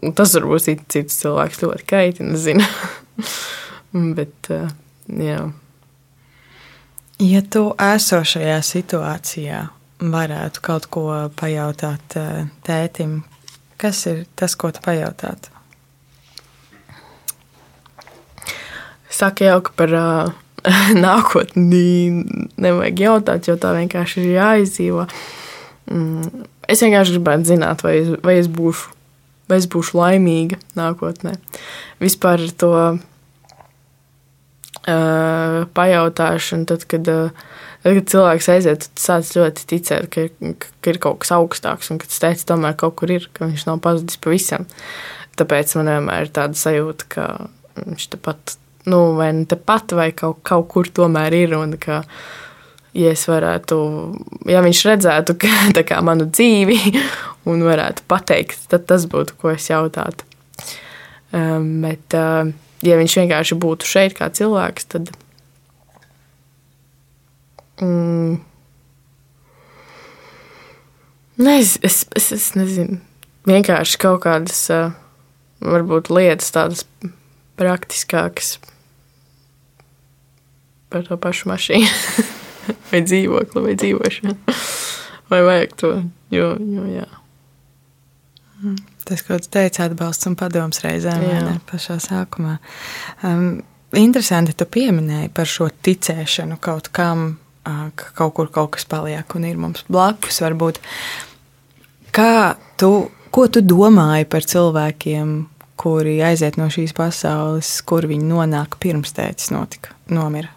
Un 0.00 0.14
tas 0.16 0.32
varbūt 0.36 0.86
cits 0.92 1.18
cilvēks 1.20 1.60
ļoti 1.64 1.88
kaitina, 1.88 2.36
zina. 2.40 2.68
Bet, 4.16 4.52
uh, 4.52 4.70
jā. 5.20 5.50
Ja 7.22 7.38
tu 7.46 7.68
esošajā 7.78 8.56
situācijā 8.66 9.58
varētu 10.10 10.62
kaut 10.64 10.88
ko 10.90 11.04
pajautāt 11.38 12.16
eh, 12.18 12.48
tētim, 12.66 13.20
kas 13.78 14.00
ir 14.10 14.24
tas, 14.34 14.56
ko 14.58 14.72
tu 14.74 14.82
pajautātu? 14.82 15.52
Saka 19.12 19.46
jau, 19.46 19.60
ka 19.62 19.74
par 19.78 19.94
uh, 20.00 20.32
nākotni 20.98 22.26
nevajag 22.58 23.04
jautāt, 23.04 23.46
jo 23.46 23.54
tā 23.60 23.70
vienkārši 23.76 24.24
ir 24.24 24.34
jāizdzīvo. 24.40 25.06
Mm, 25.94 26.42
es 26.66 26.82
vienkārši 26.82 27.20
gribētu 27.20 27.52
zināt, 27.52 27.86
vai 27.86 28.00
es, 28.00 28.10
vai 28.24 28.40
es, 28.40 28.50
būšu, 28.50 28.90
vai 29.52 29.62
es 29.62 29.70
būšu 29.70 30.00
laimīga 30.00 30.58
nākotnē. 30.74 31.36
Vispār 32.02 32.48
to 32.58 32.72
uh, 34.88 35.62
pajautāšu, 35.76 36.58
un 36.58 36.66
tad, 36.70 36.86
kad, 36.90 37.08
uh, 37.10 37.50
tad, 37.82 37.96
kad 37.98 38.10
cilvēks 38.12 38.50
aiziet, 38.52 38.86
tad 38.86 39.02
sāc 39.02 39.32
ļoti 39.38 39.66
ticēt, 39.72 40.08
ka, 40.12 40.26
ka 40.82 40.92
ir 40.92 41.00
kaut 41.02 41.22
kas 41.22 41.34
augstāks, 41.36 41.92
un 41.92 42.00
ka 42.02 42.10
tas 42.10 42.22
teicis 42.22 42.48
tomēr 42.48 42.76
kaut 42.80 42.96
kur 43.00 43.12
ir, 43.14 43.28
ka 43.36 43.48
viņš 43.50 43.66
nav 43.68 43.82
pazudis 43.84 44.20
pavisam. 44.22 44.66
Tāpēc 45.38 45.76
man 45.78 45.90
vienmēr 45.94 46.26
ir 46.26 46.32
tāda 46.34 46.58
sajūta, 46.58 47.08
ka 47.12 47.26
viņš 47.80 48.08
tepat, 48.16 48.56
nu, 48.90 49.02
vai 49.18 49.32
ne 49.36 49.46
tepat, 49.48 49.94
vai 49.96 50.10
kaut, 50.16 50.42
kaut 50.46 50.68
kur 50.72 50.90
tomēr 50.92 51.34
ir, 51.36 51.54
un 51.56 51.76
ka, 51.80 52.02
ja 52.98 53.14
es 53.14 53.24
varētu, 53.30 53.78
ja 54.50 54.64
viņš 54.64 54.82
redzētu 54.90 55.38
ka, 55.40 55.54
kā, 55.88 56.02
manu 56.04 56.28
dzīvi 56.28 56.80
un 57.50 57.64
varētu 57.66 58.04
pateikt, 58.10 58.68
tad 58.72 58.86
tas 58.90 59.08
būtu, 59.10 59.38
ko 59.40 59.54
es 59.54 59.70
jautātu. 59.72 60.28
Um, 61.32 61.80
bet, 61.80 62.12
uh, 62.12 62.52
ja 62.86 62.98
viņš 63.00 63.18
vienkārši 63.22 63.58
būtu 63.62 63.88
šeit 63.88 64.16
kā 64.18 64.28
cilvēks, 64.34 64.88
tad. 64.94 65.12
Mm, 67.82 68.40
ne, 71.42 71.54
es, 71.58 71.76
es, 71.82 72.04
es, 72.34 72.50
nezinu. 72.58 73.00
Vienkārši 73.48 73.98
kaut 74.02 74.22
kādas, 74.26 74.60
uh, 74.70 74.92
varbūt 75.62 76.12
lietas 76.14 76.52
tādas 76.54 76.84
praktiskākas 77.58 78.56
par 80.92 81.06
to 81.08 81.16
pašu 81.16 81.48
mašīnu, 81.48 82.26
vai 82.92 83.00
dzīvokli, 83.00 83.64
vai 83.64 83.74
dzīvošanu. 83.80 84.36
Vai 85.32 85.40
vajag 85.46 85.74
to? 85.80 85.92
Jo, 86.34 86.52
jo 86.60 86.84
jā. 86.92 87.08
Tas, 89.04 89.22
ko 89.26 89.38
tu 89.42 89.50
teici, 89.50 89.82
atbalsts 89.82 90.28
un 90.30 90.36
padoms 90.38 90.82
reizēm 90.84 91.22
ne, 91.26 91.56
pašā 91.70 91.98
sākumā. 92.02 92.58
Um, 93.26 93.62
interesanti, 93.98 94.54
tu 94.54 94.66
pieminēji 94.70 95.32
par 95.34 95.50
šo 95.50 95.68
ticēšanu 95.82 96.60
kaut 96.62 96.92
kam, 96.94 97.32
ka 97.64 98.12
kaut 98.18 98.36
kur 98.38 98.52
kaut 98.54 98.74
kas 98.76 98.86
paliek 98.88 99.36
un 99.36 99.48
ir 99.48 99.58
mums 99.60 99.84
blakus. 99.90 100.40
Varbūt. 100.44 100.78
Kā 102.14 102.54
tu, 102.78 102.92
ko 103.34 103.46
tu 103.50 103.62
domāji 103.66 104.28
par 104.30 104.46
cilvēkiem, 104.46 105.34
kuri 105.82 106.20
aiziet 106.22 106.58
no 106.60 106.68
šīs 106.70 106.94
pasaules, 106.94 107.74
kur 107.88 108.06
viņi 108.06 108.28
nonāk 108.28 108.78
pirms 108.82 109.14
tēcis 109.16 109.50
notika, 109.54 109.96
nomira? 110.12 110.52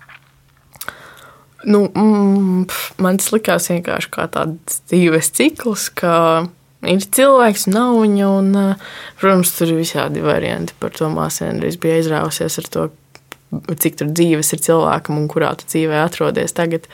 Nu, 1.66 1.88
mm, 1.90 2.68
man 3.02 3.18
tas 3.18 3.32
likās 3.34 3.72
vienkārši 3.72 4.12
kā 4.14 4.28
tāds 4.30 4.84
dzīves 4.92 5.32
cikls, 5.34 5.88
ka 5.98 6.14
ir 6.84 7.08
cilvēks, 7.18 7.68
nav 7.72 8.00
viņa. 8.02 8.28
Un, 8.30 8.52
protams, 9.22 9.54
tur 9.58 9.74
ir 9.74 9.82
visādi 9.82 10.24
varianti 10.26 10.76
par 10.80 10.94
to 10.96 11.10
māsēnu. 11.14 11.66
Es 11.68 11.80
biju 11.82 12.00
aizrāvusies 12.00 12.60
ar 12.62 12.70
to, 12.74 12.86
cik 13.82 14.00
tur 14.02 14.12
dzīves 14.12 14.54
ir 14.56 14.64
cilvēkam 14.66 15.20
un 15.22 15.28
kurā 15.32 15.54
tu 15.60 15.68
dzīvē 15.70 16.02
atrodies 16.04 16.56
tagad. 16.58 16.90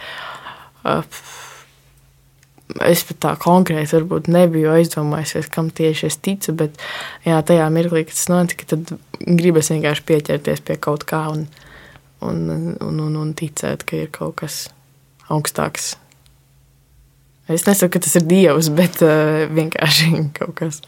Es 2.88 3.04
pat 3.04 3.18
tā 3.26 3.32
konkrēti 3.42 3.98
varbūt 3.98 4.30
nebiju 4.32 4.72
aizdomājusies, 4.72 5.50
kam 5.52 5.68
tieši 5.76 6.08
es 6.08 6.16
ticu, 6.24 6.54
bet 6.56 6.78
jā, 7.28 7.42
tajā 7.44 7.66
mirklī, 7.74 8.06
kad 8.08 8.16
tas 8.16 8.30
notika, 8.32 8.70
tad 8.76 8.94
gribas 9.20 9.74
vienkārši 9.74 10.06
pieķerties 10.08 10.64
pie 10.68 10.78
kaut 10.80 11.04
kā 11.10 11.26
un, 11.34 11.50
un, 12.24 12.46
un, 12.80 13.02
un, 13.10 13.18
un 13.26 13.34
ticēt, 13.36 13.84
ka 13.84 14.00
ir 14.00 14.14
kaut 14.16 14.40
kas 14.40 14.62
augstāks 15.32 15.98
Es 17.52 17.66
nesaku, 17.68 17.96
ka 17.96 18.04
tas 18.06 18.18
ir 18.20 18.28
dievs, 18.30 18.72
bet 18.76 19.02
uh, 19.06 19.46
vienkārši 19.52 20.12
kaut 20.38 20.56
kas. 20.60 20.82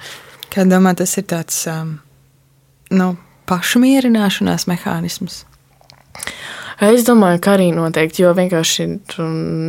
Kā 0.54 0.66
domā, 0.70 0.94
tas 0.98 1.16
ir 1.18 1.26
tāds 1.30 1.64
um, 1.72 1.98
nu, 2.94 3.14
pašmierināšanās 3.50 4.68
mehānisms? 4.70 5.44
Es 6.84 7.06
domāju, 7.08 7.40
ka 7.44 7.54
arī 7.56 7.70
noteikti, 7.76 8.24
jo 8.24 8.34
vienkārši 8.36 8.88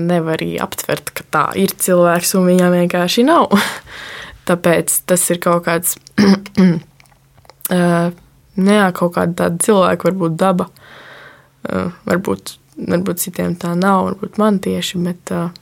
nevar 0.09 0.39
arī 0.39 0.55
aptvert, 0.63 1.13
ka 1.15 1.27
tā 1.31 1.45
ir 1.61 1.75
cilvēks 1.79 2.35
un 2.39 2.49
viņam 2.49 2.75
vienkārši 2.75 3.27
nav. 3.29 3.53
Tāpēc 4.49 4.93
tas 5.09 5.25
ir 5.33 5.41
kaut 5.45 5.65
kāds, 5.69 5.97
uh, 7.77 8.09
ne 8.57 8.79
kaut 8.97 9.15
kāda 9.17 9.37
tāda 9.45 9.65
cilvēka, 9.65 10.11
varbūt 10.11 10.39
daba. 10.41 10.69
Uh, 11.65 11.93
varbūt, 12.09 12.57
varbūt 12.77 13.23
citiem 13.23 13.55
tā 13.57 13.73
nav, 13.79 14.11
varbūt 14.11 14.41
man 14.41 14.61
tieši, 14.65 15.01
bet 15.05 15.33
uh, 15.33 15.53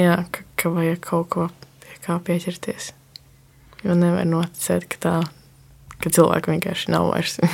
jā, 0.00 0.16
ka, 0.32 0.44
ka 0.56 0.72
vajag 0.72 1.00
kaut 1.04 1.28
ko 1.32 1.46
pie 1.82 1.98
kā 2.04 2.16
pieķerties. 2.24 2.92
Jo 3.84 3.96
nevar 3.96 4.28
noticēt, 4.28 4.86
ka 4.92 5.00
tā, 5.00 5.14
ka 6.00 6.12
cilvēki 6.12 6.54
vienkārši 6.54 6.92
nav 6.92 7.10
vairs. 7.12 7.38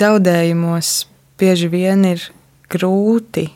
Zaudējumos 0.00 1.06
bieži 1.40 1.70
vien 1.72 2.04
ir 2.08 2.26
grūti 2.68 3.48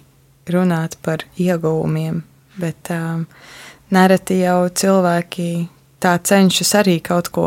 runāt 0.52 0.96
par 1.04 1.26
ieguvumiem, 1.40 2.22
bet 2.58 2.90
um, 2.94 3.26
nereti 3.92 4.40
jau 4.40 4.64
cilvēki 4.68 5.50
tā 6.02 6.16
cenšas 6.18 6.72
arī 6.80 6.96
kaut 7.04 7.28
ko, 7.34 7.46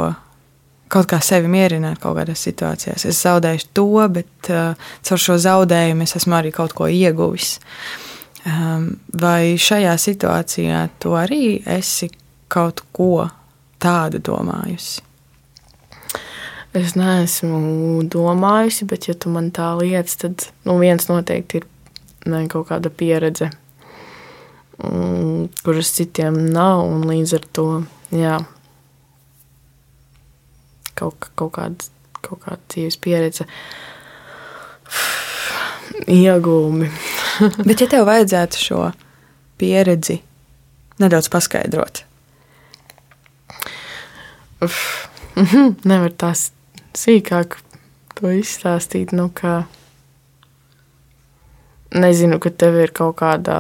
kaut 0.92 1.10
kā 1.12 1.20
sevi 1.24 1.50
mierināt 1.52 2.00
kaut 2.04 2.20
kādās 2.20 2.46
situācijās. 2.46 3.08
Es 3.10 3.24
zaudēju 3.26 3.72
to, 3.76 3.90
bet 4.12 4.52
uh, 4.54 4.90
caur 5.08 5.24
šo 5.28 5.40
zaudējumu 5.42 6.06
es 6.06 6.20
esmu 6.20 6.40
arī 6.40 6.54
kaut 6.56 6.76
ko 6.78 6.92
ieguvis. 6.92 7.58
Uh, 7.58 8.15
vai 8.46 9.56
šajā 9.58 9.96
situācijā 9.98 10.84
tu 11.02 11.16
arī 11.18 11.58
esi 11.66 12.12
kaut 12.52 12.84
ko 12.94 13.28
tādu 13.82 14.22
domājusi? 14.22 15.02
Es 16.76 16.92
neesmu 17.00 18.04
domājusi, 18.12 18.86
bet, 18.90 19.08
ja 19.08 19.16
tu 19.16 19.32
man 19.32 19.48
tā 19.56 19.70
lietas, 19.80 20.18
tad 20.20 20.50
nu, 20.68 20.76
viens 20.82 21.08
noteikti 21.08 21.62
ir 21.62 21.68
ne, 22.28 22.42
kaut 22.52 22.68
kāda 22.68 22.92
pieredze, 22.92 23.48
kuras 25.64 25.94
citiem 25.96 26.36
nav. 26.52 26.84
Līdz 27.08 27.38
ar 27.38 27.48
to 27.56 27.68
jā, 28.12 28.36
kaut, 31.00 31.30
kaut, 31.40 31.54
kāda, 31.56 31.88
kaut 32.20 32.44
kāda 32.44 32.60
dzīves 32.76 33.00
pieredze, 33.00 33.48
iegūmi. 36.08 36.90
Bet, 37.68 37.82
ja 37.82 37.88
tev 37.92 38.08
vajadzētu 38.10 38.62
šo 38.62 38.82
pieredzi 39.60 40.22
nedaudz 41.02 41.30
paskaidrot, 41.32 42.06
Uf, 44.64 44.76
mhm, 45.36 45.76
nevar 45.84 46.14
tās 46.16 46.50
sīkāk 46.96 47.58
to 48.16 48.32
izstāstīt. 48.32 49.12
Nu, 49.16 49.28
ka 49.36 49.66
nezinu, 51.96 52.40
ka 52.42 52.52
tev 52.56 52.80
ir 52.80 52.94
kaut 52.96 53.18
kāda 53.20 53.58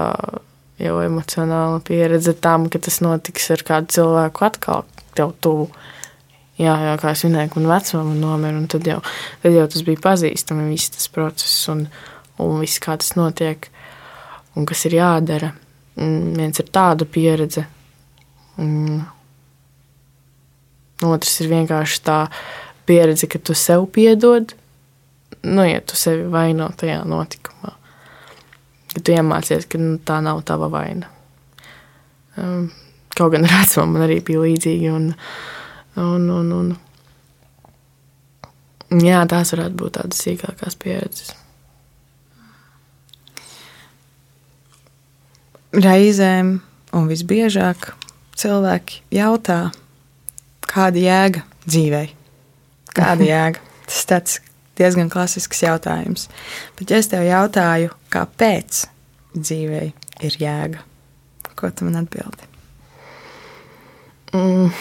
jau 0.82 0.96
emocionāla 1.04 1.82
pieredze 1.86 2.36
tam, 2.40 2.70
ka 2.72 2.80
tas 2.84 3.02
notiks 3.04 3.52
ar 3.54 3.64
kādu 3.68 3.92
cilvēku 3.98 4.48
atkal 4.48 4.88
tev 5.16 5.36
tuvu. 5.44 5.70
Jā, 6.56 6.72
jā, 6.80 6.96
kā 7.02 7.12
es 7.12 7.26
minēju, 7.28 7.58
un 7.60 7.68
vecumam 7.68 8.14
nomira, 8.16 8.56
un 8.56 8.70
tad 8.72 8.88
jau, 8.88 9.02
tad 9.44 9.56
jau 9.58 9.66
tas 9.72 9.84
bija 9.84 10.00
pazīstami, 10.06 10.70
viss 10.72 10.94
tas 10.96 11.10
process. 11.12 11.66
Un, 11.72 11.90
un 12.44 12.60
viss, 12.62 12.82
kā 12.84 12.98
tas 13.00 13.16
notiek 13.16 13.70
un 14.56 14.66
kas 14.68 14.86
ir 14.88 14.98
jādara. 15.00 15.54
Viens 15.96 16.60
ir 16.60 16.72
tāda 16.76 17.08
pieredze, 17.08 17.64
un 18.60 19.00
otrs 21.06 21.40
ir 21.44 21.52
vienkārši 21.52 22.02
tā 22.04 22.20
pieredze, 22.88 23.30
ka 23.32 23.40
tu 23.40 23.56
sev 23.58 23.88
piedod, 23.96 24.54
nu, 25.46 25.64
ja 25.64 25.82
tu 25.82 25.98
sevi 26.00 26.28
vaino 26.32 26.70
tajā 26.78 27.04
notikumā. 27.08 27.76
Ka 28.96 29.04
tu 29.04 29.16
iemācies, 29.16 29.68
ka 29.70 29.80
nu, 29.80 29.98
tā 30.04 30.20
nav 30.24 30.42
tava 30.48 30.70
vaina. 30.72 31.12
Um, 32.36 32.68
kaut 33.16 33.32
gan 33.36 33.48
vecumu 33.54 33.96
man 33.96 34.08
arī 34.08 34.20
bija 34.26 34.44
līdzīgi. 34.44 34.92
Un, 34.92 35.10
un, 36.02 36.30
un, 36.40 36.52
un, 36.60 36.76
jā, 39.04 39.24
tās 39.32 39.56
varētu 39.56 39.80
būt 39.80 39.98
tādas 40.00 40.24
sīkākās 40.26 40.80
pieredzes. 40.82 41.45
Reizēm 45.76 46.60
un 46.96 47.08
visbiežāk 47.10 47.92
cilvēki 48.40 49.02
jautā, 49.16 49.60
kāda 50.66 51.02
jēga 51.02 51.46
dzīvei? 51.68 52.10
Kāda 52.96 53.28
jēga? 53.34 53.64
Tas 53.86 54.04
tāds 54.10 54.40
diezgan 54.80 55.12
klasisks 55.14 55.64
jautājums. 55.64 56.28
Bet, 56.80 56.92
ja 56.92 57.00
es 57.00 57.10
tev 57.12 57.26
jautāju, 57.28 57.94
kāpēc 58.14 58.86
dzīvei 59.36 59.88
ir 60.26 60.38
jēga, 60.42 60.84
ko 61.56 61.72
tu 61.72 61.88
man 61.88 62.04
atbildi? 62.04 62.52
Mm. 64.36 64.72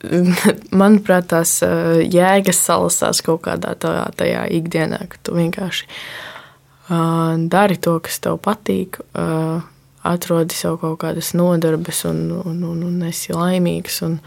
Manuprāt, 0.80 1.28
tās 1.30 1.58
jēgas 1.60 2.62
salasās 2.64 3.20
kaut 3.24 3.42
kādā 3.44 3.74
tajā, 3.78 4.06
tajā 4.16 4.46
ikdienā, 4.56 5.02
ka 5.12 5.20
tu 5.26 5.34
vienkārši 5.36 5.84
uh, 5.90 7.36
dari 7.52 7.76
to, 7.76 7.98
kas 8.06 8.22
tev 8.24 8.40
patīk. 8.42 9.02
Uh, 9.12 9.60
atrodi 10.06 10.56
sev 10.56 10.78
kaut 10.80 11.00
kādas 11.02 11.32
nodarbes 11.36 12.04
un, 12.08 12.22
un, 12.40 12.62
un, 12.64 12.82
un 12.86 13.06
esi 13.08 13.34
laimīgs. 13.36 14.00
Un, 14.06 14.18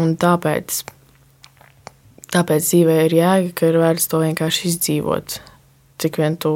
un 0.00 0.14
tāpēc, 0.20 0.82
kāpēc 2.34 2.68
dzīvē 2.70 2.98
ir 3.06 3.16
jēga, 3.20 3.54
ka 3.56 3.70
ir 3.70 3.80
vērts 3.82 4.10
to 4.10 4.22
vienkārši 4.24 4.70
izdzīvot. 4.72 5.40
Cik 6.02 6.20
vien 6.20 6.38
tu, 6.40 6.52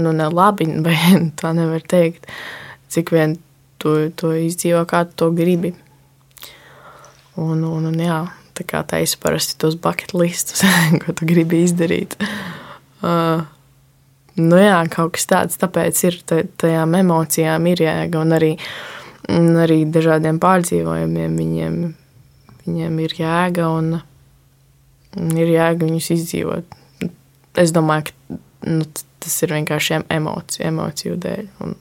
nu, 0.00 0.12
ne 0.12 0.30
labi, 0.32 0.68
vai 0.86 0.96
tā 1.38 1.54
nevar 1.56 1.84
teikt, 1.86 2.28
cik 2.92 3.14
vien 3.14 3.38
tu 3.82 3.98
to 4.18 4.32
izdzīvo, 4.36 4.82
kā 4.88 5.04
tu 5.08 5.22
to 5.22 5.30
gribi. 5.36 5.74
Un, 7.36 7.60
un, 7.68 7.90
un 7.90 7.96
jā, 8.00 8.22
tā 8.56 8.64
kā 8.64 8.80
taisa 8.88 9.18
parasti 9.20 9.58
tos 9.60 9.76
bucket 9.76 10.14
listus, 10.16 10.64
ko 11.04 11.14
tu 11.16 11.28
gribi 11.28 11.64
izdarīt. 11.66 12.18
Uh, 13.06 13.42
nu 14.40 14.58
jā, 14.60 14.78
kaut 14.92 15.14
kas 15.16 15.28
tāds, 15.30 15.60
tāpēc 15.60 16.02
ir 16.08 16.18
tajām 16.60 16.96
emocijām 16.98 17.68
ir 17.70 17.82
jēga 17.86 18.20
un 18.20 18.36
arī, 18.36 18.52
un 19.32 19.56
arī 19.62 19.82
dažādiem 19.92 20.40
pārdzīvojumiem 20.42 21.38
viņiem, 21.40 21.80
viņiem 22.66 23.00
ir 23.06 23.16
jēga 23.20 23.70
un, 23.78 23.96
un 25.16 25.32
ir 25.40 25.54
jēga 25.54 25.86
viņus 25.86 26.12
izdzīvot. 26.18 26.78
Es 27.56 27.72
domāju, 27.72 28.10
ka 28.10 28.38
nu, 28.68 28.84
tas 29.24 29.42
ir 29.42 29.56
vienkārši 29.56 30.02
emociju, 30.12 30.68
emociju 30.68 31.16
dēļ. 31.24 31.44
Un 31.64 31.74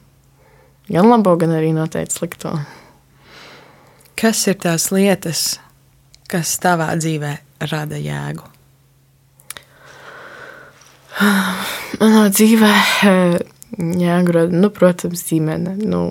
gan 0.88 1.12
labo, 1.12 1.36
gan 1.42 1.52
arī 1.58 1.74
noteikti 1.76 2.20
slikto. 2.22 2.56
Kas 4.16 4.46
ir 4.48 4.56
tās 4.64 4.88
lietas, 4.96 5.48
kas 6.32 6.56
tavā 6.64 6.94
dzīvē 6.96 7.34
rada 7.68 8.00
jēgu? 8.00 8.48
Manā 12.02 12.28
dzīvē 12.34 12.72
eh, 13.08 13.36
jēgu 13.78 14.34
rada, 14.36 14.56
nu, 14.56 14.70
protams, 14.74 15.24
ģimene, 15.30 15.76
nu, 15.86 16.02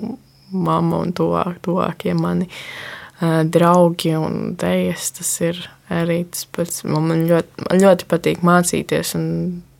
mamma 0.55 1.01
un 1.03 1.13
tuvāk, 1.15 1.59
tuvākie 1.65 2.13
mani 2.17 2.47
uh, 2.47 3.41
draugi 3.43 4.15
un 4.17 4.55
dēļas. 4.59 5.07
Tas 5.19 5.31
ir 5.45 5.61
arī 5.93 6.21
tas 6.31 6.45
pats. 6.55 6.83
Man 6.87 7.25
ļoti, 7.29 7.67
man 7.67 7.81
ļoti 7.83 8.09
patīk 8.11 8.43
mācīties, 8.45 9.15
un 9.19 9.25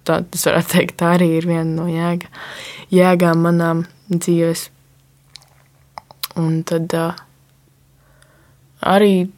tā, 0.07 0.21
tas 0.31 0.47
varētu 0.49 0.73
teikt, 0.75 0.97
tā 1.01 1.15
arī 1.17 1.31
ir 1.39 1.49
viena 1.49 1.67
no 1.69 1.87
jēga, 1.91 2.31
jēgām 2.93 3.45
manām 3.45 3.85
dzīves. 4.11 4.69
Un 6.41 6.59
tad 6.67 6.91
uh, 6.99 7.15
arī 8.83 9.29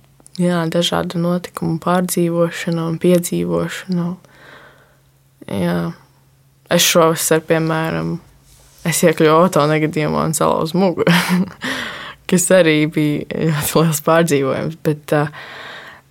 jā, 0.42 0.64
dažādu 0.74 1.22
notikumu 1.22 1.78
pārdzīvošana 1.84 2.88
un 2.90 2.98
piedzīvošana. 3.02 4.10
Jā. 5.48 5.80
Es 6.74 6.84
šovasar, 6.84 7.44
piemēram, 7.48 8.18
es 8.88 9.00
iekļuvu 9.06 9.32
auto 9.46 9.64
negadījumā 9.70 10.26
un 10.28 10.36
salauzu 10.36 10.80
muguru, 10.80 11.14
kas 12.30 12.50
arī 12.56 12.82
bija 12.92 13.48
ļoti 13.48 13.80
liels 13.80 14.04
pārdzīvojums, 14.04 14.78
bet 14.84 15.16
uh, 15.16 15.32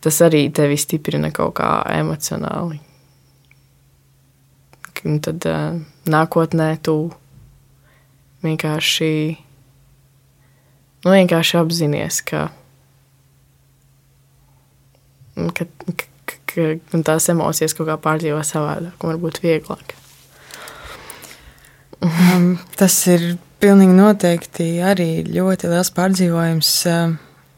tas 0.04 0.20
arī 0.24 0.46
tevi 0.56 0.78
stiprina 0.80 1.32
kaut 1.34 1.58
kā 1.60 1.70
emocionāli. 1.92 2.80
Un 5.06 5.20
tad 5.22 5.44
uh, 5.46 5.76
nākotnē 6.10 6.70
tu 6.82 6.96
vienkārši, 8.42 9.10
nu, 11.04 11.12
vienkārši 11.12 11.60
apzinājies, 11.60 12.22
ka 12.26 12.48
ka, 15.36 15.66
ka, 15.68 16.06
ka 16.48 17.02
tās 17.04 17.28
emocijas 17.32 17.76
kaut 17.76 17.90
kā 17.90 18.00
pārdzīvo 18.00 18.40
savādāk, 18.46 18.96
un 19.02 19.12
varbūt 19.12 19.42
vieglāk. 19.44 19.96
Um, 22.04 22.56
tas 22.76 22.94
ir 23.08 23.36
pilnīgi 23.62 23.94
noteikti 23.96 24.66
arī 24.84 25.24
ļoti 25.28 25.70
liels 25.72 25.90
pārdzīvojums. 25.96 26.72
Um, 26.92 27.14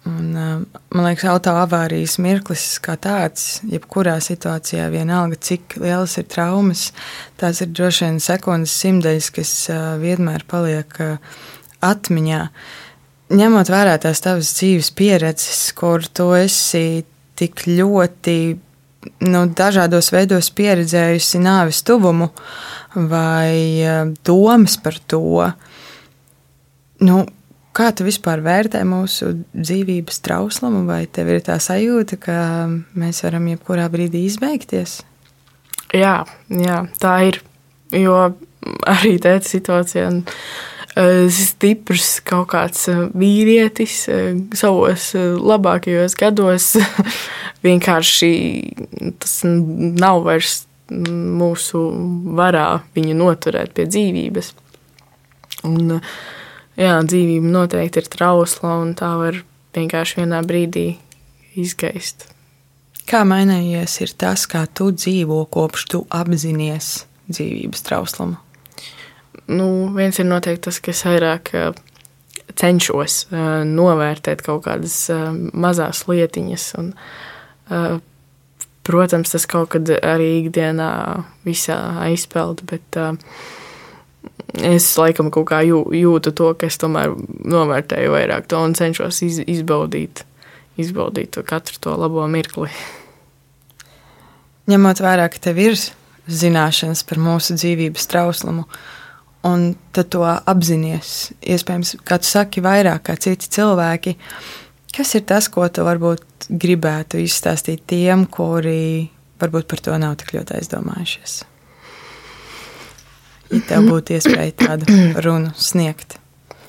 un, 0.09 0.28
um, 0.30 0.61
man 0.95 1.09
liekas, 1.09 1.26
autoavārijas 1.32 2.18
mirklis 2.22 2.66
kā 2.84 2.95
tāds, 3.03 3.59
jebkurā 3.68 4.18
situācijā, 4.24 4.86
vienalga 4.95 5.41
cik 5.49 5.78
lielas 5.82 6.16
ir 6.20 6.28
traumas, 6.30 6.89
tās 7.41 7.62
ir 7.64 7.72
droši 7.74 8.07
vien 8.07 8.20
sekundes 8.22 8.76
simtaļas, 8.78 9.32
kas 9.34 9.55
uh, 9.74 9.89
vienmēr 10.01 10.47
paliek 10.49 11.01
uh, 11.03 11.43
atmiņā. 11.84 12.45
Ņemot 13.28 13.68
vērā 13.68 13.99
tās 14.01 14.22
tavas 14.24 14.55
dzīves 14.57 14.95
pieredzes, 14.97 15.66
kur 15.76 16.07
tu 16.07 16.30
esi 16.39 17.03
tik 17.36 17.66
ļoti 17.68 18.39
nu, 19.28 19.43
dažādos 19.55 20.11
veidos 20.14 20.51
pieredzējusi 20.57 21.41
nāves 21.43 21.82
tuvumu 21.86 22.30
vai 23.11 23.80
e, 23.80 23.96
domas 24.26 24.78
par 24.82 24.99
to. 25.11 25.46
Nu, 27.05 27.20
kā 27.76 27.90
tu 27.94 28.07
vispār 28.07 28.42
vērtē 28.44 28.82
mūsu 28.88 29.34
dzīvības 29.55 30.22
trauslumu, 30.24 30.82
vai 30.88 31.05
tev 31.07 31.30
ir 31.34 31.44
tā 31.46 31.61
sajūta, 31.62 32.18
ka 32.22 32.38
mēs 32.99 33.22
varam 33.26 33.46
jebkurā 33.53 33.86
brīdī 33.92 34.24
izbeigties? 34.28 35.01
Jā, 35.94 36.20
jā 36.51 36.82
tā 37.01 37.14
ir. 37.30 37.42
Jo 37.94 38.18
arī 38.84 39.14
tādā 39.22 39.46
situācijā 39.46 40.11
Eh, 40.99 41.28
stiprs 41.30 42.16
kaut 42.26 42.49
kāds 42.51 42.88
eh, 42.90 43.05
vīrietis 43.14 44.01
eh, 44.11 44.32
savos 44.57 45.12
labākajos 45.14 46.16
gados. 46.18 46.72
Vienkārši 47.66 48.30
tas 49.20 49.34
nav 49.44 50.24
vairs 50.26 50.64
mūsu 50.91 51.82
varā 52.39 52.80
viņu 52.97 53.16
noturēt 53.18 53.74
pie 53.76 53.86
dzīvības. 53.91 54.51
Un, 55.68 55.99
jā, 56.78 56.97
dzīvība 57.03 57.53
noteikti 57.53 58.03
ir 58.03 58.11
trausla, 58.12 58.78
un 58.82 58.95
tā 58.99 59.12
var 59.20 59.41
vienkārši 59.76 60.22
vienā 60.22 60.41
brīdī 60.47 60.89
izgaist. 61.59 62.28
Kā 63.09 63.22
mainījies 63.24 63.95
ir 64.05 64.12
tas, 64.20 64.45
kā 64.51 64.66
tu 64.68 64.91
dzīvo 64.93 65.43
kopš 65.53 65.86
tu 65.93 66.03
apzinājies 66.12 66.91
dzīvības 67.30 67.84
trauslumu? 67.86 68.36
Nu, 69.49 69.89
viens 69.97 70.18
ir 70.20 70.28
noteikti 70.28 70.66
tas, 70.68 70.80
ka 70.84 70.93
es 70.93 71.01
vairāk 71.07 71.55
cenšos 72.59 73.28
novērtēt 73.68 74.43
kaut 74.45 74.66
kādas 74.66 75.07
mazas 75.57 76.05
lietiņas. 76.11 76.66
Un, 76.80 76.93
protams, 78.89 79.34
tas 79.34 79.47
kaut 79.51 79.70
kad 79.74 79.91
arī 80.01 80.30
ikdienā 80.43 80.91
visā 81.47 81.78
aizpeld, 82.07 82.64
bet 82.70 82.99
es 84.64 84.89
laikam 84.99 85.30
kaut 85.34 85.51
kā 85.53 85.62
jūtu 85.62 86.32
to, 86.32 86.53
ka 86.59 86.70
es 86.70 86.80
tomēr 86.80 87.14
novērtēju 87.45 88.14
vairāk 88.16 88.49
to 88.51 88.61
un 88.64 88.76
cenšos 88.78 89.22
iz, 89.26 89.41
izbaudīt, 89.45 90.24
izbaudīt 90.80 91.36
to 91.36 91.45
katru 91.47 91.80
to 91.84 91.97
labo 92.01 92.26
mirkli. 92.30 92.72
Ņemot 94.68 95.01
vērā, 95.01 95.30
ka 95.32 95.41
tev 95.49 95.61
ir 95.62 95.76
zināšanas 96.28 97.05
par 97.09 97.20
mūsu 97.24 97.55
dzīvības 97.57 98.09
trauslumu, 98.11 98.66
uh, 98.66 98.97
un 99.47 99.72
tad 99.95 100.11
to 100.12 100.24
apzināties. 100.24 101.32
Iespējams, 101.47 101.97
kā 102.07 102.18
tu 102.22 102.28
saki, 102.28 102.62
vairāk 102.64 103.07
kā 103.09 103.16
citi 103.20 103.51
cilvēki. 103.55 104.16
Kas 104.95 105.14
ir 105.14 105.24
tas, 105.28 105.49
ko 105.53 105.66
tu 105.68 105.84
varbūt 105.86 106.49
gribētu 106.49 107.20
izstāstīt 107.22 107.84
tiem, 107.91 108.24
kuri 108.26 109.09
varbūt 109.41 109.68
par 109.70 109.82
to 109.84 109.99
nav 110.01 110.16
tik 110.20 110.34
ļoti 110.36 110.59
aizdomājušies? 110.59 111.34
Ja 113.49 113.61
tev 113.68 113.89
būtu 113.89 114.16
iespēja 114.16 114.55
tādu 114.59 114.97
runu 115.24 115.53
sniegt. 115.57 116.18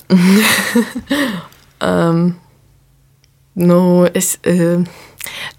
um, 1.90 2.22
nu, 3.60 3.80
es, 4.16 4.38
um, 4.48 4.86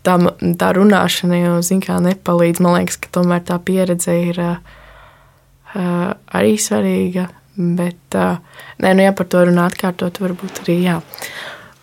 tā, 0.06 0.16
tā 0.60 0.70
runāšana 0.76 1.42
jau 1.42 1.56
zin, 1.66 1.82
nepalīdz. 1.84 2.62
Man 2.64 2.78
liekas, 2.78 3.00
ka 3.02 3.12
tomēr 3.20 3.44
tā 3.48 3.60
pieredze 3.64 4.16
ir. 4.30 4.40
Uh, 4.40 4.78
uh, 5.74 6.10
arī 6.36 6.56
svarīga. 6.60 7.28
Bet, 7.60 8.16
uh, 8.16 8.38
nē, 8.80 8.94
nu, 8.94 9.04
ja 9.04 9.14
par 9.16 9.28
to 9.30 9.42
runā 9.48 9.66
atkārtot, 9.68 10.20
varbūt 10.22 10.62
arī 10.64 10.76
jā. 10.84 10.98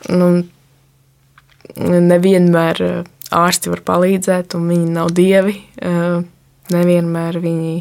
Nu, 0.10 0.30
nevienmēr 1.76 2.82
ārsti 3.36 3.72
var 3.74 3.84
palīdzēt, 3.88 4.56
un 4.56 4.68
viņi 4.72 4.90
nav 4.96 5.12
dievi. 5.18 5.58
Uh, 5.84 6.24
nevienmēr 6.74 7.40
viņi 7.44 7.78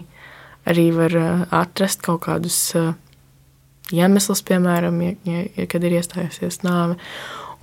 arī 0.66 0.86
var 0.94 1.14
atrast 1.54 2.02
kaut 2.02 2.24
kādus 2.26 2.58
iemeslus, 3.94 4.42
piemēram, 4.46 4.98
ja, 5.02 5.42
ja, 5.54 5.66
kad 5.70 5.84
ir 5.86 5.98
iestājusies 6.00 6.62
nāve. 6.66 6.98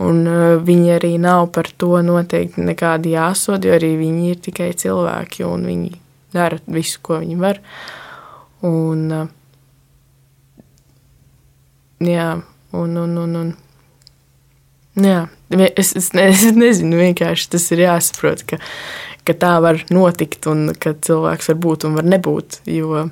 Un 0.04 0.24
viņi 0.66 0.96
arī 0.96 1.12
nav 1.22 1.52
par 1.54 1.68
to 1.78 2.00
noteikti 2.04 2.64
nekādi 2.66 3.14
jāsod, 3.14 3.66
jo 3.68 3.76
arī 3.76 3.94
viņi 4.00 4.32
ir 4.32 4.40
tikai 4.48 4.72
cilvēki 4.80 5.46
un 5.46 5.68
viņi 5.70 5.92
dara 6.34 6.58
visu, 6.66 7.02
ko 7.06 7.20
viņi 7.22 7.38
var. 7.40 7.60
Un, 8.66 9.04
jā, 12.02 12.30
un, 12.72 12.98
un, 13.04 13.18
un, 13.26 13.38
un 13.44 15.08
jā, 15.08 15.22
es, 15.62 15.94
es, 15.96 16.12
ne, 16.18 16.28
es 16.34 16.46
nezinu, 16.56 17.00
vienkārši 17.02 17.50
tas 17.56 17.68
ir 17.76 17.84
jāsaprot, 17.86 18.46
ka, 18.50 18.60
ka 19.28 19.38
tā 19.40 19.56
var 19.64 19.84
notikt 19.94 20.48
un 20.52 20.72
ka 20.74 20.96
cilvēks 20.96 21.52
var 21.54 21.60
būt 21.68 21.88
un 21.90 22.00
var 22.00 22.08
nebūt, 22.08 22.62
jo 22.74 23.08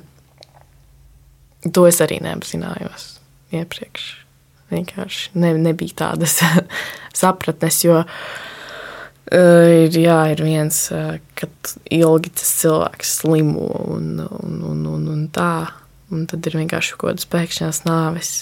to 1.70 1.86
es 1.86 2.00
arī 2.02 2.18
neapzinājos 2.24 3.12
iepriekš. 3.54 4.08
Vienkārši 4.72 5.36
ne, 5.36 5.52
nebija 5.60 6.00
tādas 6.06 6.40
sapratnes, 7.22 7.84
jo 7.84 8.02
Uh, 9.32 9.86
ir, 9.86 9.94
jā, 9.96 10.16
ir 10.34 10.42
viens, 10.44 10.76
uh, 10.92 11.14
kad 11.38 11.70
ilgi 11.88 12.34
tas 12.36 12.50
cilvēks 12.58 13.12
slimo 13.22 13.64
un, 13.94 14.18
un, 14.20 14.58
un, 14.68 14.82
un, 14.90 15.06
un 15.08 15.22
tā. 15.32 15.70
Un 16.12 16.26
tad 16.28 16.44
ir 16.44 16.58
vienkārši 16.58 16.98
kaut 16.98 17.14
kādas 17.14 17.28
pēkšņās 17.32 17.78
nāves. 17.86 18.32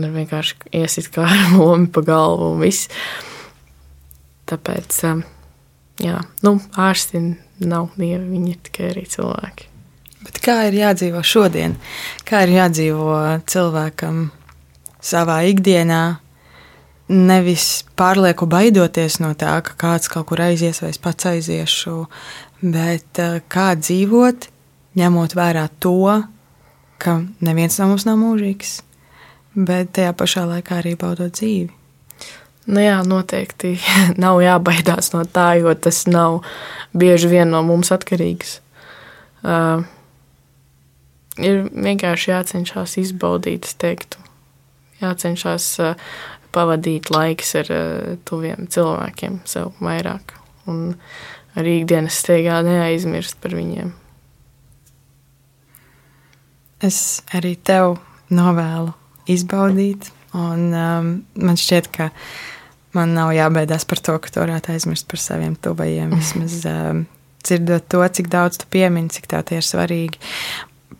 Ir 0.00 0.12
vienkārši 0.14 0.72
iesit 0.78 1.10
kā 1.12 1.26
ar 1.32 1.56
lomu 1.56 1.90
pa 1.92 2.04
galvu 2.06 2.54
un 2.54 2.62
viss. 2.64 2.88
Tāpēc, 4.48 4.96
um, 5.08 5.22
jā, 6.02 6.18
nu, 6.44 6.56
ārsti 6.76 7.20
nav 7.62 7.92
dievi, 7.96 8.24
viņi 8.32 8.54
ir 8.54 8.62
tikai 8.68 8.88
arī 8.92 9.04
cilvēki. 9.08 9.68
Bet 10.22 10.38
kā 10.42 10.56
ir 10.68 10.78
jādzīvo 10.78 11.22
šodien? 11.26 11.76
Kā 12.28 12.44
ir 12.46 12.54
jādzīvo 12.56 13.16
cilvēkam 13.50 14.28
savā 15.02 15.40
ikdienā, 15.50 16.02
nevis 17.12 17.82
pārlieku 17.98 18.46
baidoties 18.50 19.18
no 19.22 19.32
tā, 19.38 19.56
ka 19.66 19.74
kāds 19.78 20.10
kaut 20.12 20.28
kur 20.30 20.42
aizies 20.44 20.80
vai 20.82 20.92
es 20.92 21.00
pats 21.02 21.28
aiziešu, 21.32 21.96
bet 22.62 23.20
eh, 23.22 23.40
kā 23.52 23.72
dzīvot, 23.78 24.48
ņemot 24.98 25.36
vērā 25.36 25.66
to, 25.82 26.22
ka 27.02 27.18
neviens 27.42 27.78
no 27.80 27.90
mums 27.90 28.06
nav 28.06 28.20
mūžīgs, 28.20 28.80
bet 29.54 29.92
tajā 29.96 30.12
pašā 30.16 30.44
laikā 30.48 30.80
arī 30.80 30.96
baudot 30.98 31.32
dzīvi. 31.36 31.70
Nu 32.70 32.82
jā, 32.82 33.00
noteikti 33.06 33.74
nav 34.22 34.40
jābaidās 34.42 35.12
no 35.16 35.24
tā, 35.26 35.52
jo 35.58 35.74
tas 35.74 36.04
nav 36.06 36.42
bieži 36.94 37.30
vien 37.32 37.50
no 37.50 37.62
mums 37.66 37.90
atkarīgs. 37.94 38.60
Uh, 39.42 39.82
ir 41.42 41.64
vienkārši 41.72 42.30
jācenšas 42.30 42.94
izbaudīt, 43.02 43.66
es 43.66 43.74
teiktu, 43.82 44.22
jācenšas 45.02 45.66
uh, 45.82 46.14
pavadīt 46.54 47.10
laiks 47.10 47.56
ar 47.58 47.72
uh, 47.74 48.14
tuviem 48.28 48.70
cilvēkiem, 48.70 49.40
sev 49.48 49.74
vairāk. 49.82 50.36
Un 50.70 50.94
arī 51.58 51.80
ikdienas 51.80 52.22
steigā 52.22 52.62
neaizmirst 52.62 53.40
par 53.42 53.58
viņiem. 53.58 53.90
Es 56.82 57.22
arī 57.34 57.56
tev 57.58 57.96
novēlu 58.30 58.94
izbaudīt, 59.30 60.10
un 60.36 60.68
um, 60.72 61.12
man 61.36 61.58
šķiet, 61.60 61.90
ka 61.94 62.10
man 62.96 63.14
nav 63.16 63.32
jābaidās 63.36 63.86
par 63.88 64.00
to, 64.04 64.16
ka 64.22 64.32
tu 64.32 64.42
varētu 64.42 64.74
aizmirst 64.74 65.08
par 65.10 65.20
saviem 65.20 65.56
tuvajiem. 65.60 66.12
Vismaz 66.16 66.60
um, 66.68 67.04
dzirdot 67.44 67.88
to, 67.90 68.02
cik 68.18 68.30
daudz 68.32 68.60
tu 68.62 68.68
piemini, 68.72 69.12
cik 69.12 69.28
tā 69.30 69.42
tie 69.46 69.60
ir 69.60 69.66
svarīgi. 69.66 70.20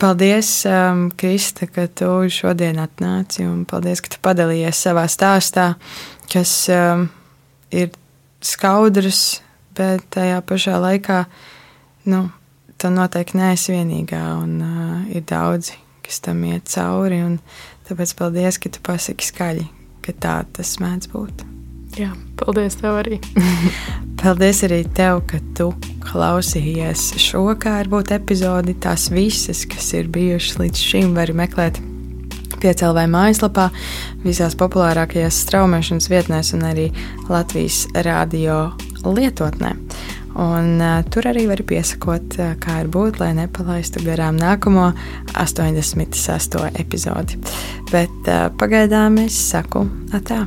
Paldies, 0.02 0.50
um, 0.66 1.06
Krista, 1.16 1.68
ka 1.70 1.86
tu 1.86 2.10
šodien 2.32 2.80
atnāci 2.82 3.44
un 3.46 3.64
paldies, 3.68 4.00
ka 4.02 4.14
tu 4.14 4.20
padalījies 4.24 4.84
savā 4.88 5.04
stāstā, 5.10 5.72
kas 6.32 6.54
um, 6.72 7.06
ir 7.70 7.92
skaudrs, 8.42 9.42
bet 9.76 10.04
tajā 10.12 10.40
pašā 10.48 10.78
laikā 10.82 11.24
nu, 12.10 12.24
tu 12.80 12.90
noteikti 12.90 13.38
neesi 13.38 13.76
vienīgā 13.76 14.24
un 14.40 14.56
uh, 14.64 14.96
ir 15.12 15.22
daudzi, 15.28 15.76
kas 16.02 16.18
tam 16.24 16.42
iet 16.48 16.66
cauri. 16.72 17.20
Tāpēc 17.92 18.12
paldies, 18.16 18.56
ka 18.56 18.70
tu 18.72 18.80
pasaki 18.80 19.26
skaļi, 19.28 19.66
ka 20.00 20.14
tā 20.16 20.36
tas 20.56 20.70
mēdz 20.80 21.10
būt. 21.12 21.42
Jā, 22.00 22.14
paldies 22.40 22.78
tev 22.80 22.94
arī. 23.02 23.18
paldies 24.22 24.62
arī 24.64 24.78
tev, 24.96 25.18
ka 25.28 25.42
tu 25.52 25.66
klausījies 26.00 27.10
šo 27.20 27.42
kā 27.60 27.74
ar 27.82 27.90
būt 27.92 28.14
epizodi. 28.16 28.72
Tās 28.80 29.10
visas, 29.12 29.66
kas 29.68 29.90
ir 29.98 30.08
bijušas 30.08 30.56
līdz 30.62 30.86
šim, 30.88 31.12
var 31.18 31.34
meklēt 31.36 31.82
piecēlē 32.64 33.04
mājaslapā, 33.12 33.68
visās 34.24 34.56
populārākajās 34.56 35.42
straumēšanas 35.44 36.08
vietnēs 36.08 36.54
un 36.56 36.64
arī 36.72 36.88
Latvijas 37.28 37.84
radio 38.08 38.70
lietotnē. 39.04 39.76
Un, 40.32 40.80
uh, 40.80 41.02
tur 41.12 41.28
arī 41.28 41.44
var 41.50 41.60
piesakot, 41.68 42.38
uh, 42.40 42.54
kā 42.62 42.80
ir 42.82 42.90
būt, 42.92 43.20
lai 43.20 43.32
nepalaistu 43.36 44.04
garām 44.06 44.40
nākamo 44.40 44.90
86. 45.36 46.60
epizodi. 46.80 47.40
Bet 47.92 48.32
uh, 48.32 48.48
pagaidām 48.56 49.20
es 49.26 49.38
saku, 49.52 49.86
atā! 50.16 50.44